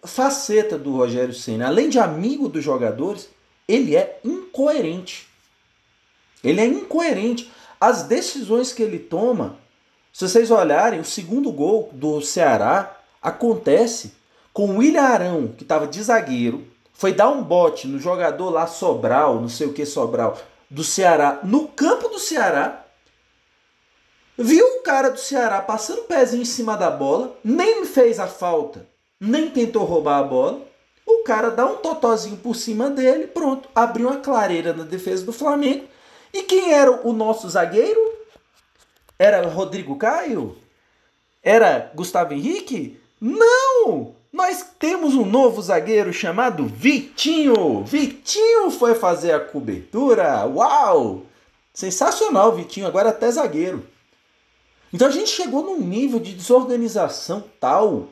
faceta 0.04 0.78
do 0.78 0.96
Rogério 0.96 1.34
Senna. 1.34 1.68
Além 1.68 1.90
de 1.90 2.00
amigo 2.00 2.50
dos 2.50 2.64
jogadores, 2.64 3.30
ele 3.68 3.96
é 3.96 4.20
incoerente. 4.24 5.28
Ele 6.44 6.62
é 6.62 6.66
incoerente. 6.66 7.52
As 7.80 8.04
decisões 8.04 8.74
que 8.74 8.82
ele 8.82 8.98
toma, 8.98 9.60
se 10.12 10.28
vocês 10.28 10.50
olharem, 10.50 11.00
o 11.00 11.06
segundo 11.06 11.52
gol 11.52 11.90
do 11.92 12.22
Ceará 12.22 13.00
acontece 13.22 14.14
com 14.52 14.72
o 14.72 14.78
William 14.78 15.04
Arão, 15.04 15.48
que 15.50 15.64
estava 15.64 15.86
de 15.86 16.02
zagueiro, 16.02 16.66
foi 16.98 17.14
dar 17.14 17.30
um 17.30 17.44
bote 17.44 17.88
no 17.88 18.00
jogador 18.00 18.50
lá 18.50 18.68
Sobral, 18.68 19.40
não 19.40 19.50
sei 19.50 19.68
o 19.68 19.74
que 19.74 19.86
Sobral, 19.86 20.38
do 20.70 20.84
Ceará, 20.84 21.40
no 21.44 21.68
campo 21.68 22.10
do 22.10 22.20
Ceará, 22.20 22.84
Viu 24.40 24.64
o 24.64 24.84
cara 24.84 25.10
do 25.10 25.20
Ceará 25.20 25.60
passando 25.62 26.02
o 26.02 26.04
pezinho 26.04 26.44
em 26.44 26.46
cima 26.46 26.78
da 26.78 26.92
bola, 26.92 27.36
nem 27.44 27.86
fez 27.86 28.20
a 28.20 28.28
falta, 28.28 28.86
nem 29.20 29.50
tentou 29.50 29.84
roubar 29.84 30.20
a 30.20 30.24
bola. 30.24 30.62
O 31.04 31.24
cara 31.24 31.50
dá 31.50 31.66
um 31.66 31.78
totozinho 31.78 32.38
por 32.38 32.56
cima 32.56 32.88
dele, 32.88 33.26
pronto, 33.26 33.68
abriu 33.74 34.08
uma 34.08 34.20
clareira 34.20 34.74
na 34.74 34.84
defesa 34.84 35.26
do 35.26 35.34
Flamengo. 35.34 35.88
E 36.32 36.44
quem 36.44 36.72
era 36.72 37.08
o 37.08 37.14
nosso 37.14 37.50
zagueiro? 37.50 38.00
Era 39.18 39.48
Rodrigo 39.48 39.96
Caio? 39.96 40.56
Era 41.42 41.92
Gustavo 41.96 42.34
Henrique? 42.34 43.02
Não! 43.20 44.17
Nós 44.38 44.64
temos 44.78 45.16
um 45.16 45.26
novo 45.26 45.60
zagueiro 45.60 46.14
chamado 46.14 46.68
Vitinho. 46.68 47.84
Vitinho 47.84 48.70
foi 48.70 48.94
fazer 48.94 49.32
a 49.32 49.40
cobertura. 49.40 50.46
Uau! 50.46 51.24
Sensacional, 51.74 52.56
Vitinho, 52.56 52.86
agora 52.86 53.10
até 53.10 53.32
zagueiro. 53.32 53.88
Então 54.94 55.08
a 55.08 55.12
gente 55.12 55.32
chegou 55.32 55.64
num 55.64 55.80
nível 55.80 56.20
de 56.20 56.36
desorganização 56.36 57.46
tal 57.60 58.10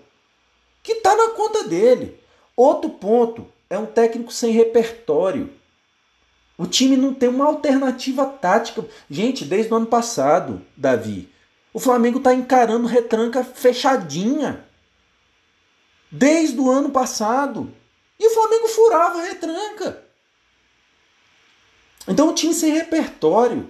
que 0.81 0.95
tá 0.95 1.15
na 1.15 1.29
conta 1.29 1.65
dele. 1.65 2.19
Outro 2.57 2.89
ponto 2.89 3.45
é 3.69 3.77
um 3.77 3.85
técnico 3.85 4.33
sem 4.33 4.51
repertório. 4.51 5.51
O 6.57 6.65
time 6.65 6.97
não 6.97 7.13
tem 7.13 7.29
uma 7.29 7.45
alternativa 7.45 8.25
tática. 8.25 8.83
Gente, 9.07 9.45
desde 9.45 9.71
o 9.71 9.77
ano 9.77 9.85
passado, 9.85 10.59
Davi, 10.75 11.29
o 11.71 11.79
Flamengo 11.79 12.17
está 12.17 12.33
encarando 12.33 12.87
retranca 12.87 13.43
fechadinha. 13.43 14.64
Desde 16.17 16.57
o 16.57 16.71
ano 16.71 16.89
passado. 16.91 17.73
E 18.17 18.25
o 18.25 18.33
Flamengo 18.33 18.69
furava 18.69 19.19
a 19.19 19.23
retranca. 19.23 20.01
Então 22.07 22.29
o 22.29 22.33
time 22.33 22.53
sem 22.53 22.71
repertório 22.71 23.69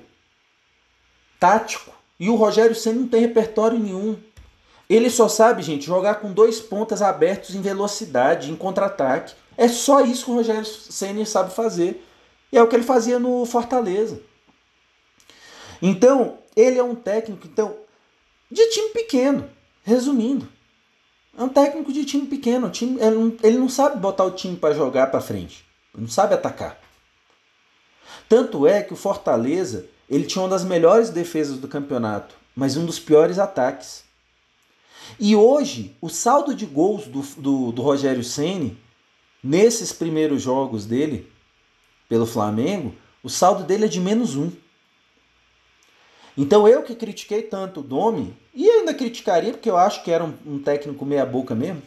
tático. 1.39 1.91
E 2.19 2.29
o 2.29 2.35
Rogério 2.35 2.75
Senna 2.75 3.01
não 3.01 3.07
tem 3.07 3.21
repertório 3.21 3.79
nenhum. 3.79 4.17
Ele 4.87 5.09
só 5.09 5.27
sabe, 5.27 5.63
gente, 5.63 5.87
jogar 5.87 6.15
com 6.15 6.31
dois 6.31 6.61
pontas 6.61 7.01
abertos 7.01 7.55
em 7.55 7.61
velocidade, 7.61 8.51
em 8.51 8.55
contra-ataque. 8.55 9.33
É 9.57 9.67
só 9.67 10.01
isso 10.01 10.25
que 10.25 10.31
o 10.31 10.35
Rogério 10.35 10.65
Senna 10.65 11.25
sabe 11.25 11.51
fazer. 11.51 12.05
E 12.51 12.57
é 12.57 12.61
o 12.61 12.67
que 12.67 12.75
ele 12.75 12.83
fazia 12.83 13.17
no 13.17 13.43
Fortaleza. 13.47 14.21
Então, 15.81 16.37
ele 16.55 16.77
é 16.77 16.83
um 16.83 16.95
técnico 16.95 17.47
então, 17.47 17.75
de 18.51 18.69
time 18.69 18.89
pequeno. 18.89 19.49
Resumindo, 19.83 20.47
é 21.37 21.43
um 21.43 21.49
técnico 21.49 21.91
de 21.91 22.05
time 22.05 22.27
pequeno. 22.27 22.69
Time, 22.69 22.99
ele, 22.99 23.15
não, 23.15 23.37
ele 23.43 23.57
não 23.57 23.69
sabe 23.69 23.99
botar 23.99 24.23
o 24.23 24.31
time 24.31 24.55
para 24.55 24.73
jogar 24.73 25.07
para 25.07 25.21
frente. 25.21 25.65
Não 25.95 26.07
sabe 26.07 26.33
atacar. 26.33 26.79
Tanto 28.27 28.65
é 28.65 28.81
que 28.81 28.93
o 28.93 28.97
Fortaleza 28.97 29.85
ele 30.09 30.25
tinha 30.25 30.41
uma 30.41 30.49
das 30.49 30.63
melhores 30.63 31.09
defesas 31.09 31.57
do 31.57 31.67
campeonato, 31.67 32.35
mas 32.55 32.77
um 32.77 32.85
dos 32.85 32.99
piores 32.99 33.39
ataques. 33.39 34.03
E 35.19 35.35
hoje, 35.35 35.95
o 36.01 36.09
saldo 36.09 36.53
de 36.53 36.65
gols 36.65 37.05
do, 37.05 37.21
do, 37.41 37.71
do 37.71 37.81
Rogério 37.81 38.23
Ceni 38.23 38.77
nesses 39.43 39.91
primeiros 39.91 40.41
jogos 40.41 40.85
dele 40.85 41.31
pelo 42.09 42.25
Flamengo, 42.25 42.95
o 43.23 43.29
saldo 43.29 43.63
dele 43.63 43.85
é 43.85 43.87
de 43.87 43.99
menos 43.99 44.35
um. 44.35 44.51
Então 46.37 46.67
eu 46.67 46.83
que 46.83 46.95
critiquei 46.95 47.43
tanto 47.43 47.79
o 47.79 47.83
Domi, 47.83 48.35
e 48.53 48.69
ainda 48.69 48.93
criticaria 48.93 49.51
porque 49.51 49.69
eu 49.69 49.77
acho 49.77 50.03
que 50.03 50.11
era 50.11 50.23
um, 50.23 50.33
um 50.45 50.59
técnico 50.59 51.05
meia 51.05 51.25
boca 51.25 51.55
mesmo, 51.55 51.81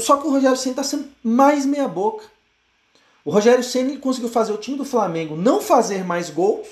só 0.00 0.16
que 0.16 0.26
o 0.26 0.30
Rogério 0.30 0.56
Ceni 0.56 0.72
está 0.72 0.84
sendo 0.84 1.08
mais 1.22 1.66
meia 1.66 1.88
boca. 1.88 2.24
O 3.24 3.30
Rogério 3.30 3.62
Ceni 3.62 3.98
conseguiu 3.98 4.28
fazer 4.28 4.52
o 4.52 4.58
time 4.58 4.76
do 4.76 4.84
Flamengo 4.84 5.36
não 5.36 5.60
fazer 5.60 6.04
mais 6.04 6.30
gols 6.30 6.68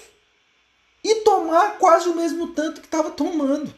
e 1.02 1.16
tomar 1.16 1.78
quase 1.78 2.08
o 2.08 2.14
mesmo 2.14 2.48
tanto 2.48 2.80
que 2.80 2.86
estava 2.86 3.10
tomando. 3.10 3.72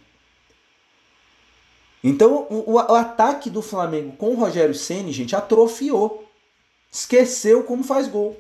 Então 2.03 2.47
o, 2.51 2.71
o, 2.71 2.75
o, 2.75 2.95
ataque 2.95 3.49
do 3.49 3.63
Flamengo 3.63 4.17
com 4.17 4.31
o 4.31 4.35
Rogério 4.35 4.75
Ceni, 4.75 5.13
gente, 5.13 5.37
atrofiou. 5.37 6.29
Esqueceu 6.91 7.65
como 7.65 7.85
faz 7.85 8.09
gol. 8.09 8.39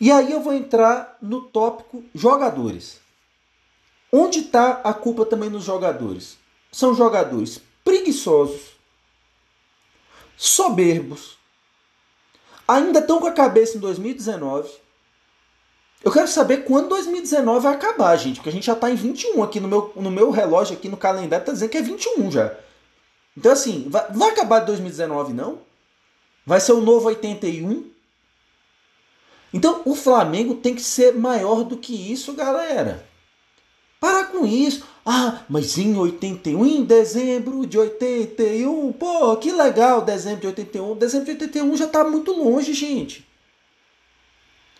E 0.00 0.10
aí 0.10 0.32
eu 0.32 0.40
vou 0.40 0.52
entrar 0.52 1.16
no 1.20 1.42
tópico 1.42 2.04
jogadores. 2.14 3.00
Onde 4.12 4.40
está 4.40 4.80
a 4.84 4.92
culpa 4.92 5.24
também 5.24 5.50
nos 5.50 5.64
jogadores? 5.64 6.36
São 6.70 6.94
jogadores 6.94 7.60
preguiçosos, 7.84 8.72
soberbos, 10.36 11.38
ainda 12.66 12.98
estão 12.98 13.20
com 13.20 13.26
a 13.26 13.32
cabeça 13.32 13.76
em 13.76 13.80
2019. 13.80 14.70
Eu 16.02 16.12
quero 16.12 16.28
saber 16.28 16.64
quando 16.64 16.90
2019 16.90 17.60
vai 17.60 17.74
acabar, 17.74 18.14
gente, 18.16 18.36
porque 18.36 18.50
a 18.50 18.52
gente 18.52 18.66
já 18.66 18.74
está 18.74 18.90
em 18.90 18.94
21 18.94 19.42
aqui 19.42 19.58
no 19.58 19.68
meu, 19.68 19.92
no 19.96 20.10
meu 20.10 20.30
relógio, 20.30 20.76
aqui 20.76 20.88
no 20.88 20.96
calendário, 20.96 21.42
está 21.42 21.52
dizendo 21.52 21.70
que 21.70 21.78
é 21.78 21.82
21 21.82 22.30
já. 22.30 22.54
Então, 23.36 23.52
assim, 23.52 23.86
vai, 23.88 24.06
vai 24.12 24.30
acabar 24.30 24.60
2019 24.60 25.32
não? 25.32 25.60
Vai 26.46 26.60
ser 26.60 26.72
o 26.72 26.80
novo 26.80 27.06
81? 27.06 27.90
Então 29.54 29.82
o 29.84 29.94
Flamengo 29.94 30.56
tem 30.56 30.74
que 30.74 30.82
ser 30.82 31.14
maior 31.14 31.62
do 31.62 31.76
que 31.76 31.94
isso, 32.12 32.32
galera. 32.32 33.08
Para 34.00 34.24
com 34.24 34.44
isso. 34.44 34.84
Ah, 35.06 35.44
mas 35.48 35.78
em 35.78 35.96
81, 35.96 36.66
em 36.66 36.84
dezembro 36.84 37.64
de 37.64 37.78
81, 37.78 38.92
pô, 38.94 39.36
que 39.36 39.52
legal, 39.52 40.02
dezembro 40.02 40.40
de 40.40 40.46
81. 40.48 40.96
Dezembro 40.96 41.26
de 41.26 41.30
81 41.44 41.76
já 41.76 41.84
está 41.84 42.02
muito 42.02 42.32
longe, 42.32 42.74
gente. 42.74 43.24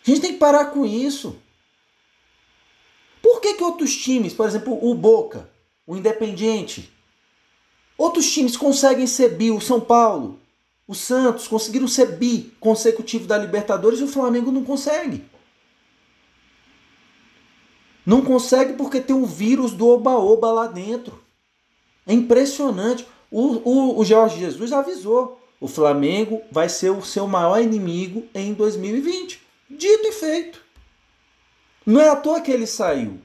A 0.04 0.10
gente 0.10 0.20
tem 0.20 0.32
que 0.32 0.38
parar 0.38 0.66
com 0.66 0.84
isso. 0.84 1.36
Por 3.22 3.40
que, 3.40 3.54
que 3.54 3.62
outros 3.62 3.96
times, 3.96 4.32
por 4.32 4.48
exemplo, 4.48 4.76
o 4.82 4.92
Boca, 4.92 5.48
o 5.86 5.96
Independiente, 5.96 6.92
outros 7.96 8.28
times 8.28 8.56
conseguem 8.56 9.06
ser 9.06 9.40
o 9.52 9.60
São 9.60 9.80
Paulo, 9.80 10.40
o 10.86 10.94
Santos 10.94 11.48
conseguiram 11.48 11.88
ser 11.88 12.16
bi 12.16 12.52
consecutivo 12.60 13.26
da 13.26 13.38
Libertadores 13.38 14.00
e 14.00 14.04
o 14.04 14.08
Flamengo 14.08 14.52
não 14.52 14.64
consegue. 14.64 15.24
Não 18.04 18.20
consegue 18.20 18.74
porque 18.74 19.00
tem 19.00 19.16
um 19.16 19.24
vírus 19.24 19.72
do 19.72 19.88
oba-oba 19.88 20.52
lá 20.52 20.66
dentro. 20.66 21.22
É 22.06 22.12
impressionante. 22.12 23.06
O, 23.30 23.68
o, 23.68 23.98
o 23.98 24.04
Jorge 24.04 24.38
Jesus 24.38 24.72
avisou: 24.72 25.40
o 25.58 25.66
Flamengo 25.66 26.42
vai 26.52 26.68
ser 26.68 26.90
o 26.90 27.02
seu 27.02 27.26
maior 27.26 27.62
inimigo 27.62 28.26
em 28.34 28.52
2020. 28.52 29.40
Dito 29.70 30.06
e 30.06 30.12
feito. 30.12 30.62
Não 31.86 32.00
é 32.00 32.10
à 32.10 32.16
toa 32.16 32.40
que 32.42 32.50
ele 32.50 32.66
saiu. 32.66 33.18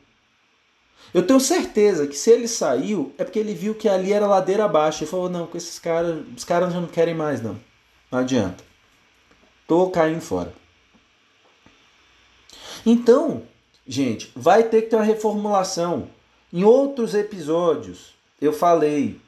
Eu 1.13 1.25
tenho 1.25 1.39
certeza 1.39 2.05
que 2.07 2.15
se 2.15 2.29
ele 2.29 2.47
saiu, 2.47 3.13
é 3.17 3.23
porque 3.23 3.39
ele 3.39 3.53
viu 3.53 3.73
que 3.73 3.89
ali 3.89 4.13
era 4.13 4.27
ladeira 4.27 4.65
abaixo. 4.65 5.03
Ele 5.03 5.11
falou, 5.11 5.29
não, 5.29 5.47
com 5.47 5.57
esses 5.57 5.79
caras, 5.79 6.23
os 6.35 6.43
caras 6.43 6.73
já 6.73 6.79
não 6.79 6.87
querem 6.87 7.15
mais, 7.15 7.41
não. 7.41 7.59
Não 8.11 8.19
adianta. 8.19 8.63
Tô 9.67 9.89
caindo 9.89 10.21
fora. 10.21 10.53
Então, 12.85 13.43
gente, 13.87 14.31
vai 14.35 14.63
ter 14.63 14.83
que 14.83 14.89
ter 14.89 14.95
uma 14.95 15.05
reformulação. 15.05 16.09
Em 16.51 16.63
outros 16.63 17.13
episódios, 17.13 18.15
eu 18.41 18.53
falei, 18.53 19.19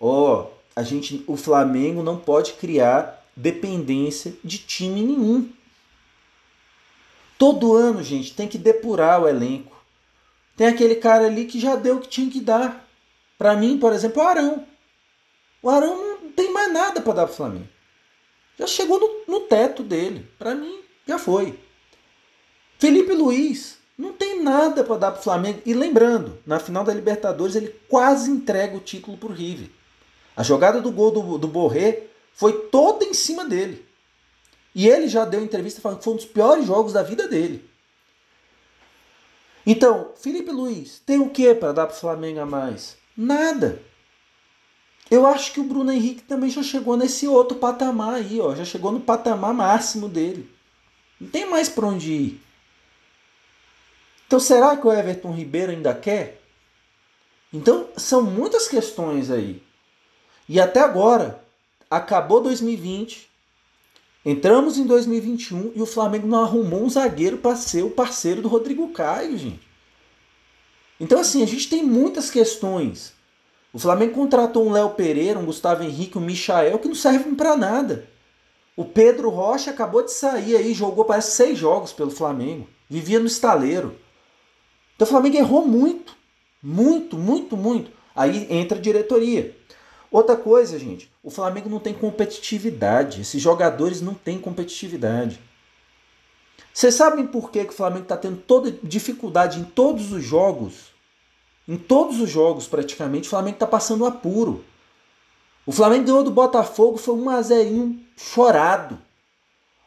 ó, 0.00 0.46
a 0.74 0.82
gente, 0.82 1.24
o 1.26 1.36
Flamengo 1.36 2.02
não 2.02 2.16
pode 2.16 2.54
criar 2.54 3.26
dependência 3.34 4.34
de 4.44 4.58
time 4.58 5.02
nenhum. 5.02 5.50
Todo 7.38 7.74
ano, 7.74 8.02
gente, 8.02 8.34
tem 8.34 8.48
que 8.48 8.58
depurar 8.58 9.22
o 9.22 9.28
elenco. 9.28 9.76
Tem 10.60 10.68
aquele 10.68 10.96
cara 10.96 11.24
ali 11.24 11.46
que 11.46 11.58
já 11.58 11.74
deu 11.74 11.96
o 11.96 12.00
que 12.00 12.08
tinha 12.08 12.30
que 12.30 12.38
dar. 12.38 12.86
Para 13.38 13.56
mim, 13.56 13.78
por 13.78 13.94
exemplo, 13.94 14.22
o 14.22 14.26
Arão. 14.26 14.66
O 15.62 15.70
Arão 15.70 16.20
não 16.20 16.32
tem 16.32 16.52
mais 16.52 16.70
nada 16.70 17.00
para 17.00 17.14
dar 17.14 17.24
para 17.24 17.32
o 17.32 17.36
Flamengo. 17.36 17.68
Já 18.58 18.66
chegou 18.66 19.00
no, 19.00 19.10
no 19.26 19.40
teto 19.46 19.82
dele. 19.82 20.28
Para 20.38 20.54
mim, 20.54 20.80
já 21.08 21.18
foi. 21.18 21.58
Felipe 22.78 23.14
Luiz 23.14 23.78
não 23.96 24.12
tem 24.12 24.42
nada 24.42 24.84
para 24.84 24.98
dar 24.98 25.12
para 25.12 25.20
o 25.20 25.24
Flamengo. 25.24 25.62
E 25.64 25.72
lembrando, 25.72 26.38
na 26.44 26.60
final 26.60 26.84
da 26.84 26.92
Libertadores 26.92 27.56
ele 27.56 27.74
quase 27.88 28.30
entrega 28.30 28.76
o 28.76 28.80
título 28.80 29.16
para 29.16 29.30
o 29.30 29.32
River. 29.32 29.70
A 30.36 30.42
jogada 30.42 30.78
do 30.78 30.92
gol 30.92 31.10
do, 31.10 31.38
do 31.38 31.48
Borré 31.48 32.02
foi 32.34 32.52
toda 32.68 33.06
em 33.06 33.14
cima 33.14 33.46
dele. 33.46 33.82
E 34.74 34.86
ele 34.86 35.08
já 35.08 35.24
deu 35.24 35.42
entrevista 35.42 35.80
falando 35.80 36.00
que 36.00 36.04
foi 36.04 36.12
um 36.12 36.16
dos 36.16 36.26
piores 36.26 36.66
jogos 36.66 36.92
da 36.92 37.02
vida 37.02 37.26
dele. 37.26 37.69
Então, 39.72 40.10
Felipe 40.16 40.50
Luiz, 40.50 40.98
tem 41.06 41.20
o 41.20 41.30
que 41.30 41.54
para 41.54 41.70
dar 41.70 41.86
para 41.86 41.94
o 41.94 42.00
Flamengo 42.00 42.40
a 42.40 42.44
mais? 42.44 42.96
Nada. 43.16 43.80
Eu 45.08 45.24
acho 45.24 45.52
que 45.52 45.60
o 45.60 45.64
Bruno 45.64 45.92
Henrique 45.92 46.22
também 46.22 46.50
já 46.50 46.60
chegou 46.60 46.96
nesse 46.96 47.28
outro 47.28 47.56
patamar 47.56 48.14
aí, 48.14 48.40
ó, 48.40 48.52
já 48.52 48.64
chegou 48.64 48.90
no 48.90 48.98
patamar 48.98 49.54
máximo 49.54 50.08
dele. 50.08 50.50
Não 51.20 51.28
tem 51.28 51.48
mais 51.48 51.68
para 51.68 51.86
onde 51.86 52.12
ir. 52.12 52.42
Então, 54.26 54.40
será 54.40 54.76
que 54.76 54.84
o 54.84 54.92
Everton 54.92 55.32
Ribeiro 55.32 55.70
ainda 55.70 55.94
quer? 55.94 56.42
Então, 57.52 57.90
são 57.96 58.22
muitas 58.22 58.66
questões 58.66 59.30
aí. 59.30 59.62
E 60.48 60.60
até 60.60 60.80
agora, 60.80 61.44
acabou 61.88 62.42
2020, 62.42 63.29
Entramos 64.24 64.76
em 64.76 64.86
2021 64.86 65.72
e 65.74 65.80
o 65.80 65.86
Flamengo 65.86 66.26
não 66.26 66.42
arrumou 66.42 66.82
um 66.82 66.90
zagueiro 66.90 67.38
para 67.38 67.56
ser 67.56 67.82
o 67.82 67.90
parceiro 67.90 68.42
do 68.42 68.48
Rodrigo 68.48 68.88
Caio, 68.88 69.38
gente. 69.38 69.68
Então, 70.98 71.18
assim, 71.18 71.42
a 71.42 71.46
gente 71.46 71.70
tem 71.70 71.82
muitas 71.82 72.30
questões. 72.30 73.14
O 73.72 73.78
Flamengo 73.78 74.12
contratou 74.12 74.66
um 74.66 74.72
Léo 74.72 74.90
Pereira, 74.90 75.38
um 75.38 75.46
Gustavo 75.46 75.82
Henrique, 75.82 76.18
um 76.18 76.20
Michael 76.20 76.78
que 76.78 76.88
não 76.88 76.94
servem 76.94 77.34
para 77.34 77.56
nada. 77.56 78.06
O 78.76 78.84
Pedro 78.84 79.30
Rocha 79.30 79.70
acabou 79.70 80.02
de 80.02 80.12
sair 80.12 80.56
aí, 80.56 80.74
jogou 80.74 81.04
parece 81.04 81.32
seis 81.32 81.58
jogos 81.58 81.92
pelo 81.92 82.10
Flamengo. 82.10 82.68
Vivia 82.88 83.18
no 83.18 83.26
estaleiro. 83.26 83.96
Então 84.96 85.06
o 85.06 85.10
Flamengo 85.10 85.36
errou 85.36 85.66
muito. 85.66 86.14
Muito, 86.62 87.16
muito, 87.16 87.56
muito. 87.56 87.90
Aí 88.14 88.46
entra 88.50 88.76
a 88.76 88.80
diretoria. 88.80 89.56
Outra 90.10 90.36
coisa, 90.36 90.78
gente, 90.78 91.10
o 91.22 91.30
Flamengo 91.30 91.68
não 91.68 91.78
tem 91.78 91.94
competitividade. 91.94 93.20
Esses 93.20 93.40
jogadores 93.40 94.00
não 94.00 94.14
têm 94.14 94.38
competitividade. 94.38 95.40
Vocês 96.72 96.94
sabem 96.94 97.26
por 97.26 97.50
que, 97.50 97.64
que 97.64 97.72
o 97.72 97.76
Flamengo 97.76 98.02
está 98.02 98.16
tendo 98.16 98.38
toda 98.38 98.72
dificuldade 98.82 99.60
em 99.60 99.64
todos 99.64 100.12
os 100.12 100.22
jogos? 100.22 100.90
Em 101.68 101.76
todos 101.76 102.20
os 102.20 102.28
jogos, 102.28 102.66
praticamente, 102.66 103.28
o 103.28 103.30
Flamengo 103.30 103.56
está 103.56 103.66
passando 103.66 104.04
apuro. 104.04 104.64
O 105.64 105.72
Flamengo 105.72 106.06
ganhou 106.06 106.24
do 106.24 106.30
Botafogo, 106.30 106.96
foi 106.96 107.14
1 107.14 107.30
a 107.30 107.42
0 107.42 107.96
chorado. 108.16 108.98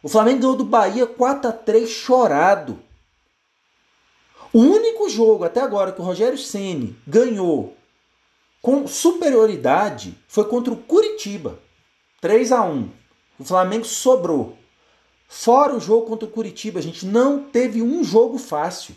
O 0.02 0.08
Flamengo 0.08 0.40
ganhou 0.40 0.56
do 0.56 0.64
Bahia 0.64 1.06
4 1.06 1.50
a 1.50 1.54
3 1.54 1.90
chorado. 1.90 2.80
O 4.54 4.60
único 4.60 5.10
jogo 5.10 5.44
até 5.44 5.60
agora 5.60 5.92
que 5.92 6.00
o 6.00 6.04
Rogério 6.04 6.38
Ceni 6.38 6.96
ganhou 7.08 7.76
com 8.64 8.88
superioridade 8.88 10.18
foi 10.26 10.46
contra 10.46 10.74
o 10.74 10.78
Curitiba. 10.78 11.60
3 12.22 12.54
a 12.54 12.64
1. 12.64 12.90
O 13.38 13.44
Flamengo 13.44 13.84
sobrou. 13.84 14.58
Fora 15.28 15.76
o 15.76 15.82
jogo 15.82 16.08
contra 16.08 16.26
o 16.26 16.32
Curitiba, 16.32 16.80
a 16.80 16.82
gente 16.82 17.06
não 17.06 17.44
teve 17.44 17.82
um 17.82 18.06
jogo 18.06 18.38
fácil. 18.38 18.96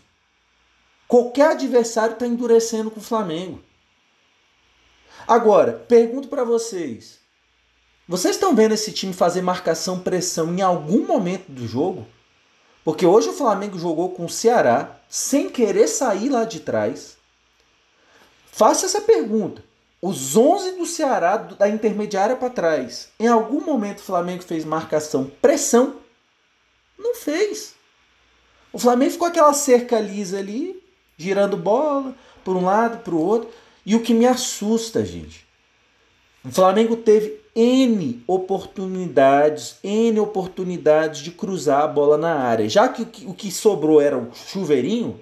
Qualquer 1.09 1.51
adversário 1.51 2.13
está 2.13 2.25
endurecendo 2.29 2.93
com 2.93 3.01
o 3.01 3.03
Flamengo. 3.03 3.61
Agora, 5.27 5.73
pergunto 5.73 6.29
para 6.29 6.45
vocês: 6.45 7.19
vocês 8.07 8.37
estão 8.37 8.55
vendo 8.55 8.73
esse 8.73 8.93
time 8.93 9.13
fazer 9.13 9.43
marcação, 9.43 9.99
pressão 9.99 10.55
em 10.55 10.63
algum 10.63 11.05
momento 11.05 11.51
do 11.51 11.67
jogo? 11.67 12.07
Porque 12.85 13.05
hoje 13.05 13.31
o 13.31 13.33
Flamengo 13.33 13.77
jogou 13.77 14.11
com 14.11 14.27
o 14.27 14.31
Ceará 14.31 15.01
sem 15.09 15.51
querer 15.51 15.89
sair 15.89 16.29
lá 16.29 16.45
de 16.45 16.61
trás. 16.61 17.16
Faça 18.57 18.87
essa 18.87 19.03
pergunta. 19.03 19.63
Os 20.01 20.35
11 20.35 20.79
do 20.79 20.87
Ceará, 20.87 21.37
da 21.37 21.69
intermediária 21.69 22.35
para 22.35 22.49
trás, 22.49 23.11
em 23.21 23.27
algum 23.27 23.61
momento 23.61 23.99
o 23.99 24.03
Flamengo 24.03 24.43
fez 24.43 24.65
marcação, 24.65 25.31
pressão? 25.43 25.97
Não 26.99 27.15
fez. 27.15 27.75
O 28.73 28.79
Flamengo 28.79 29.11
ficou 29.11 29.29
aquela 29.29 29.53
cerca 29.53 30.01
lisa 30.01 30.39
ali, 30.39 30.83
girando 31.19 31.55
bola 31.55 32.15
por 32.43 32.57
um 32.57 32.65
lado, 32.65 33.05
para 33.05 33.15
o 33.15 33.21
outro. 33.21 33.51
E 33.85 33.95
o 33.95 34.03
que 34.03 34.15
me 34.15 34.25
assusta, 34.25 35.05
gente, 35.05 35.47
o 36.43 36.51
Flamengo 36.51 36.97
teve 36.97 37.39
N 37.55 38.25
oportunidades, 38.27 39.77
N 39.85 40.19
oportunidades 40.19 41.21
de 41.21 41.31
cruzar 41.31 41.83
a 41.83 41.89
bola 41.89 42.17
na 42.17 42.37
área. 42.37 42.67
Já 42.71 42.89
que, 42.89 43.27
o 43.27 43.35
que 43.35 43.53
sobrou 43.53 44.01
era 44.01 44.17
o 44.17 44.35
chuveirinho, 44.35 45.21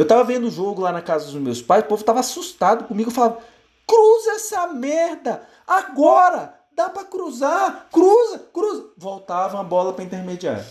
eu 0.00 0.06
tava 0.06 0.24
vendo 0.24 0.46
o 0.46 0.50
jogo 0.50 0.80
lá 0.80 0.90
na 0.90 1.02
casa 1.02 1.26
dos 1.26 1.34
meus 1.34 1.60
pais, 1.60 1.84
o 1.84 1.86
povo 1.86 2.02
tava 2.02 2.20
assustado 2.20 2.84
comigo, 2.84 3.10
falava: 3.10 3.38
cruza 3.86 4.30
essa 4.30 4.66
merda! 4.68 5.46
Agora! 5.66 6.58
Dá 6.72 6.88
para 6.88 7.04
cruzar! 7.04 7.88
Cruza, 7.92 8.38
cruza! 8.50 8.86
Voltava 8.96 9.60
a 9.60 9.62
bola 9.62 9.92
para 9.92 10.02
intermediário. 10.02 10.64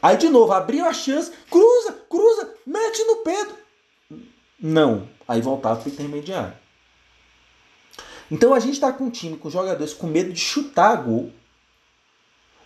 Aí 0.00 0.16
de 0.16 0.28
novo, 0.28 0.52
abriu 0.52 0.86
a 0.86 0.92
chance, 0.92 1.32
cruza, 1.50 1.92
cruza, 2.08 2.54
mete 2.64 3.02
no 3.02 3.16
Pedro. 3.16 3.56
Não. 4.60 5.08
Aí 5.26 5.40
voltava 5.40 5.80
para 5.80 5.90
intermediário. 5.90 6.54
Então 8.30 8.54
a 8.54 8.60
gente 8.60 8.74
está 8.74 8.92
com 8.92 9.06
um 9.06 9.10
time 9.10 9.36
com 9.36 9.50
jogadores 9.50 9.92
com 9.92 10.06
medo 10.06 10.32
de 10.32 10.38
chutar 10.38 11.02
gol. 11.02 11.32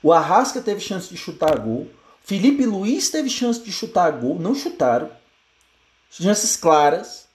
O 0.02 0.12
Arrasca 0.12 0.60
teve 0.60 0.80
chance 0.82 1.08
de 1.08 1.16
chutar 1.16 1.58
gol. 1.58 1.88
Felipe 2.20 2.66
Luiz 2.66 3.08
teve 3.08 3.30
chance 3.30 3.62
de 3.62 3.72
chutar 3.72 4.12
gol. 4.12 4.38
Não 4.38 4.54
chutaram. 4.54 5.16
Chances 6.10 6.56
claras. 6.56 7.26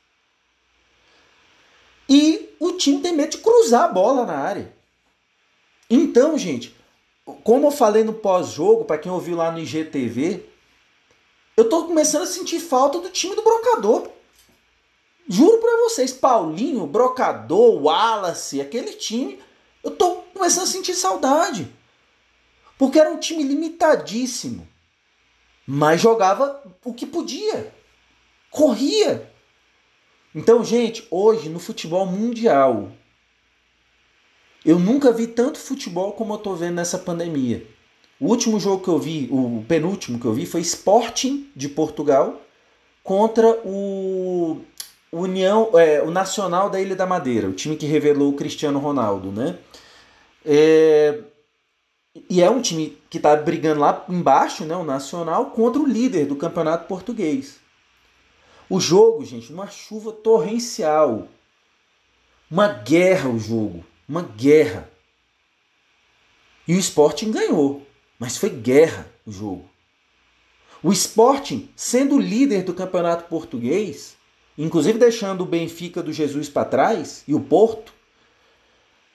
E 2.08 2.56
o 2.60 2.74
time 2.74 3.02
tem 3.02 3.14
medo 3.14 3.32
de 3.32 3.38
cruzar 3.38 3.84
a 3.84 3.88
bola 3.88 4.26
na 4.26 4.38
área. 4.38 4.74
Então, 5.90 6.38
gente, 6.38 6.76
como 7.44 7.68
eu 7.68 7.72
falei 7.72 8.04
no 8.04 8.14
pós-jogo, 8.14 8.86
para 8.86 8.98
quem 8.98 9.12
ouviu 9.12 9.38
lá 9.38 9.52
no 9.52 9.60
IGTV, 9.60 10.46
eu 11.56 11.70
tô 11.70 11.86
começando 11.86 12.24
a 12.24 12.28
sentir 12.28 12.60
falta 12.60 13.00
do 13.00 13.10
time 13.10 13.36
do 13.36 13.44
brocador. 13.44 14.10
Juro 15.28 15.60
para 15.60 15.78
vocês, 15.84 16.12
Paulinho, 16.12 16.86
Brocador, 16.86 17.82
Wallace, 17.82 18.60
aquele 18.60 18.94
time, 18.94 19.42
eu 19.84 19.92
tô 19.92 20.16
começando 20.34 20.64
a 20.64 20.68
sentir 20.68 20.96
saudade. 20.96 21.72
Porque 22.78 23.00
era 23.00 23.12
um 23.12 23.20
time 23.20 23.44
limitadíssimo. 23.44 24.68
Mas 25.66 26.02
jogava 26.02 26.62
o 26.84 26.94
que 26.94 27.06
podia. 27.06 27.74
Corria. 28.54 29.28
Então, 30.34 30.64
gente, 30.64 31.08
hoje 31.10 31.50
no 31.50 31.58
futebol 31.58 32.06
mundial, 32.06 32.92
eu 34.64 34.78
nunca 34.78 35.12
vi 35.12 35.26
tanto 35.26 35.58
futebol 35.58 36.12
como 36.12 36.36
eu 36.36 36.38
tô 36.38 36.54
vendo 36.54 36.76
nessa 36.76 37.00
pandemia. 37.00 37.66
O 38.20 38.28
último 38.28 38.60
jogo 38.60 38.84
que 38.84 38.90
eu 38.90 39.00
vi, 39.00 39.28
o 39.32 39.66
penúltimo 39.68 40.20
que 40.20 40.26
eu 40.26 40.34
vi, 40.34 40.46
foi 40.46 40.62
Sporting 40.62 41.50
de 41.56 41.68
Portugal 41.68 42.42
contra 43.04 43.60
o 43.66 44.62
União, 45.12 45.72
é, 45.74 46.04
o 46.04 46.12
Nacional 46.12 46.70
da 46.70 46.80
Ilha 46.80 46.96
da 46.96 47.08
Madeira, 47.08 47.50
o 47.50 47.54
time 47.54 47.76
que 47.76 47.88
revelou 47.88 48.30
o 48.30 48.36
Cristiano 48.36 48.78
Ronaldo, 48.78 49.32
né? 49.32 49.58
É, 50.46 51.22
e 52.30 52.40
é 52.40 52.50
um 52.52 52.62
time 52.62 53.00
que 53.10 53.18
está 53.18 53.36
brigando 53.36 53.80
lá 53.80 54.06
embaixo, 54.08 54.64
né, 54.64 54.76
o 54.76 54.84
Nacional, 54.84 55.48
contra 55.48 55.82
o 55.82 55.88
líder 55.88 56.28
do 56.28 56.36
campeonato 56.36 56.88
português. 56.88 57.63
O 58.70 58.80
jogo, 58.80 59.26
gente, 59.26 59.52
uma 59.52 59.68
chuva 59.68 60.12
torrencial. 60.12 61.28
Uma 62.50 62.68
guerra 62.68 63.30
o 63.30 63.40
jogo. 63.40 63.86
Uma 64.08 64.22
guerra. 64.22 64.90
E 66.68 66.76
o 66.76 66.80
Sporting 66.80 67.32
ganhou. 67.32 67.86
Mas 68.18 68.38
foi 68.38 68.50
guerra 68.50 69.08
o 69.26 69.32
jogo. 69.32 69.70
O 70.82 70.92
Sporting, 70.92 71.70
sendo 71.76 72.20
líder 72.20 72.64
do 72.64 72.74
campeonato 72.74 73.26
português, 73.30 74.16
inclusive 74.58 75.00
deixando 75.00 75.42
o 75.42 75.48
Benfica 75.48 76.04
do 76.04 76.12
Jesus 76.12 76.50
para 76.50 76.66
trás 76.66 77.24
e 77.28 77.34
o 77.34 77.40
Porto, 77.40 77.94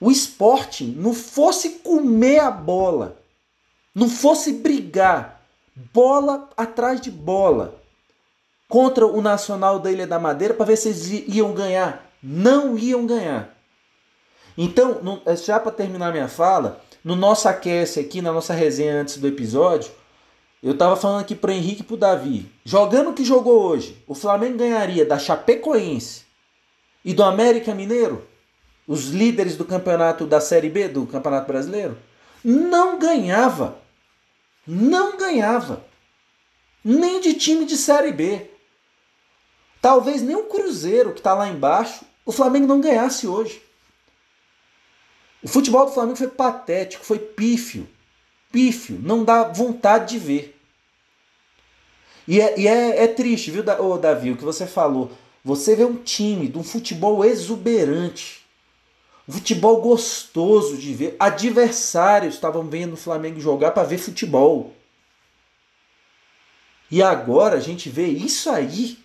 o 0.01 0.11
Sporting 0.11 0.95
não 0.97 1.13
fosse 1.13 1.81
comer 1.81 2.39
a 2.39 2.51
bola, 2.51 3.21
não 3.95 4.09
fosse 4.09 4.53
brigar 4.53 5.43
bola 5.93 6.49
atrás 6.57 7.01
de 7.01 7.11
bola 7.11 7.79
contra 8.69 9.07
o 9.07 9.23
Nacional 9.23 9.79
da 9.79 9.91
Ilha 9.91 10.07
da 10.07 10.19
Madeira 10.19 10.55
para 10.55 10.67
ver 10.67 10.77
se 10.77 10.89
eles 10.89 11.29
iam 11.35 11.53
ganhar, 11.53 12.11
não 12.23 12.77
iam 12.77 13.07
ganhar. 13.07 13.57
Então, 14.57 15.01
já 15.45 15.59
para 15.59 15.73
terminar 15.73 16.13
minha 16.13 16.29
fala, 16.29 16.81
no 17.03 17.17
nosso 17.17 17.49
aquece 17.49 18.01
aqui, 18.01 18.21
na 18.21 18.33
nossa 18.33 18.53
resenha 18.53 19.01
antes 19.01 19.17
do 19.19 19.27
episódio, 19.27 19.91
eu 20.63 20.77
tava 20.77 20.97
falando 20.97 21.21
aqui 21.21 21.35
pro 21.35 21.53
Henrique 21.53 21.83
e 21.83 21.85
pro 21.85 21.97
Davi. 21.97 22.51
Jogando 22.65 23.11
o 23.11 23.15
que 23.15 23.25
jogou 23.25 23.63
hoje, 23.63 23.97
o 24.07 24.15
Flamengo 24.15 24.59
ganharia 24.59 25.05
da 25.05 25.19
Chapecoense 25.19 26.23
e 27.05 27.15
do 27.15 27.23
América 27.23 27.75
Mineiro, 27.75 28.27
os 28.87 29.11
líderes 29.11 29.57
do 29.57 29.65
campeonato 29.65 30.27
da 30.27 30.41
Série 30.41 30.69
B 30.69 30.89
do 30.89 31.07
Campeonato 31.07 31.47
Brasileiro? 31.47 31.97
Não 32.43 32.99
ganhava. 32.99 33.79
Não 34.67 35.17
ganhava. 35.17 35.85
Nem 36.85 37.21
de 37.21 37.35
time 37.35 37.65
de 37.65 37.77
Série 37.77 38.13
B. 38.13 38.51
Talvez 39.81 40.23
nem 40.23 40.37
o 40.37 40.45
Cruzeiro, 40.45 41.13
que 41.13 41.21
está 41.21 41.35
lá 41.35 41.49
embaixo, 41.49 42.05
o 42.25 42.33
Flamengo 42.33 42.67
não 42.67 42.81
ganhasse 42.81 43.27
hoje. 43.27 43.63
O 45.43 45.49
futebol 45.49 45.87
do 45.87 45.93
Flamengo 45.93 46.17
foi 46.17 46.29
patético, 46.29 47.05
foi 47.05 47.19
pífio 47.19 47.89
pífio, 48.51 48.99
não 49.03 49.25
dá 49.25 49.45
vontade 49.45 50.11
de 50.11 50.19
ver. 50.19 50.61
E 52.27 52.41
é, 52.41 52.59
e 52.59 52.69
é, 52.69 53.05
é 53.05 53.07
triste, 53.07 53.51
viu, 53.51 53.63
Davi, 53.63 54.33
o 54.33 54.37
que 54.37 54.45
você 54.45 54.67
falou. 54.67 55.11
Você 55.45 55.75
vê 55.75 55.85
um 55.85 55.97
time 55.97 56.49
de 56.49 56.59
um 56.59 56.65
futebol 56.65 57.25
exuberante, 57.25 58.45
um 59.27 59.33
futebol 59.33 59.81
gostoso 59.81 60.77
de 60.77 60.93
ver. 60.93 61.17
Adversários 61.19 62.35
estavam 62.35 62.69
vendo 62.69 62.95
o 62.95 62.99
Flamengo 62.99 63.41
jogar 63.41 63.71
para 63.71 63.85
ver 63.87 63.99
futebol. 63.99 64.75
E 66.91 67.03
agora 67.03 67.57
a 67.57 67.61
gente 67.61 67.89
vê 67.89 68.07
isso 68.07 68.51
aí. 68.51 68.99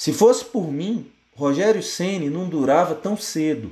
Se 0.00 0.14
fosse 0.14 0.42
por 0.42 0.72
mim, 0.72 1.12
Rogério 1.36 1.82
Ceni 1.82 2.30
não 2.30 2.48
durava 2.48 2.94
tão 2.94 3.18
cedo. 3.18 3.70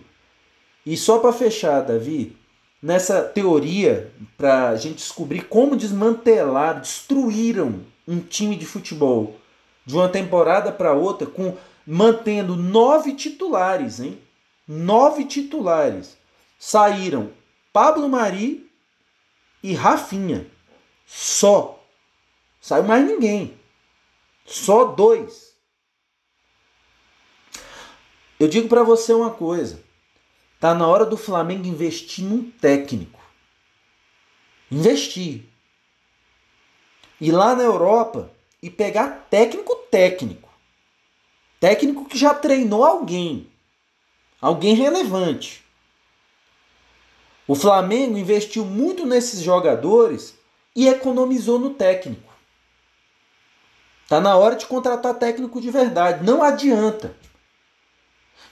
E 0.84 0.94
só 0.94 1.20
para 1.20 1.32
fechar, 1.32 1.80
Davi, 1.80 2.36
nessa 2.82 3.22
teoria 3.22 4.12
para 4.36 4.68
a 4.68 4.76
gente 4.76 4.96
descobrir 4.96 5.48
como 5.48 5.74
desmantelar, 5.74 6.82
destruíram 6.82 7.80
um 8.06 8.20
time 8.20 8.56
de 8.56 8.66
futebol 8.66 9.40
de 9.86 9.94
uma 9.94 10.06
temporada 10.06 10.70
para 10.70 10.92
outra 10.92 11.26
com 11.26 11.56
mantendo 11.86 12.56
nove 12.56 13.14
titulares, 13.14 13.98
hein? 13.98 14.20
Nove 14.68 15.24
titulares. 15.24 16.18
Saíram 16.58 17.30
Pablo 17.72 18.06
Mari 18.06 18.70
e 19.62 19.72
Rafinha. 19.72 20.46
Só. 21.06 21.82
Saiu 22.60 22.84
mais 22.84 23.06
ninguém. 23.06 23.54
Só 24.44 24.84
dois. 24.84 25.47
Eu 28.38 28.46
digo 28.46 28.68
para 28.68 28.82
você 28.82 29.12
uma 29.12 29.30
coisa. 29.30 29.82
Tá 30.60 30.74
na 30.74 30.86
hora 30.86 31.04
do 31.04 31.16
Flamengo 31.16 31.66
investir 31.66 32.24
num 32.24 32.50
técnico. 32.50 33.20
Investir. 34.70 35.44
Ir 37.20 37.32
lá 37.32 37.56
na 37.56 37.64
Europa 37.64 38.30
e 38.62 38.70
pegar 38.70 39.26
técnico 39.30 39.74
técnico. 39.90 40.48
Técnico 41.58 42.04
que 42.04 42.16
já 42.16 42.32
treinou 42.32 42.84
alguém. 42.84 43.50
Alguém 44.40 44.74
relevante. 44.74 45.64
O 47.46 47.54
Flamengo 47.54 48.18
investiu 48.18 48.64
muito 48.64 49.06
nesses 49.06 49.40
jogadores 49.40 50.34
e 50.76 50.86
economizou 50.86 51.58
no 51.58 51.70
técnico. 51.70 52.32
Tá 54.08 54.20
na 54.20 54.36
hora 54.36 54.54
de 54.54 54.66
contratar 54.66 55.14
técnico 55.14 55.60
de 55.60 55.70
verdade. 55.70 56.24
Não 56.24 56.42
adianta. 56.42 57.16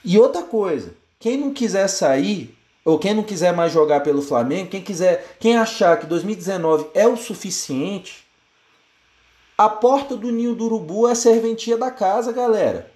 E 0.09 0.17
outra 0.17 0.41
coisa, 0.41 0.95
quem 1.19 1.35
não 1.35 1.53
quiser 1.53 1.85
sair, 1.89 2.57
ou 2.85 2.97
quem 2.97 3.13
não 3.13 3.23
quiser 3.23 3.53
mais 3.53 3.73
jogar 3.73 3.99
pelo 3.99 4.21
Flamengo, 4.21 4.69
quem 4.69 4.81
quiser, 4.81 5.35
quem 5.37 5.57
achar 5.57 5.99
que 5.99 6.05
2019 6.05 6.91
é 6.93 7.05
o 7.05 7.17
suficiente, 7.17 8.25
a 9.57 9.67
porta 9.67 10.15
do 10.15 10.31
ninho 10.31 10.55
do 10.55 10.63
urubu 10.63 11.09
é 11.09 11.11
a 11.11 11.15
serventia 11.15 11.77
da 11.77 11.91
casa, 11.91 12.31
galera. 12.31 12.89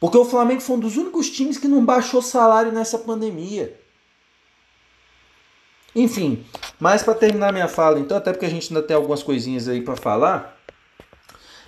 Porque 0.00 0.18
o 0.18 0.24
Flamengo 0.24 0.60
foi 0.60 0.74
um 0.74 0.80
dos 0.80 0.96
únicos 0.96 1.30
times 1.30 1.58
que 1.58 1.68
não 1.68 1.84
baixou 1.84 2.20
salário 2.20 2.72
nessa 2.72 2.98
pandemia. 2.98 3.78
Enfim, 5.94 6.44
mas 6.80 7.04
para 7.04 7.14
terminar 7.14 7.52
minha 7.52 7.68
fala, 7.68 8.00
então, 8.00 8.16
até 8.16 8.32
porque 8.32 8.46
a 8.46 8.50
gente 8.50 8.74
ainda 8.74 8.84
tem 8.84 8.96
algumas 8.96 9.22
coisinhas 9.22 9.68
aí 9.68 9.80
para 9.80 9.94
falar, 9.94 10.60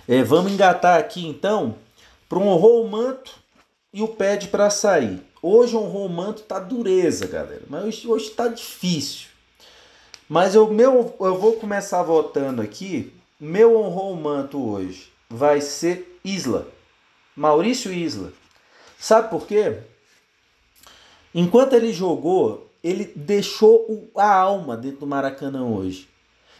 é, 0.05 0.21
vamos 0.21 0.51
engatar 0.51 0.99
aqui 0.99 1.25
então 1.25 1.77
para 2.27 2.39
um 2.39 2.89
manto 2.89 3.46
e 3.93 4.01
o 4.01 4.07
pede 4.07 4.47
para 4.47 4.69
sair. 4.69 5.21
Hoje 5.41 5.75
o 5.75 6.07
manto 6.09 6.43
tá 6.43 6.59
dureza, 6.59 7.27
galera, 7.27 7.63
mas 7.69 7.83
hoje, 7.83 8.07
hoje 8.07 8.29
tá 8.31 8.47
difícil. 8.47 9.27
Mas 10.27 10.55
eu, 10.55 10.67
meu, 10.71 11.15
eu 11.19 11.37
vou 11.37 11.53
começar 11.53 12.03
votando 12.03 12.61
aqui. 12.61 13.13
Meu 13.39 13.77
honrou 13.77 14.13
o 14.13 14.21
manto 14.21 14.61
hoje 14.61 15.11
vai 15.29 15.61
ser 15.61 16.19
Isla. 16.23 16.67
Maurício 17.35 17.93
Isla. 17.93 18.33
Sabe 18.99 19.29
por 19.29 19.45
quê? 19.45 19.77
Enquanto 21.33 21.73
ele 21.73 21.93
jogou, 21.93 22.69
ele 22.83 23.05
deixou 23.15 24.09
a 24.15 24.33
alma 24.33 24.75
dentro 24.75 25.01
do 25.01 25.07
Maracanã 25.07 25.63
hoje. 25.65 26.09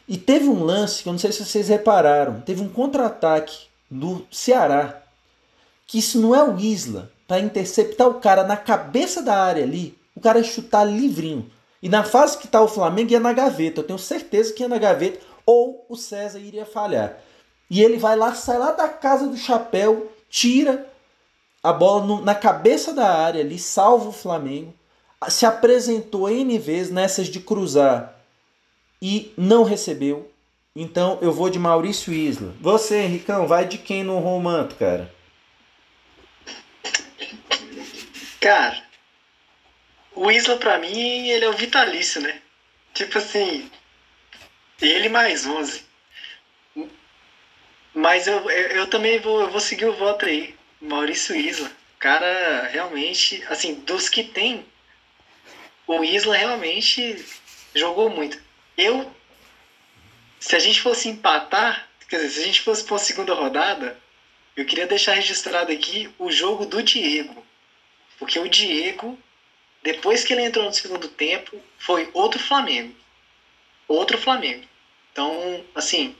E 0.08 0.18
teve 0.18 0.48
um 0.48 0.64
lance 0.64 1.04
que 1.04 1.10
eu 1.10 1.14
não 1.14 1.20
sei 1.20 1.32
se 1.32 1.44
vocês 1.44 1.68
repararam, 1.68 2.40
teve 2.42 2.62
um 2.62 2.70
contra-ataque 2.70 3.68
do 3.90 4.26
Ceará. 4.32 5.02
Que 5.86 6.00
isso 6.00 6.22
não 6.22 6.34
é 6.34 6.44
o 6.44 6.58
Isla 6.60 7.12
para 7.28 7.40
interceptar 7.40 8.08
o 8.08 8.16
cara 8.16 8.44
na 8.44 8.56
cabeça 8.56 9.22
da 9.22 9.36
área 9.36 9.64
ali, 9.64 9.98
o 10.16 10.22
cara 10.22 10.42
chutar 10.44 10.86
livrinho. 10.86 11.52
E 11.82 11.90
na 11.90 12.04
fase 12.04 12.38
que 12.38 12.46
está 12.46 12.62
o 12.62 12.68
Flamengo 12.68 13.12
ia 13.12 13.20
na 13.20 13.34
gaveta. 13.34 13.82
Eu 13.82 13.84
tenho 13.84 14.00
certeza 14.00 14.54
que 14.54 14.64
ia 14.64 14.70
na 14.70 14.78
gaveta 14.78 15.20
ou 15.46 15.86
o 15.88 15.96
César 15.96 16.40
iria 16.40 16.66
falhar. 16.66 17.18
E 17.70 17.84
ele 17.84 17.98
vai 17.98 18.16
lá, 18.16 18.34
sai 18.34 18.58
lá 18.58 18.72
da 18.72 18.88
casa 18.88 19.28
do 19.28 19.38
chapéu, 19.38 20.12
tira 20.30 20.88
a 21.62 21.74
bola 21.74 22.06
no, 22.06 22.22
na 22.22 22.34
cabeça 22.34 22.94
da 22.94 23.08
área 23.08 23.42
ali, 23.42 23.60
salva 23.60 24.10
o 24.10 24.14
Flamengo. 24.14 24.74
Se 25.28 25.46
apresentou 25.46 26.30
N 26.30 26.58
vezes 26.58 26.92
nessas 26.92 27.28
de 27.28 27.40
cruzar 27.40 28.16
e 29.02 29.34
não 29.38 29.64
recebeu. 29.64 30.32
Então 30.76 31.18
eu 31.22 31.32
vou 31.32 31.50
de 31.50 31.60
Maurício 31.60 32.14
Isla. 32.14 32.54
Você, 32.62 33.00
Henricão, 33.00 33.48
vai 33.48 33.68
de 33.68 33.78
quem 33.78 34.04
no 34.04 34.20
romanto, 34.20 34.76
cara? 34.76 35.12
Cara, 38.40 38.84
o 40.14 40.32
Isla 40.32 40.58
pra 40.58 40.78
mim, 40.78 41.30
ele 41.30 41.46
é 41.46 41.50
o 41.50 41.54
vitalício, 41.54 42.22
né? 42.22 42.42
Tipo 42.94 43.18
assim, 43.18 43.70
ele 44.82 45.10
mais 45.10 45.46
11. 45.46 45.84
Mas 47.94 48.28
eu, 48.28 48.50
eu, 48.50 48.88
também 48.88 49.20
vou, 49.20 49.42
eu 49.42 49.50
vou 49.50 49.60
seguir 49.60 49.86
o 49.86 49.96
voto 49.96 50.26
aí. 50.26 50.56
Maurício 50.80 51.36
Isla. 51.36 51.72
Cara, 51.98 52.68
realmente, 52.68 53.44
assim, 53.50 53.74
dos 53.74 54.08
que 54.08 54.24
tem, 54.24 54.64
o 55.88 56.04
Isla 56.04 56.36
realmente 56.36 57.26
jogou 57.74 58.10
muito. 58.10 58.40
Eu, 58.78 59.12
se 60.40 60.56
a 60.56 60.60
gente 60.60 60.80
fosse 60.80 61.10
empatar, 61.10 61.90
quer 62.08 62.18
dizer, 62.18 62.30
se 62.30 62.40
a 62.42 62.46
gente 62.46 62.62
fosse 62.62 62.84
para 62.84 62.98
a 62.98 63.00
segunda 63.00 63.34
rodada, 63.34 64.00
eu 64.56 64.66
queria 64.66 64.86
deixar 64.86 65.14
registrado 65.14 65.72
aqui 65.72 66.08
o 66.20 66.32
jogo 66.32 66.68
do 66.68 66.84
Diego. 66.84 67.47
Porque 68.18 68.40
o 68.40 68.50
Diego, 68.50 69.18
depois 69.84 70.24
que 70.24 70.34
ele 70.34 70.44
entrou 70.44 70.66
no 70.66 70.74
segundo 70.74 71.08
tempo, 71.08 71.62
foi 71.78 72.10
outro 72.14 72.40
Flamengo. 72.40 72.96
Outro 73.88 74.18
Flamengo. 74.18 74.66
Então, 75.12 75.64
assim, 75.74 76.16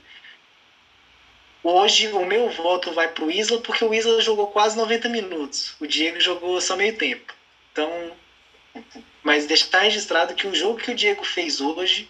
hoje 1.62 2.08
o 2.08 2.24
meu 2.24 2.50
voto 2.50 2.92
vai 2.92 3.08
pro 3.08 3.30
Isla 3.30 3.60
porque 3.60 3.84
o 3.84 3.92
Isla 3.92 4.20
jogou 4.20 4.48
quase 4.48 4.76
90 4.76 5.08
minutos. 5.08 5.74
O 5.80 5.86
Diego 5.86 6.20
jogou 6.20 6.60
só 6.60 6.76
meio 6.76 6.96
tempo. 6.96 7.34
Então, 7.72 8.16
mas 9.22 9.46
deixar 9.46 9.80
registrado 9.80 10.34
que 10.34 10.46
o 10.46 10.54
jogo 10.54 10.80
que 10.80 10.90
o 10.90 10.94
Diego 10.94 11.24
fez 11.24 11.60
hoje 11.60 12.08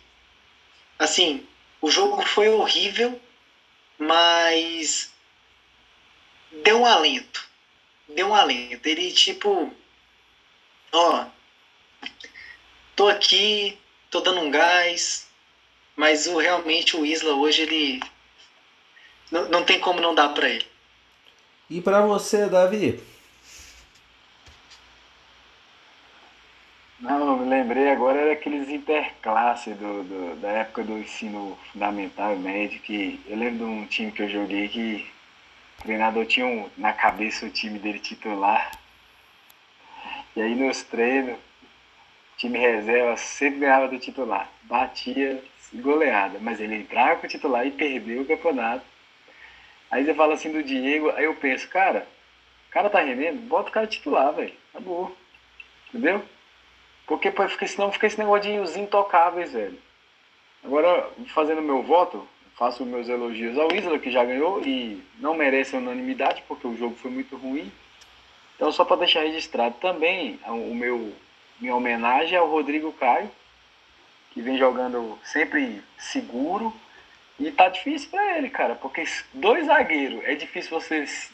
assim, 0.99 1.47
o 1.81 1.91
jogo 1.91 2.21
foi 2.27 2.49
horrível, 2.49 3.21
mas 3.97 5.13
deu 6.65 6.81
um 6.81 6.87
alento. 6.87 7.47
Deu 8.09 8.29
um 8.29 8.35
alento. 8.35 8.87
Ele, 8.89 9.13
tipo, 9.13 9.73
ó, 10.93 11.27
tô 12.97 13.09
aqui, 13.09 13.79
tô 14.11 14.21
dando 14.21 14.41
um 14.41 14.51
gás, 14.51 15.29
mas 15.97 16.27
o, 16.27 16.39
realmente 16.39 16.97
o 16.97 17.05
Isla 17.05 17.35
hoje, 17.35 17.63
ele. 17.63 18.01
Não, 19.31 19.49
não 19.49 19.65
tem 19.65 19.79
como 19.79 20.01
não 20.01 20.15
dar 20.15 20.31
pra 20.31 20.49
ele. 20.49 20.67
E 21.69 21.81
para 21.81 22.01
você, 22.01 22.49
Davi? 22.49 23.03
Não, 27.01 27.37
me 27.37 27.49
lembrei 27.49 27.91
agora 27.91 28.27
daqueles 28.27 28.69
interclasse 28.69 29.71
do, 29.75 30.03
do, 30.03 30.37
da 30.41 30.49
época 30.49 30.83
do 30.83 30.99
ensino 30.99 31.57
fundamental 31.73 32.35
e 32.35 32.39
médio, 32.39 32.81
que 32.81 33.21
eu 33.29 33.37
lembro 33.37 33.59
de 33.59 33.65
um 33.65 33.87
time 33.87 34.11
que 34.11 34.23
eu 34.23 34.29
joguei 34.29 34.69
que 34.69 35.09
o 35.79 35.83
treinador 35.83 36.27
tinha 36.27 36.45
um, 36.45 36.69
na 36.77 36.93
cabeça 36.93 37.47
o 37.47 37.51
time 37.51 37.79
dele 37.79 38.01
titular. 38.01 38.73
E 40.37 40.43
aí 40.43 40.55
nos 40.55 40.83
treinos, 40.83 41.39
time 42.37 42.59
reserva 42.59 43.17
sempre 43.17 43.61
ganhava 43.61 43.89
do 43.89 43.99
titular. 43.99 44.51
Batia 44.63 45.43
goleada, 45.75 46.39
mas 46.41 46.61
ele 46.61 46.77
entrava 46.77 47.17
com 47.17 47.27
o 47.27 47.29
titular 47.29 47.67
e 47.67 47.71
perdeu 47.71 48.23
o 48.23 48.27
campeonato. 48.27 48.85
Aí 49.91 50.05
você 50.05 50.15
fala 50.15 50.35
assim 50.35 50.53
do 50.53 50.63
Diego, 50.63 51.11
aí 51.11 51.25
eu 51.25 51.35
penso, 51.35 51.69
cara, 51.69 52.07
o 52.69 52.71
cara 52.71 52.91
tá 52.91 53.01
rendendo, 53.01 53.41
bota 53.49 53.71
o 53.71 53.73
cara 53.73 53.87
titular, 53.87 54.33
velho. 54.33 54.53
Acabou. 54.71 55.17
Entendeu? 55.89 56.23
Porque 57.07 57.31
fica, 57.31 57.67
senão 57.67 57.91
fica 57.91 58.07
esse 58.07 58.19
negócio 58.19 58.43
de 58.43 58.81
intocáveis, 58.81 59.53
velho. 59.53 59.79
Agora, 60.63 61.09
fazendo 61.29 61.63
meu 61.63 61.83
voto, 61.83 62.29
faço 62.57 62.85
meus 62.85 63.09
elogios 63.09 63.57
ao 63.57 63.73
Isla, 63.73 63.99
que 63.99 64.11
já 64.11 64.25
ganhou 64.25 64.61
e 64.63 65.03
não 65.19 65.35
merece 65.35 65.75
a 65.75 65.79
unanimidade, 65.79 66.43
porque 66.47 66.67
o 66.67 66.77
jogo 66.77 66.97
foi 66.97 67.11
muito 67.11 67.37
ruim. 67.37 67.73
Então, 68.59 68.73
só 68.73 68.85
para 68.85 68.97
deixar 68.97 69.21
registrado 69.21 69.77
também, 69.81 70.41
o 70.45 70.75
meu 70.75 71.15
minha 71.61 71.77
homenagem 71.77 72.37
ao 72.37 72.49
Rodrigo 72.49 72.93
Caio, 72.93 73.31
que 74.33 74.43
vem 74.43 74.59
jogando 74.59 75.17
sempre 75.23 75.83
seguro. 75.97 76.75
E 77.39 77.53
tá 77.53 77.69
difícil 77.69 78.11
para 78.11 78.37
ele, 78.37 78.51
cara, 78.51 78.75
porque 78.75 79.05
dois 79.33 79.67
zagueiros, 79.67 80.25
é 80.25 80.35
difícil 80.35 80.71
vocês 80.71 81.31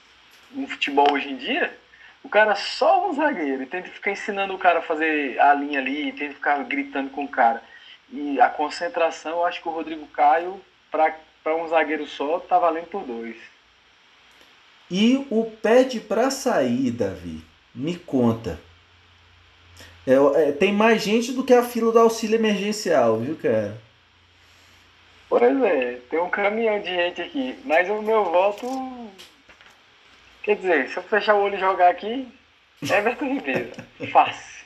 no 0.50 0.68
futebol 0.68 1.06
hoje 1.10 1.30
em 1.30 1.36
dia, 1.36 1.74
o 2.22 2.28
cara 2.28 2.54
só 2.54 3.08
um 3.08 3.14
zagueiro 3.14 3.62
e 3.62 3.66
tem 3.66 3.82
que 3.82 3.88
ficar 3.88 4.10
ensinando 4.10 4.54
o 4.54 4.58
cara 4.58 4.80
a 4.80 4.82
fazer 4.82 5.40
a 5.40 5.54
linha 5.54 5.80
ali, 5.80 6.12
tem 6.12 6.28
que 6.28 6.34
ficar 6.34 6.62
gritando 6.64 7.08
com 7.10 7.24
o 7.24 7.28
cara. 7.28 7.62
E 8.10 8.38
a 8.38 8.50
concentração, 8.50 9.32
eu 9.32 9.46
acho 9.46 9.62
que 9.62 9.68
o 9.68 9.72
Rodrigo 9.72 10.06
Caio, 10.08 10.60
para 10.90 11.56
um 11.56 11.68
zagueiro 11.68 12.06
só, 12.06 12.38
tá 12.38 12.58
valendo 12.58 12.86
por 12.86 13.02
dois. 13.02 13.36
E 14.94 15.26
o 15.28 15.44
pede 15.44 15.98
para 15.98 16.30
sair, 16.30 16.92
Davi, 16.92 17.42
me 17.74 17.96
conta. 17.96 18.60
É, 20.06 20.12
é, 20.40 20.52
tem 20.52 20.72
mais 20.72 21.02
gente 21.02 21.32
do 21.32 21.42
que 21.42 21.52
a 21.52 21.64
fila 21.64 21.90
do 21.90 21.98
auxílio 21.98 22.36
emergencial, 22.36 23.18
viu, 23.18 23.34
cara? 23.36 23.76
Pois 25.28 25.62
é, 25.64 25.98
tem 26.08 26.20
um 26.20 26.30
caminhão 26.30 26.78
de 26.80 26.90
gente 26.90 27.20
aqui. 27.20 27.58
Mas 27.64 27.90
o 27.90 28.00
meu 28.02 28.24
voto 28.24 29.10
Quer 30.44 30.54
dizer, 30.54 30.88
se 30.88 30.96
eu 30.96 31.02
fechar 31.02 31.34
o 31.34 31.42
olho 31.42 31.56
e 31.56 31.58
jogar 31.58 31.90
aqui, 31.90 32.28
Everton 32.80 33.34
Ribeiro. 33.34 33.72
Fácil. 34.12 34.64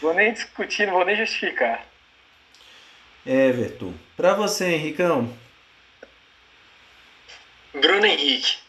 Vou 0.00 0.14
nem 0.14 0.32
discutir, 0.32 0.86
não 0.86 0.94
vou 0.94 1.04
nem 1.04 1.14
justificar. 1.14 1.84
Everton. 3.26 3.92
Pra 4.16 4.32
você, 4.32 4.76
Henricão. 4.76 5.30
Bruno 7.74 8.06
Henrique. 8.06 8.65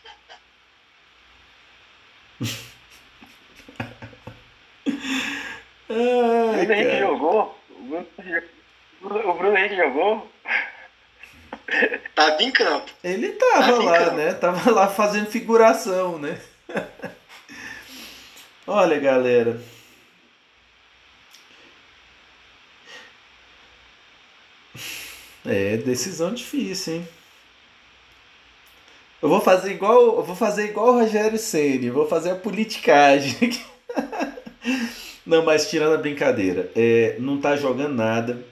O 2.39 2.45
Bruno 5.87 6.73
Henrique 6.73 6.99
jogou? 6.99 7.59
O 7.69 7.83
Bruno, 9.01 9.29
o 9.29 9.33
Bruno 9.33 9.57
Henrique 9.57 9.75
jogou? 9.75 10.31
Tava 12.15 12.41
em 12.43 12.51
campo. 12.51 12.91
Ele 13.03 13.33
tava, 13.33 13.63
tava 13.63 13.83
lá, 13.83 14.11
né? 14.11 14.33
Tava 14.33 14.71
lá 14.71 14.87
fazendo 14.87 15.29
figuração, 15.29 16.17
né? 16.17 16.39
Olha, 18.65 18.99
galera. 18.99 19.61
É, 25.45 25.77
decisão 25.77 26.33
difícil, 26.33 26.95
hein? 26.95 27.07
Eu 29.21 29.29
vou 29.29 29.41
fazer 29.41 29.71
igual, 29.71 30.17
eu 30.17 30.23
vou 30.23 30.35
fazer 30.35 30.65
igual 30.65 30.89
o 30.89 30.99
Rogério 30.99 31.39
Ceni, 31.39 31.89
vou 31.89 32.07
fazer 32.07 32.31
a 32.31 32.35
politicagem. 32.35 33.51
não, 35.25 35.43
mas 35.43 35.69
tirando 35.69 35.95
a 35.95 35.97
brincadeira, 35.97 36.71
é, 36.75 37.15
não 37.19 37.39
tá 37.39 37.55
jogando 37.55 37.95
nada. 37.95 38.45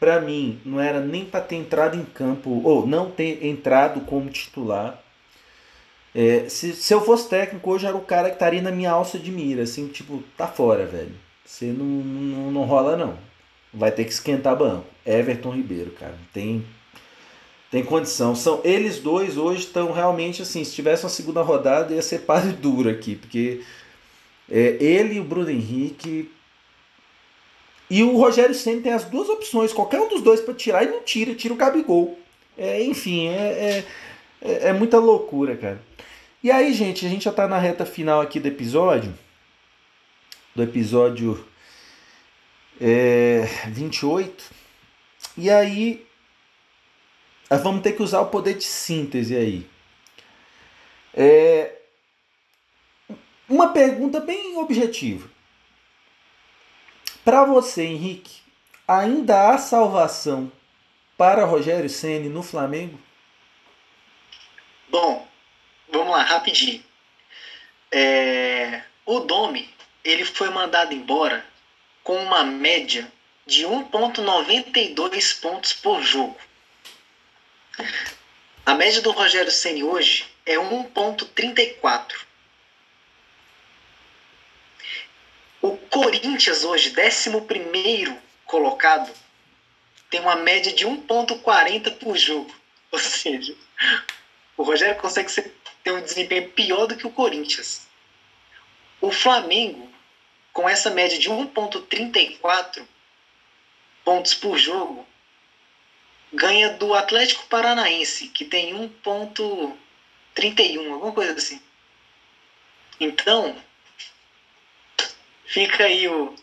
Para 0.00 0.20
mim, 0.20 0.60
não 0.64 0.80
era 0.80 1.00
nem 1.00 1.24
para 1.24 1.40
ter 1.40 1.56
entrado 1.56 1.96
em 1.96 2.04
campo 2.04 2.62
ou 2.64 2.86
não 2.86 3.10
ter 3.10 3.44
entrado 3.46 4.00
como 4.02 4.30
titular. 4.30 5.02
É, 6.14 6.48
se, 6.48 6.72
se 6.72 6.94
eu 6.94 7.02
fosse 7.02 7.28
técnico 7.28 7.70
hoje 7.70 7.86
era 7.86 7.96
o 7.96 8.00
cara 8.00 8.28
que 8.28 8.36
estaria 8.36 8.62
na 8.62 8.70
minha 8.70 8.90
alça 8.90 9.18
de 9.18 9.30
mira, 9.30 9.64
assim, 9.64 9.86
tipo, 9.88 10.22
tá 10.36 10.46
fora, 10.46 10.86
velho. 10.86 11.14
Você 11.44 11.66
não, 11.66 11.84
não, 11.84 12.50
não 12.50 12.64
rola 12.64 12.96
não. 12.96 13.18
Vai 13.72 13.92
ter 13.92 14.04
que 14.04 14.12
esquentar 14.12 14.56
banco. 14.56 14.86
Everton 15.04 15.50
Ribeiro, 15.50 15.90
cara, 15.90 16.14
tem 16.32 16.64
tem 17.70 17.84
condição. 17.84 18.34
São 18.34 18.60
eles 18.64 18.98
dois 18.98 19.36
hoje 19.36 19.60
estão 19.60 19.92
realmente 19.92 20.42
assim, 20.42 20.62
se 20.64 20.74
tivesse 20.74 21.04
uma 21.04 21.10
segunda 21.10 21.42
rodada 21.42 21.94
ia 21.94 22.02
ser 22.02 22.20
páreo 22.20 22.52
duro 22.60 22.88
aqui, 22.88 23.16
porque 23.16 23.62
é, 24.50 24.76
ele 24.80 25.14
e 25.14 25.20
o 25.20 25.24
Bruno 25.24 25.50
Henrique 25.50 26.30
e 27.88 28.02
o 28.02 28.16
Rogério 28.16 28.54
Senna 28.54 28.82
tem 28.82 28.92
as 28.92 29.04
duas 29.04 29.28
opções, 29.28 29.72
qualquer 29.72 30.00
um 30.00 30.08
dos 30.08 30.22
dois 30.22 30.40
para 30.40 30.54
tirar 30.54 30.84
e 30.84 30.88
não 30.88 31.02
tira, 31.02 31.34
tira 31.34 31.54
o 31.54 31.56
Gabigol. 31.56 32.18
É, 32.58 32.82
enfim, 32.82 33.28
é, 33.28 33.84
é, 34.40 34.68
é, 34.68 34.72
muita 34.72 34.98
loucura, 34.98 35.56
cara. 35.56 35.80
E 36.42 36.50
aí, 36.50 36.72
gente, 36.72 37.06
a 37.06 37.08
gente 37.08 37.24
já 37.24 37.32
tá 37.32 37.46
na 37.46 37.58
reta 37.58 37.84
final 37.84 38.20
aqui 38.20 38.40
do 38.40 38.48
episódio. 38.48 39.14
Do 40.54 40.62
episódio 40.62 41.44
é, 42.80 43.48
28. 43.68 44.44
E 45.36 45.50
aí, 45.50 46.05
vamos 47.50 47.82
ter 47.82 47.92
que 47.92 48.02
usar 48.02 48.20
o 48.20 48.26
poder 48.26 48.54
de 48.54 48.64
síntese 48.64 49.36
aí. 49.36 49.68
É, 51.14 51.76
uma 53.48 53.72
pergunta 53.72 54.20
bem 54.20 54.56
objetiva. 54.56 55.28
Para 57.24 57.44
você, 57.44 57.84
Henrique, 57.84 58.40
ainda 58.86 59.50
há 59.50 59.58
salvação 59.58 60.50
para 61.16 61.44
Rogério 61.44 61.88
Ceni 61.88 62.28
no 62.28 62.42
Flamengo? 62.42 62.98
Bom, 64.88 65.26
vamos 65.90 66.10
lá, 66.12 66.22
rapidinho. 66.22 66.84
É, 67.90 68.82
o 69.04 69.20
Domi 69.20 69.68
ele 70.04 70.24
foi 70.24 70.50
mandado 70.50 70.92
embora 70.94 71.44
com 72.04 72.16
uma 72.16 72.44
média 72.44 73.10
de 73.44 73.64
1,92 73.64 75.40
pontos 75.40 75.72
por 75.72 76.02
jogo. 76.02 76.36
A 78.64 78.74
média 78.74 79.02
do 79.02 79.10
Rogério 79.10 79.50
Ceni 79.50 79.84
hoje 79.84 80.26
é 80.46 80.54
1,34. 80.54 82.24
O 85.60 85.76
Corinthians 85.76 86.64
hoje, 86.64 86.94
11 86.98 88.18
colocado, 88.44 89.12
tem 90.08 90.20
uma 90.20 90.36
média 90.36 90.72
de 90.72 90.86
1,40 90.86 91.98
por 91.98 92.16
jogo. 92.16 92.54
Ou 92.90 92.98
seja, 92.98 93.54
o 94.56 94.62
Rogério 94.62 95.00
consegue 95.00 95.30
ser, 95.30 95.54
ter 95.82 95.92
um 95.92 96.00
desempenho 96.00 96.50
pior 96.52 96.86
do 96.86 96.96
que 96.96 97.06
o 97.06 97.12
Corinthians. 97.12 97.86
O 99.00 99.10
Flamengo, 99.12 99.92
com 100.52 100.66
essa 100.66 100.88
média 100.88 101.18
de 101.18 101.28
1,34 101.28 102.86
pontos 104.02 104.32
por 104.32 104.56
jogo, 104.56 105.06
ganha 106.32 106.70
do 106.70 106.94
Atlético 106.94 107.46
Paranaense, 107.46 108.28
que 108.28 108.44
tem 108.44 108.74
1,31, 108.74 110.92
alguma 110.92 111.12
coisa 111.12 111.32
assim. 111.32 111.60
Então, 112.98 113.54
fica 115.44 115.84
aí 115.84 116.08
o, 116.08 116.34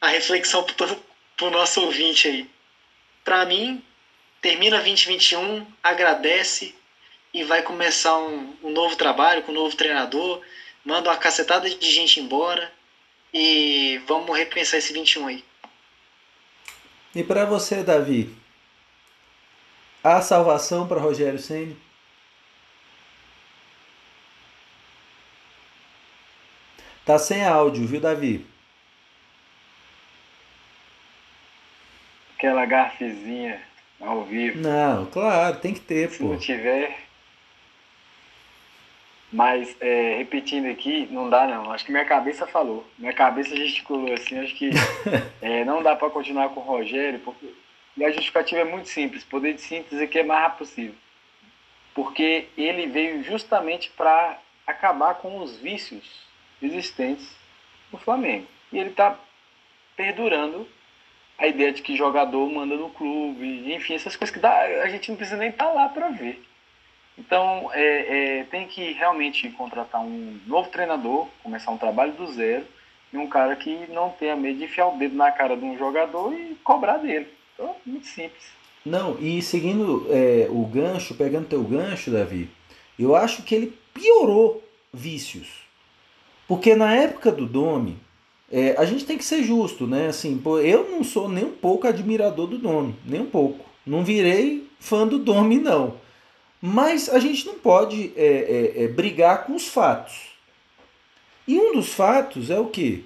a 0.00 0.08
reflexão 0.08 0.64
para 0.64 0.96
o 1.46 1.50
nosso 1.50 1.82
ouvinte 1.82 2.28
aí. 2.28 2.50
Para 3.24 3.44
mim, 3.44 3.82
termina 4.40 4.76
2021, 4.76 5.66
agradece 5.82 6.74
e 7.34 7.44
vai 7.44 7.62
começar 7.62 8.16
um, 8.18 8.56
um 8.62 8.70
novo 8.70 8.96
trabalho 8.96 9.42
com 9.42 9.52
um 9.52 9.56
novo 9.56 9.76
treinador, 9.76 10.40
manda 10.84 11.10
uma 11.10 11.16
cacetada 11.16 11.68
de 11.68 11.90
gente 11.90 12.20
embora 12.20 12.72
e 13.34 14.00
vamos 14.06 14.36
repensar 14.36 14.78
esse 14.78 14.92
21 14.92 15.26
aí. 15.26 15.44
E 17.14 17.24
para 17.24 17.44
você, 17.44 17.82
Davi, 17.82 18.32
Há 20.08 20.22
salvação 20.22 20.86
para 20.86 21.00
Rogério 21.00 21.36
Ceni? 21.36 21.76
Tá 27.04 27.18
sem 27.18 27.44
áudio, 27.44 27.84
viu, 27.88 28.00
Davi? 28.00 28.46
Aquela 32.36 32.64
garfezinha 32.66 33.60
ao 34.00 34.22
vivo. 34.22 34.60
Não, 34.60 35.06
claro, 35.06 35.56
tem 35.56 35.74
que 35.74 35.80
ter, 35.80 36.08
Se 36.08 36.18
pô. 36.18 36.24
Se 36.26 36.30
não 36.30 36.38
tiver. 36.38 36.98
Mas, 39.32 39.76
é, 39.80 40.18
repetindo 40.18 40.70
aqui, 40.70 41.08
não 41.10 41.28
dá 41.28 41.48
não. 41.48 41.72
Acho 41.72 41.84
que 41.84 41.90
minha 41.90 42.04
cabeça 42.04 42.46
falou. 42.46 42.88
Minha 42.96 43.12
cabeça 43.12 43.56
gesticulou 43.56 44.14
assim. 44.14 44.38
Acho 44.38 44.54
que 44.54 44.70
é, 45.42 45.64
não 45.64 45.82
dá 45.82 45.96
para 45.96 46.10
continuar 46.10 46.50
com 46.50 46.60
o 46.60 46.62
Rogério, 46.62 47.18
porque 47.24 47.52
e 47.96 48.04
a 48.04 48.10
justificativa 48.10 48.60
é 48.60 48.64
muito 48.64 48.88
simples, 48.88 49.24
poder 49.24 49.54
de 49.54 49.60
síntese 49.60 50.02
aqui 50.02 50.18
é 50.18 50.22
mais 50.22 50.42
rápido 50.42 50.58
possível. 50.58 50.94
Porque 51.94 52.48
ele 52.56 52.86
veio 52.86 53.22
justamente 53.22 53.90
para 53.90 54.38
acabar 54.66 55.14
com 55.14 55.38
os 55.38 55.56
vícios 55.56 56.04
existentes 56.60 57.34
no 57.90 57.98
Flamengo. 57.98 58.46
E 58.72 58.78
ele 58.78 58.90
está 58.90 59.18
perdurando 59.96 60.68
a 61.38 61.46
ideia 61.46 61.72
de 61.72 61.82
que 61.82 61.96
jogador 61.96 62.50
manda 62.50 62.76
no 62.76 62.90
clube, 62.90 63.72
enfim, 63.72 63.94
essas 63.94 64.16
coisas 64.16 64.34
que 64.34 64.40
dá, 64.40 64.60
a 64.60 64.88
gente 64.88 65.10
não 65.10 65.16
precisa 65.16 65.38
nem 65.38 65.50
estar 65.50 65.66
tá 65.66 65.72
lá 65.72 65.88
para 65.88 66.08
ver. 66.08 66.42
Então, 67.18 67.70
é, 67.72 68.40
é, 68.40 68.44
tem 68.44 68.66
que 68.66 68.92
realmente 68.92 69.48
contratar 69.50 70.02
um 70.02 70.38
novo 70.46 70.68
treinador, 70.68 71.28
começar 71.42 71.70
um 71.70 71.78
trabalho 71.78 72.12
do 72.12 72.26
zero, 72.26 72.66
e 73.12 73.16
um 73.16 73.26
cara 73.26 73.56
que 73.56 73.86
não 73.90 74.10
tenha 74.10 74.36
medo 74.36 74.58
de 74.58 74.64
enfiar 74.64 74.88
o 74.88 74.98
dedo 74.98 75.14
na 75.14 75.30
cara 75.30 75.56
de 75.56 75.64
um 75.64 75.78
jogador 75.78 76.34
e 76.34 76.56
cobrar 76.62 76.98
dele. 76.98 77.35
Muito 77.86 78.06
simples. 78.06 78.42
Não, 78.84 79.18
e 79.20 79.40
seguindo 79.42 80.06
é, 80.10 80.46
o 80.50 80.64
gancho, 80.66 81.14
pegando 81.14 81.48
teu 81.48 81.62
gancho, 81.62 82.10
Davi, 82.10 82.48
eu 82.98 83.16
acho 83.16 83.42
que 83.42 83.54
ele 83.54 83.76
piorou 83.92 84.62
vícios. 84.92 85.66
Porque 86.46 86.74
na 86.76 86.94
época 86.94 87.32
do 87.32 87.46
Domi, 87.46 87.96
é, 88.50 88.76
a 88.78 88.84
gente 88.84 89.04
tem 89.04 89.18
que 89.18 89.24
ser 89.24 89.42
justo, 89.42 89.86
né? 89.86 90.08
Assim, 90.08 90.40
eu 90.64 90.88
não 90.90 91.02
sou 91.02 91.28
nem 91.28 91.44
um 91.44 91.52
pouco 91.52 91.86
admirador 91.86 92.46
do 92.46 92.58
Domi, 92.58 92.94
nem 93.04 93.20
um 93.22 93.30
pouco. 93.30 93.64
Não 93.84 94.04
virei 94.04 94.68
fã 94.78 95.06
do 95.06 95.18
Domi, 95.18 95.58
não. 95.58 95.94
Mas 96.60 97.08
a 97.08 97.18
gente 97.18 97.46
não 97.46 97.54
pode 97.54 98.12
é, 98.16 98.74
é, 98.78 98.84
é 98.84 98.88
brigar 98.88 99.44
com 99.46 99.54
os 99.54 99.66
fatos. 99.66 100.30
E 101.46 101.58
um 101.58 101.72
dos 101.72 101.92
fatos 101.92 102.50
é 102.50 102.58
o 102.58 102.66
quê? 102.66 103.02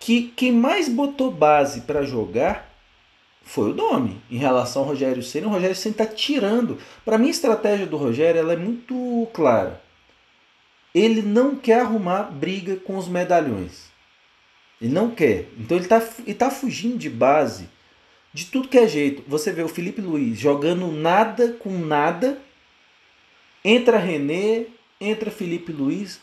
Que 0.00 0.32
quem 0.36 0.52
mais 0.52 0.88
botou 0.88 1.30
base 1.30 1.82
para 1.82 2.02
jogar 2.02 2.73
foi 3.44 3.70
o 3.70 3.74
Domi. 3.74 4.20
Em 4.30 4.38
relação 4.38 4.82
ao 4.82 4.88
Rogério 4.88 5.22
Senna, 5.22 5.46
o 5.46 5.50
Rogério 5.50 5.76
Senna 5.76 5.92
está 5.92 6.06
tirando. 6.06 6.78
Para 7.04 7.18
mim, 7.18 7.28
a 7.28 7.30
estratégia 7.30 7.86
do 7.86 7.96
Rogério 7.96 8.38
ela 8.38 8.54
é 8.54 8.56
muito 8.56 9.28
clara. 9.32 9.82
Ele 10.94 11.22
não 11.22 11.56
quer 11.56 11.80
arrumar 11.80 12.24
briga 12.24 12.76
com 12.76 12.96
os 12.96 13.08
medalhões. 13.08 13.92
Ele 14.80 14.92
não 14.92 15.10
quer. 15.10 15.48
Então 15.58 15.76
ele 15.76 15.86
está 15.86 16.02
ele 16.26 16.34
tá 16.34 16.50
fugindo 16.50 16.98
de 16.98 17.10
base 17.10 17.68
de 18.32 18.46
tudo 18.46 18.68
que 18.68 18.78
é 18.78 18.88
jeito. 18.88 19.22
Você 19.28 19.52
vê 19.52 19.62
o 19.62 19.68
Felipe 19.68 20.00
Luiz 20.00 20.38
jogando 20.38 20.90
nada 20.90 21.52
com 21.52 21.70
nada. 21.70 22.38
Entra 23.64 23.98
René, 23.98 24.66
entra 25.00 25.30
Felipe 25.30 25.72
Luiz, 25.72 26.20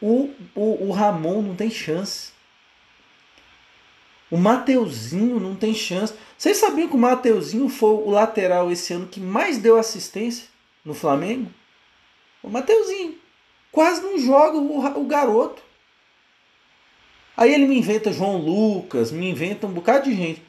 o, 0.00 0.30
o, 0.54 0.88
o 0.88 0.90
Ramon 0.90 1.42
não 1.42 1.54
tem 1.54 1.70
chance. 1.70 2.32
O 4.30 4.36
Mateuzinho 4.36 5.40
não 5.40 5.54
tem 5.54 5.74
chance. 5.74 6.14
Vocês 6.36 6.58
sabiam 6.58 6.88
que 6.88 6.94
o 6.94 6.98
Mateuzinho 6.98 7.68
foi 7.68 7.90
o 7.90 8.10
lateral 8.10 8.70
esse 8.70 8.92
ano 8.92 9.06
que 9.06 9.20
mais 9.20 9.58
deu 9.58 9.78
assistência 9.78 10.48
no 10.84 10.94
Flamengo? 10.94 11.50
O 12.42 12.48
Mateuzinho. 12.48 13.16
Quase 13.72 14.02
não 14.02 14.18
joga 14.18 14.58
o, 14.58 15.00
o 15.00 15.04
garoto. 15.04 15.62
Aí 17.36 17.54
ele 17.54 17.66
me 17.66 17.78
inventa 17.78 18.12
João 18.12 18.36
Lucas, 18.36 19.12
me 19.12 19.30
inventa 19.30 19.66
um 19.66 19.72
bocado 19.72 20.10
de 20.10 20.16
gente. 20.16 20.42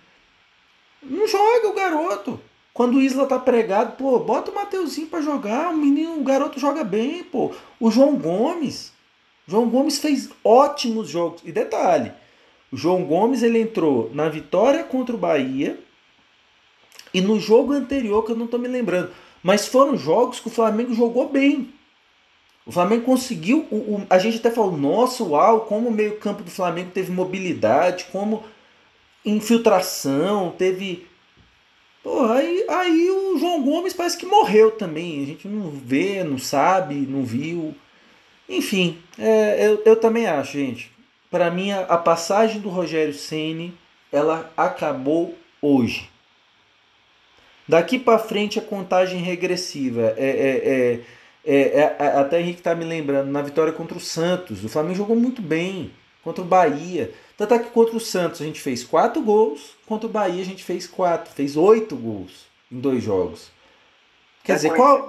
Não 1.01 1.27
joga 1.27 1.67
o 1.67 1.73
garoto. 1.73 2.41
Quando 2.73 2.95
o 2.95 3.01
Isla 3.01 3.27
tá 3.27 3.37
pregado, 3.37 3.97
pô, 3.97 4.19
bota 4.19 4.51
o 4.51 4.55
Mateuzinho 4.55 5.07
para 5.07 5.21
jogar. 5.21 5.69
O 5.69 5.77
menino, 5.77 6.19
o 6.19 6.23
garoto 6.23 6.59
joga 6.59 6.83
bem, 6.83 7.23
pô. 7.23 7.53
O 7.79 7.91
João 7.91 8.17
Gomes. 8.17 8.91
João 9.47 9.69
Gomes 9.69 9.99
fez 9.99 10.29
ótimos 10.43 11.09
jogos. 11.09 11.41
E 11.45 11.51
detalhe, 11.51 12.11
o 12.71 12.77
João 12.77 13.03
Gomes 13.03 13.41
ele 13.41 13.59
entrou 13.59 14.11
na 14.13 14.29
vitória 14.29 14.83
contra 14.83 15.15
o 15.15 15.19
Bahia 15.19 15.79
e 17.13 17.21
no 17.21 17.39
jogo 17.39 17.73
anterior, 17.73 18.23
que 18.23 18.31
eu 18.31 18.35
não 18.35 18.45
estou 18.45 18.59
me 18.59 18.67
lembrando. 18.67 19.11
Mas 19.41 19.67
foram 19.67 19.97
jogos 19.97 20.39
que 20.39 20.47
o 20.47 20.51
Flamengo 20.51 20.93
jogou 20.93 21.29
bem. 21.29 21.73
O 22.65 22.71
Flamengo 22.71 23.03
conseguiu. 23.03 23.65
O, 23.71 23.75
o, 23.75 24.07
a 24.09 24.19
gente 24.19 24.37
até 24.37 24.51
falou, 24.51 24.77
nossa, 24.77 25.23
uau, 25.23 25.61
como 25.61 25.89
o 25.89 25.91
meio-campo 25.91 26.43
do 26.43 26.51
Flamengo 26.51 26.91
teve 26.93 27.11
mobilidade, 27.11 28.05
como 28.11 28.43
infiltração, 29.25 30.53
teve. 30.55 31.07
Pô, 32.03 32.25
aí, 32.25 32.65
aí 32.69 33.09
o 33.09 33.37
João 33.39 33.63
Gomes 33.63 33.93
parece 33.93 34.17
que 34.17 34.25
morreu 34.25 34.71
também. 34.71 35.23
A 35.23 35.25
gente 35.25 35.47
não 35.47 35.71
vê, 35.71 36.23
não 36.23 36.37
sabe, 36.37 36.93
não 36.93 37.23
viu. 37.23 37.73
Enfim, 38.47 38.99
é, 39.17 39.67
eu, 39.67 39.81
eu 39.85 39.95
também 39.95 40.27
acho, 40.27 40.53
gente 40.53 40.98
para 41.29 41.51
mim 41.51 41.71
a, 41.71 41.97
passagem 41.97 42.59
do 42.59 42.69
Rogério 42.69 43.13
Ceni 43.13 43.73
ela 44.11 44.51
acabou 44.57 45.35
hoje. 45.61 46.09
Daqui 47.67 47.99
para 47.99 48.17
frente 48.17 48.57
a 48.57 48.61
contagem 48.61 49.21
regressiva. 49.21 50.13
É, 50.17 50.25
é, 50.25 51.01
é, 51.45 51.79
é, 51.79 52.05
até 52.19 52.41
Henrique 52.41 52.59
está 52.59 52.73
me 52.73 52.83
lembrando, 52.83 53.31
na 53.31 53.41
vitória 53.41 53.71
contra 53.71 53.97
o 53.97 54.01
Santos, 54.01 54.63
o 54.63 54.69
Flamengo 54.69 54.95
jogou 54.95 55.15
muito 55.15 55.41
bem 55.41 55.91
contra 56.23 56.43
o 56.43 56.47
Bahia. 56.47 57.13
Tanto 57.37 57.53
é 57.53 57.59
que 57.59 57.69
contra 57.69 57.95
o 57.95 57.99
Santos 57.99 58.41
a 58.41 58.45
gente 58.45 58.59
fez 58.59 58.83
quatro 58.83 59.21
gols, 59.21 59.77
contra 59.85 60.07
o 60.07 60.11
Bahia 60.11 60.41
a 60.41 60.45
gente 60.45 60.63
fez 60.63 60.87
quatro, 60.87 61.31
fez 61.31 61.55
oito 61.55 61.95
gols 61.95 62.47
em 62.71 62.79
dois 62.79 63.03
jogos. 63.03 63.51
Quer 64.43 64.55
dizer, 64.55 64.73
qual. 64.75 65.07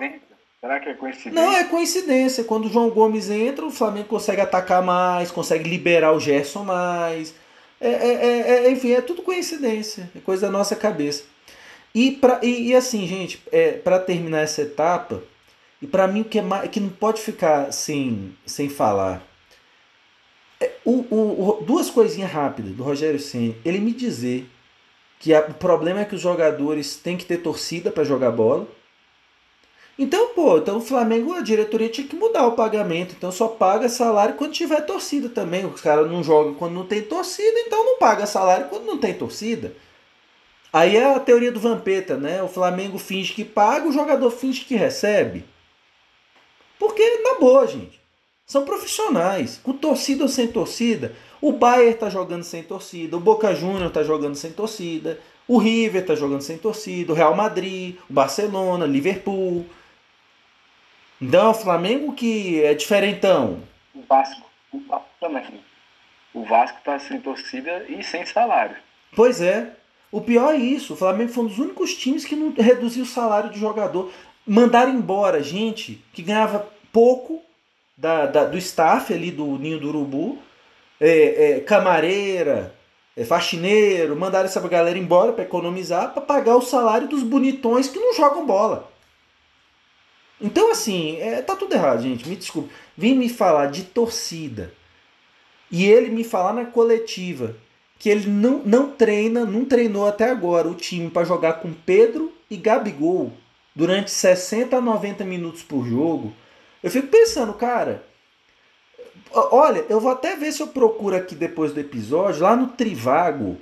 Será 0.60 0.78
que 0.78 0.90
é 0.90 0.94
coincidência? 0.94 1.32
Não, 1.32 1.52
é 1.52 1.64
coincidência. 1.64 2.44
Quando 2.44 2.66
o 2.66 2.70
João 2.70 2.90
Gomes 2.90 3.30
entra, 3.30 3.64
o 3.64 3.70
Flamengo 3.70 4.08
consegue 4.08 4.42
atacar 4.42 4.82
mais, 4.82 5.30
consegue 5.30 5.68
liberar 5.68 6.12
o 6.12 6.20
Gerson 6.20 6.64
mais. 6.64 7.34
É, 7.80 7.88
é, 7.88 8.12
é, 8.12 8.66
é 8.66 8.70
enfim, 8.70 8.92
é 8.92 9.00
tudo 9.00 9.22
coincidência. 9.22 10.10
É 10.14 10.20
coisa 10.20 10.46
da 10.46 10.52
nossa 10.52 10.76
cabeça. 10.76 11.24
E, 11.94 12.10
pra, 12.10 12.40
e, 12.42 12.68
e 12.68 12.76
assim, 12.76 13.06
gente, 13.06 13.42
é, 13.50 13.72
para 13.72 13.98
terminar 13.98 14.40
essa 14.40 14.60
etapa, 14.60 15.22
e 15.80 15.86
para 15.86 16.06
mim 16.06 16.20
o 16.20 16.24
que, 16.24 16.38
é 16.38 16.42
mais, 16.42 16.70
que 16.70 16.78
não 16.78 16.90
pode 16.90 17.22
ficar 17.22 17.72
sem, 17.72 18.36
sem 18.44 18.68
falar. 18.68 19.22
É, 20.60 20.72
o, 20.84 20.98
o, 21.10 21.62
duas 21.62 21.88
coisinhas 21.88 22.30
rápidas 22.30 22.72
do 22.72 22.82
Rogério 22.82 23.18
Senna. 23.18 23.54
Ele 23.64 23.78
me 23.78 23.94
dizer 23.94 24.46
que 25.18 25.32
a, 25.32 25.40
o 25.40 25.54
problema 25.54 26.00
é 26.00 26.04
que 26.04 26.14
os 26.14 26.20
jogadores 26.20 26.96
têm 26.96 27.16
que 27.16 27.24
ter 27.24 27.38
torcida 27.38 27.90
para 27.90 28.04
jogar 28.04 28.30
bola 28.30 28.68
então, 30.02 30.28
pô, 30.28 30.56
então 30.56 30.78
o 30.78 30.80
Flamengo, 30.80 31.34
a 31.34 31.42
diretoria 31.42 31.90
tinha 31.90 32.06
que 32.06 32.16
mudar 32.16 32.46
o 32.46 32.52
pagamento. 32.52 33.14
Então 33.14 33.30
só 33.30 33.46
paga 33.46 33.86
salário 33.86 34.34
quando 34.34 34.54
tiver 34.54 34.80
torcida 34.80 35.28
também. 35.28 35.66
Os 35.66 35.82
caras 35.82 36.10
não 36.10 36.24
jogam 36.24 36.54
quando 36.54 36.72
não 36.72 36.86
tem 36.86 37.02
torcida, 37.02 37.60
então 37.60 37.84
não 37.84 37.98
paga 37.98 38.24
salário 38.24 38.68
quando 38.68 38.86
não 38.86 38.96
tem 38.96 39.12
torcida. 39.12 39.74
Aí 40.72 40.96
é 40.96 41.14
a 41.14 41.20
teoria 41.20 41.52
do 41.52 41.60
Vampeta, 41.60 42.16
né? 42.16 42.42
O 42.42 42.48
Flamengo 42.48 42.96
finge 42.96 43.34
que 43.34 43.44
paga, 43.44 43.86
o 43.86 43.92
jogador 43.92 44.30
finge 44.30 44.64
que 44.64 44.74
recebe. 44.74 45.44
Porque, 46.78 47.18
na 47.22 47.38
boa, 47.38 47.66
gente, 47.66 48.00
são 48.46 48.64
profissionais. 48.64 49.60
Com 49.62 49.74
torcida 49.74 50.22
ou 50.22 50.30
sem 50.30 50.48
torcida. 50.48 51.14
O 51.42 51.52
Bayern 51.52 51.98
tá 51.98 52.08
jogando 52.08 52.44
sem 52.44 52.62
torcida, 52.62 53.18
o 53.18 53.20
Boca 53.20 53.54
Juniors 53.54 53.92
tá 53.92 54.02
jogando 54.02 54.34
sem 54.34 54.50
torcida, 54.50 55.20
o 55.46 55.58
River 55.58 56.06
tá 56.06 56.14
jogando 56.14 56.40
sem 56.40 56.56
torcida, 56.56 57.12
o 57.12 57.14
Real 57.14 57.36
Madrid, 57.36 57.96
o 58.08 58.12
Barcelona, 58.14 58.86
Liverpool. 58.86 59.66
Então 61.20 61.46
é 61.46 61.50
o 61.50 61.54
Flamengo 61.54 62.12
que 62.12 62.62
é 62.64 62.72
diferentão. 62.72 63.62
O 63.94 64.02
Vasco, 64.08 64.42
o 64.72 64.80
Vasco 64.80 65.08
também. 65.20 65.60
O 66.32 66.44
Vasco 66.44 66.78
tá 66.84 66.98
sem 66.98 67.20
torcida 67.20 67.84
e 67.88 68.02
sem 68.02 68.24
salário. 68.24 68.76
Pois 69.14 69.40
é. 69.40 69.76
O 70.12 70.20
pior 70.20 70.54
é 70.54 70.56
isso. 70.56 70.94
O 70.94 70.96
Flamengo 70.96 71.32
foi 71.32 71.44
um 71.44 71.48
dos 71.48 71.58
únicos 71.58 71.94
times 71.94 72.24
que 72.24 72.34
não 72.34 72.52
reduziu 72.52 73.04
o 73.04 73.06
salário 73.06 73.50
de 73.50 73.60
jogador. 73.60 74.10
Mandaram 74.46 74.92
embora 74.92 75.42
gente 75.42 76.02
que 76.12 76.22
ganhava 76.22 76.68
pouco 76.92 77.40
da, 77.96 78.26
da 78.26 78.44
do 78.44 78.58
staff 78.58 79.12
ali 79.12 79.30
do 79.30 79.58
Ninho 79.58 79.78
do 79.78 79.88
Urubu. 79.88 80.38
É, 81.00 81.52
é, 81.52 81.60
camareira, 81.60 82.74
é, 83.16 83.24
faxineiro. 83.24 84.16
Mandaram 84.16 84.46
essa 84.46 84.60
galera 84.68 84.98
embora 84.98 85.32
para 85.32 85.44
economizar, 85.44 86.12
para 86.12 86.22
pagar 86.22 86.56
o 86.56 86.62
salário 86.62 87.06
dos 87.06 87.22
bonitões 87.22 87.88
que 87.88 87.98
não 87.98 88.14
jogam 88.14 88.46
bola. 88.46 88.89
Então, 90.40 90.70
assim, 90.70 91.16
é, 91.18 91.42
tá 91.42 91.54
tudo 91.54 91.74
errado, 91.74 92.02
gente. 92.02 92.28
Me 92.28 92.36
desculpe. 92.36 92.70
Vim 92.96 93.14
me 93.14 93.28
falar 93.28 93.66
de 93.66 93.84
torcida. 93.84 94.72
E 95.70 95.84
ele 95.84 96.10
me 96.10 96.24
falar 96.24 96.52
na 96.52 96.64
coletiva 96.64 97.54
que 97.98 98.08
ele 98.08 98.28
não, 98.28 98.62
não 98.64 98.90
treina, 98.90 99.44
não 99.44 99.64
treinou 99.64 100.06
até 100.06 100.30
agora 100.30 100.66
o 100.66 100.74
time 100.74 101.10
para 101.10 101.26
jogar 101.26 101.54
com 101.54 101.72
Pedro 101.72 102.32
e 102.50 102.56
Gabigol 102.56 103.30
durante 103.76 104.10
60 104.10 104.76
a 104.76 104.80
90 104.80 105.24
minutos 105.24 105.62
por 105.62 105.86
jogo. 105.86 106.32
Eu 106.82 106.90
fico 106.90 107.08
pensando, 107.08 107.52
cara. 107.52 108.02
Olha, 109.32 109.84
eu 109.88 110.00
vou 110.00 110.10
até 110.10 110.34
ver 110.34 110.50
se 110.50 110.62
eu 110.62 110.68
procuro 110.68 111.14
aqui 111.14 111.34
depois 111.34 111.72
do 111.72 111.78
episódio, 111.78 112.42
lá 112.42 112.56
no 112.56 112.68
Trivago. 112.68 113.58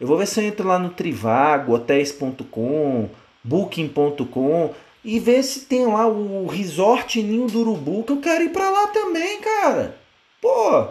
Eu 0.00 0.06
vou 0.06 0.18
ver 0.18 0.26
se 0.26 0.40
eu 0.40 0.44
entro 0.44 0.66
lá 0.66 0.78
no 0.78 0.90
Trivago, 0.90 1.74
hotéis.com, 1.74 3.08
booking.com 3.44 4.74
e 5.04 5.18
ver 5.18 5.42
se 5.42 5.60
tem 5.60 5.86
lá 5.86 6.06
o 6.06 6.46
Resort 6.46 7.22
Ninho 7.22 7.48
do 7.48 7.60
Urubu, 7.60 8.04
que 8.04 8.12
eu 8.12 8.20
quero 8.20 8.44
ir 8.44 8.50
para 8.50 8.70
lá 8.70 8.86
também, 8.88 9.40
cara. 9.40 9.96
Pô, 10.40 10.86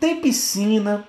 tem 0.00 0.20
piscina, 0.20 1.06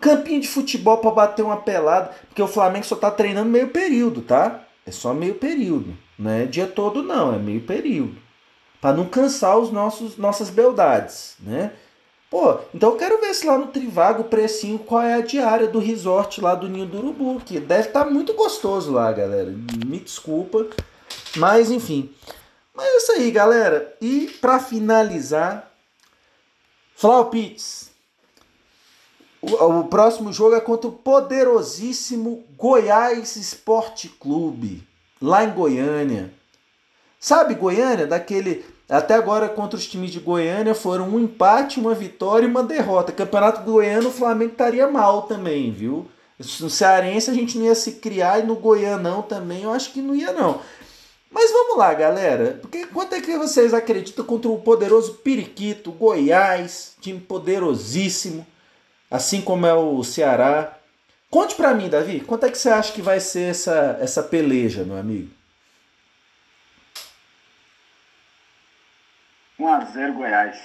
campinho 0.00 0.40
de 0.40 0.48
futebol 0.48 0.98
para 0.98 1.10
bater 1.10 1.44
uma 1.44 1.56
pelada, 1.56 2.10
porque 2.28 2.42
o 2.42 2.48
Flamengo 2.48 2.84
só 2.84 2.96
tá 2.96 3.10
treinando 3.10 3.50
meio 3.50 3.68
período, 3.68 4.22
tá? 4.22 4.64
É 4.84 4.90
só 4.90 5.12
meio 5.12 5.34
período, 5.34 5.96
não 6.18 6.30
é 6.30 6.46
dia 6.46 6.66
todo 6.66 7.02
não, 7.02 7.34
é 7.34 7.38
meio 7.38 7.60
período. 7.62 8.16
Para 8.80 8.96
não 8.96 9.06
cansar 9.06 9.58
os 9.58 9.72
nossos 9.72 10.16
nossas 10.16 10.50
beldades, 10.50 11.36
né? 11.40 11.72
Pô, 12.30 12.58
então 12.74 12.90
eu 12.90 12.96
quero 12.96 13.20
ver 13.20 13.32
se 13.34 13.46
lá 13.46 13.56
no 13.56 13.68
Trivago 13.68 14.22
o 14.22 14.28
precinho, 14.28 14.78
qual 14.78 15.00
é 15.00 15.14
a 15.14 15.20
diária 15.20 15.68
do 15.68 15.78
resort 15.78 16.40
lá 16.40 16.54
do 16.54 16.68
Ninho 16.68 16.86
do 16.86 16.98
Urubu, 16.98 17.40
que 17.40 17.58
deve 17.58 17.88
estar 17.88 18.04
tá 18.04 18.10
muito 18.10 18.34
gostoso 18.34 18.92
lá, 18.92 19.12
galera. 19.12 19.54
Me 19.86 19.98
desculpa, 20.00 20.66
mas 21.36 21.70
enfim. 21.70 22.12
Mas 22.74 22.86
é 22.86 22.96
isso 22.96 23.12
aí, 23.12 23.30
galera. 23.30 23.96
E 24.00 24.26
para 24.40 24.58
finalizar, 24.58 25.72
Flau 26.94 27.30
Pitts. 27.30 27.90
O, 29.40 29.80
o, 29.80 29.84
próximo 29.84 30.32
jogo 30.32 30.56
é 30.56 30.60
contra 30.60 30.88
o 30.88 30.92
poderosíssimo 30.92 32.44
Goiás 32.56 33.36
Esporte 33.36 34.08
Clube, 34.08 34.82
lá 35.20 35.44
em 35.44 35.52
Goiânia. 35.52 36.32
Sabe 37.20 37.54
Goiânia? 37.54 38.06
Daquele. 38.06 38.64
Até 38.88 39.14
agora 39.14 39.48
contra 39.48 39.76
os 39.76 39.86
times 39.86 40.10
de 40.10 40.20
Goiânia 40.20 40.74
foram 40.74 41.08
um 41.08 41.20
empate, 41.20 41.80
uma 41.80 41.94
vitória 41.94 42.46
e 42.46 42.50
uma 42.50 42.62
derrota. 42.62 43.12
Campeonato 43.12 43.62
Goiano, 43.62 44.08
o 44.08 44.12
Flamengo 44.12 44.52
estaria 44.52 44.86
mal 44.88 45.22
também, 45.22 45.72
viu? 45.72 46.08
No 46.60 46.70
Cearense 46.70 47.30
a 47.30 47.34
gente 47.34 47.58
não 47.58 47.66
ia 47.66 47.74
se 47.74 47.92
criar 47.92 48.38
e 48.40 48.46
no 48.46 48.56
Goianão 48.56 49.22
também 49.22 49.62
eu 49.62 49.72
acho 49.72 49.92
que 49.92 50.00
não 50.00 50.14
ia 50.14 50.32
não. 50.32 50.60
Mas 51.36 51.52
vamos 51.52 51.76
lá, 51.76 51.92
galera. 51.92 52.58
Porque 52.62 52.86
quanto 52.86 53.14
é 53.14 53.20
que 53.20 53.36
vocês 53.36 53.74
acreditam 53.74 54.24
contra 54.24 54.50
o 54.50 54.58
poderoso 54.58 55.16
Periquito, 55.16 55.92
Goiás, 55.92 56.96
time 56.98 57.20
poderosíssimo, 57.20 58.46
assim 59.10 59.42
como 59.42 59.66
é 59.66 59.74
o 59.74 60.02
Ceará? 60.02 60.78
Conte 61.28 61.54
para 61.54 61.74
mim, 61.74 61.90
Davi, 61.90 62.20
quanto 62.20 62.46
é 62.46 62.50
que 62.50 62.56
você 62.56 62.70
acha 62.70 62.90
que 62.90 63.02
vai 63.02 63.20
ser 63.20 63.50
essa, 63.50 63.98
essa 64.00 64.22
peleja, 64.22 64.82
meu 64.82 64.96
amigo? 64.96 65.30
1x0 69.60 70.14
Goiás. 70.14 70.58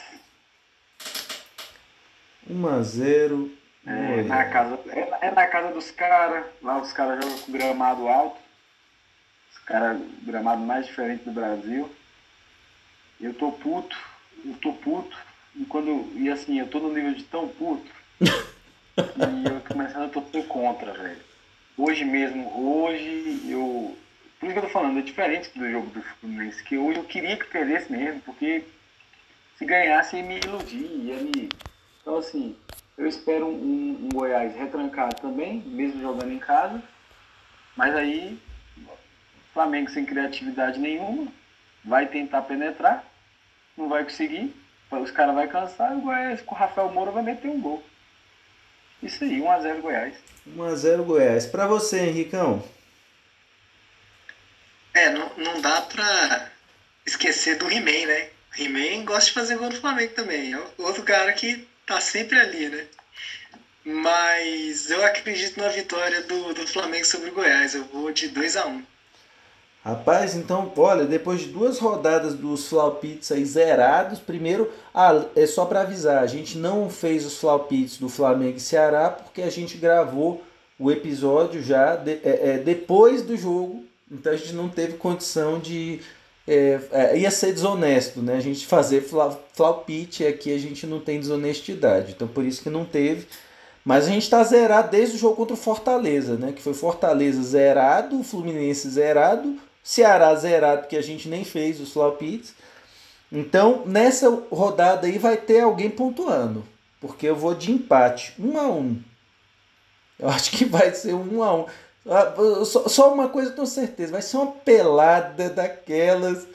1x0. 2.50 3.52
É, 3.86 4.24
na 4.24 4.46
casa, 4.46 4.80
é, 4.88 5.28
é 5.28 5.32
na 5.32 5.48
casa 5.48 5.74
dos 5.74 5.92
caras. 5.92 6.46
Lá 6.64 6.82
os 6.82 6.94
caras 6.94 7.22
jogam 7.22 7.40
com 7.40 7.52
gramado 7.52 8.08
alto 8.08 8.41
cara 9.72 10.00
gramado 10.24 10.62
mais 10.62 10.86
diferente 10.86 11.24
do 11.24 11.32
Brasil. 11.32 11.90
Eu 13.20 13.34
tô 13.34 13.52
puto 13.52 13.96
eu 14.46 14.56
tô 14.62 14.74
puto, 14.74 15.18
e 15.56 15.66
quando. 15.66 16.12
E 16.16 16.30
assim, 16.30 16.60
eu 16.60 16.68
tô 16.68 16.80
no 16.80 16.94
nível 16.94 17.14
de 17.14 17.24
tão 17.24 17.48
puto. 17.48 17.90
e 18.22 19.48
eu 19.48 19.62
começando 19.68 20.06
a 20.06 20.10
torcer 20.10 20.46
contra, 20.48 20.94
velho. 20.94 21.20
Hoje 21.78 22.04
mesmo, 22.04 22.52
hoje 22.60 23.42
eu. 23.48 23.98
Por 24.40 24.48
isso 24.48 24.54
que 24.54 24.60
eu 24.60 24.68
tô 24.68 24.74
falando, 24.74 25.00
é 25.00 25.04
diferente 25.04 25.58
do 25.58 25.70
jogo 25.70 25.88
do 25.92 26.02
Fluminense, 26.02 26.64
que 26.64 26.76
hoje 26.76 26.98
eu 26.98 27.04
queria 27.04 27.38
que 27.38 27.46
perdesse 27.46 27.92
mesmo, 27.92 28.22
porque 28.22 28.64
se 29.56 29.66
ganhasse 29.66 30.16
ia 30.16 30.24
me 30.24 30.40
iludir, 30.40 30.88
ia 31.06 31.18
me. 31.18 31.50
Então 32.02 32.18
assim, 32.18 32.56
eu 32.98 33.06
espero 33.06 33.46
um, 33.46 34.00
um 34.02 34.10
Goiás 34.10 34.56
retrancado 34.56 35.16
também, 35.22 35.60
mesmo 35.60 36.02
jogando 36.02 36.32
em 36.32 36.40
casa. 36.40 36.82
Mas 37.78 37.96
aí, 37.96 38.40
Flamengo 39.54 39.90
sem 39.90 40.06
criatividade 40.06 40.80
nenhuma, 40.80 41.32
vai 41.84 42.08
tentar 42.08 42.44
penetrar, 42.44 43.04
não 43.78 43.90
vai 43.90 44.04
conseguir, 44.04 44.54
os 44.92 45.12
caras 45.12 45.36
vão 45.36 45.48
cansar 45.48 45.94
e 45.94 45.98
o 45.98 46.02
Goiás 46.02 46.42
com 46.42 46.54
o 46.54 46.58
Rafael 46.58 46.92
Moura 46.92 47.12
vai 47.12 47.24
meter 47.24 47.50
um 47.50 47.62
gol. 47.62 47.84
Isso 49.02 49.24
aí, 49.24 49.40
1x0 49.40 49.82
Goiás. 49.82 50.16
1x0 50.48 51.04
Goiás. 51.04 51.46
Pra 51.46 51.66
você, 51.66 52.02
Henricão? 52.02 52.64
É, 54.94 55.10
não, 55.10 55.32
não 55.38 55.62
dá 55.62 55.82
pra 55.82 56.50
esquecer 57.06 57.58
do 57.58 57.72
He-Man, 57.72 58.08
né? 58.08 58.30
He-Man 58.58 59.06
gosta 59.06 59.26
de 59.26 59.32
fazer 59.32 59.58
gol 59.58 59.70
no 59.70 59.80
Flamengo 59.80 60.14
também. 60.14 60.54
É 60.54 60.60
outro 60.78 61.04
cara 61.04 61.32
que 61.34 61.68
tá 61.86 62.00
sempre 62.02 62.40
ali, 62.40 62.70
né? 62.70 62.86
Mas 63.84 64.92
eu 64.92 65.04
acredito 65.04 65.60
na 65.60 65.70
vitória 65.70 66.22
do, 66.22 66.54
do 66.54 66.68
Flamengo 66.68 67.06
sobre 67.06 67.30
o 67.30 67.34
Goiás. 67.34 67.74
Eu 67.74 67.86
vou 67.86 68.12
de 68.12 68.28
2 68.28 68.58
a 68.58 68.68
1 68.68 68.72
um. 68.72 68.86
Rapaz, 69.84 70.36
então, 70.36 70.72
olha, 70.78 71.06
depois 71.06 71.42
de 71.42 71.48
duas 71.48 71.80
rodadas 71.80 72.36
dos 72.36 72.68
Flaupits 72.68 73.32
aí 73.32 73.44
zerados, 73.44 74.20
primeiro, 74.20 74.70
ah, 74.94 75.26
é 75.36 75.48
só 75.48 75.66
para 75.66 75.82
avisar, 75.82 76.22
a 76.22 76.28
gente 76.28 76.56
não 76.56 76.88
fez 76.88 77.26
os 77.26 77.40
Flaupits 77.40 77.98
do 77.98 78.08
Flamengo 78.08 78.58
e 78.58 78.60
Ceará 78.60 79.10
porque 79.10 79.42
a 79.42 79.50
gente 79.50 79.78
gravou 79.78 80.44
o 80.78 80.92
episódio 80.92 81.64
já 81.64 81.96
de, 81.96 82.12
é, 82.12 82.20
é, 82.24 82.58
depois 82.60 83.24
do 83.24 83.36
jogo, 83.36 83.84
então 84.12 84.32
a 84.32 84.36
gente 84.36 84.54
não 84.54 84.70
teve 84.70 84.98
condição 84.98 85.60
de. 85.60 86.00
É, 86.48 86.80
é 86.92 87.18
ia 87.18 87.32
ser 87.32 87.52
desonesto, 87.52 88.22
né? 88.22 88.36
A 88.36 88.40
gente 88.40 88.68
fazer 88.68 89.08
Flaupit 89.54 90.26
aqui 90.26 90.54
a 90.54 90.60
gente 90.60 90.86
não 90.86 91.00
tem 91.00 91.20
desonestidade, 91.20 92.14
então 92.14 92.28
por 92.28 92.46
isso 92.46 92.62
que 92.62 92.70
não 92.70 92.86
teve. 92.86 93.28
Mas 93.84 94.06
a 94.06 94.10
gente 94.10 94.24
está 94.24 94.44
zerado 94.44 94.92
desde 94.92 95.16
o 95.16 95.20
jogo 95.20 95.36
contra 95.36 95.54
o 95.56 95.58
Fortaleza, 95.58 96.36
né? 96.36 96.52
Que 96.52 96.62
foi 96.62 96.74
Fortaleza 96.74 97.42
zerado, 97.42 98.24
Fluminense 98.24 98.88
zerado, 98.90 99.58
Ceará 99.84 100.34
zerado, 100.36 100.82
porque 100.82 100.98
a 100.98 101.02
gente 101.02 101.28
nem 101.28 101.44
fez 101.44 101.80
os 101.80 101.92
flopits. 101.92 102.54
Então, 103.32 103.84
nessa 103.86 104.30
rodada 104.52 105.08
aí 105.08 105.18
vai 105.18 105.38
ter 105.38 105.62
alguém 105.62 105.90
pontuando. 105.90 106.66
Porque 107.00 107.26
eu 107.26 107.36
vou 107.36 107.56
de 107.56 107.72
empate, 107.72 108.34
um 108.40 108.58
a 108.60 108.68
um. 108.68 109.02
Eu 110.20 110.30
acho 110.30 110.52
que 110.52 110.66
vai 110.66 110.94
ser 110.94 111.14
um 111.14 111.44
a 111.44 111.56
um. 111.56 111.66
Ah, 112.08 112.34
só 112.66 113.14
uma 113.14 113.30
coisa 113.30 113.52
eu 113.52 113.56
tenho 113.56 113.68
certeza, 113.68 114.12
vai 114.12 114.22
ser 114.22 114.38
uma 114.38 114.52
pelada 114.52 115.50
daquelas 115.50 116.48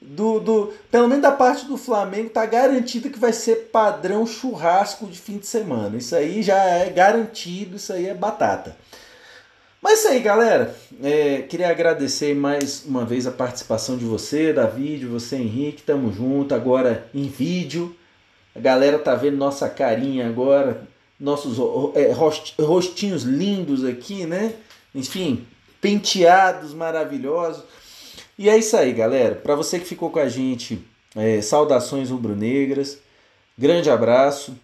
do, 0.00 0.40
do 0.40 0.74
pelo 0.90 1.06
menos 1.06 1.22
da 1.22 1.30
parte 1.30 1.66
do 1.66 1.76
Flamengo 1.76 2.30
tá 2.30 2.46
garantido 2.46 3.10
que 3.10 3.18
vai 3.18 3.32
ser 3.32 3.68
padrão 3.70 4.26
churrasco 4.26 5.06
de 5.06 5.18
fim 5.18 5.38
de 5.38 5.46
semana. 5.46 5.98
Isso 5.98 6.16
aí 6.16 6.42
já 6.42 6.58
é 6.58 6.88
garantido, 6.88 7.76
isso 7.76 7.92
aí 7.92 8.06
é 8.06 8.14
batata. 8.14 8.76
Mas 9.82 9.92
é 9.92 9.94
isso 9.94 10.08
aí, 10.08 10.20
galera. 10.20 10.76
É, 11.02 11.42
queria 11.42 11.70
agradecer 11.70 12.34
mais 12.34 12.84
uma 12.84 13.04
vez 13.04 13.26
a 13.26 13.32
participação 13.32 13.96
de 13.96 14.04
você, 14.04 14.52
Davi, 14.52 14.98
de 14.98 15.06
você, 15.06 15.36
Henrique. 15.36 15.82
Tamo 15.82 16.12
junto 16.12 16.54
agora 16.54 17.08
em 17.14 17.28
vídeo. 17.28 17.96
A 18.54 18.60
galera 18.60 18.98
tá 18.98 19.14
vendo 19.14 19.38
nossa 19.38 19.70
carinha 19.70 20.28
agora, 20.28 20.86
nossos 21.18 21.56
é, 21.94 22.12
rostinhos 22.62 23.22
lindos 23.22 23.84
aqui, 23.84 24.26
né? 24.26 24.54
Enfim, 24.94 25.46
penteados 25.80 26.74
maravilhosos. 26.74 27.62
E 28.38 28.50
é 28.50 28.58
isso 28.58 28.76
aí, 28.76 28.92
galera. 28.92 29.34
Para 29.34 29.54
você 29.54 29.78
que 29.78 29.86
ficou 29.86 30.10
com 30.10 30.18
a 30.18 30.28
gente, 30.28 30.84
é, 31.16 31.40
saudações 31.40 32.10
rubro-negras. 32.10 32.98
Grande 33.56 33.88
abraço. 33.88 34.54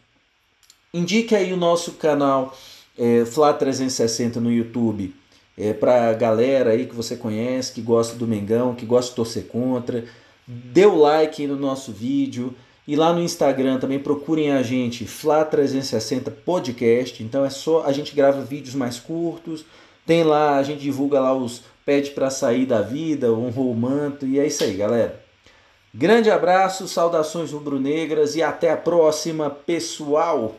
Indique 0.92 1.34
aí 1.34 1.52
o 1.52 1.56
nosso 1.56 1.92
canal 1.92 2.54
é, 2.98 3.24
Flá 3.24 3.52
360 3.52 4.40
no 4.40 4.52
YouTube 4.52 5.14
é, 5.56 5.72
para 5.72 6.10
a 6.10 6.12
galera 6.12 6.70
aí 6.72 6.86
que 6.86 6.94
você 6.94 7.16
conhece, 7.16 7.72
que 7.72 7.80
gosta 7.80 8.16
do 8.16 8.26
Mengão, 8.26 8.74
que 8.74 8.84
gosta 8.84 9.10
de 9.10 9.16
torcer 9.16 9.46
contra. 9.46 10.04
Dê 10.46 10.84
o 10.84 10.96
like 10.96 11.46
no 11.46 11.56
nosso 11.56 11.92
vídeo. 11.92 12.54
E 12.86 12.94
lá 12.94 13.12
no 13.12 13.20
Instagram 13.20 13.78
também 13.78 13.98
procurem 13.98 14.52
a 14.52 14.62
gente, 14.62 15.04
Flá360 15.04 16.30
Podcast. 16.44 17.22
Então 17.22 17.44
é 17.44 17.50
só 17.50 17.84
a 17.84 17.92
gente 17.92 18.14
grava 18.14 18.42
vídeos 18.42 18.74
mais 18.74 18.98
curtos. 19.00 19.64
Tem 20.04 20.22
lá, 20.22 20.56
a 20.56 20.62
gente 20.62 20.80
divulga 20.80 21.18
lá 21.18 21.34
os 21.34 21.64
pede 21.84 22.10
para 22.10 22.30
sair 22.30 22.66
da 22.66 22.82
vida, 22.82 23.32
honrou 23.32 23.72
o 23.72 23.74
manto. 23.74 24.26
E 24.26 24.38
é 24.38 24.46
isso 24.46 24.62
aí, 24.62 24.74
galera. 24.74 25.20
Grande 25.92 26.30
abraço, 26.30 26.86
saudações 26.86 27.52
rubro-negras 27.52 28.36
e 28.36 28.42
até 28.42 28.70
a 28.70 28.76
próxima, 28.76 29.48
pessoal! 29.48 30.54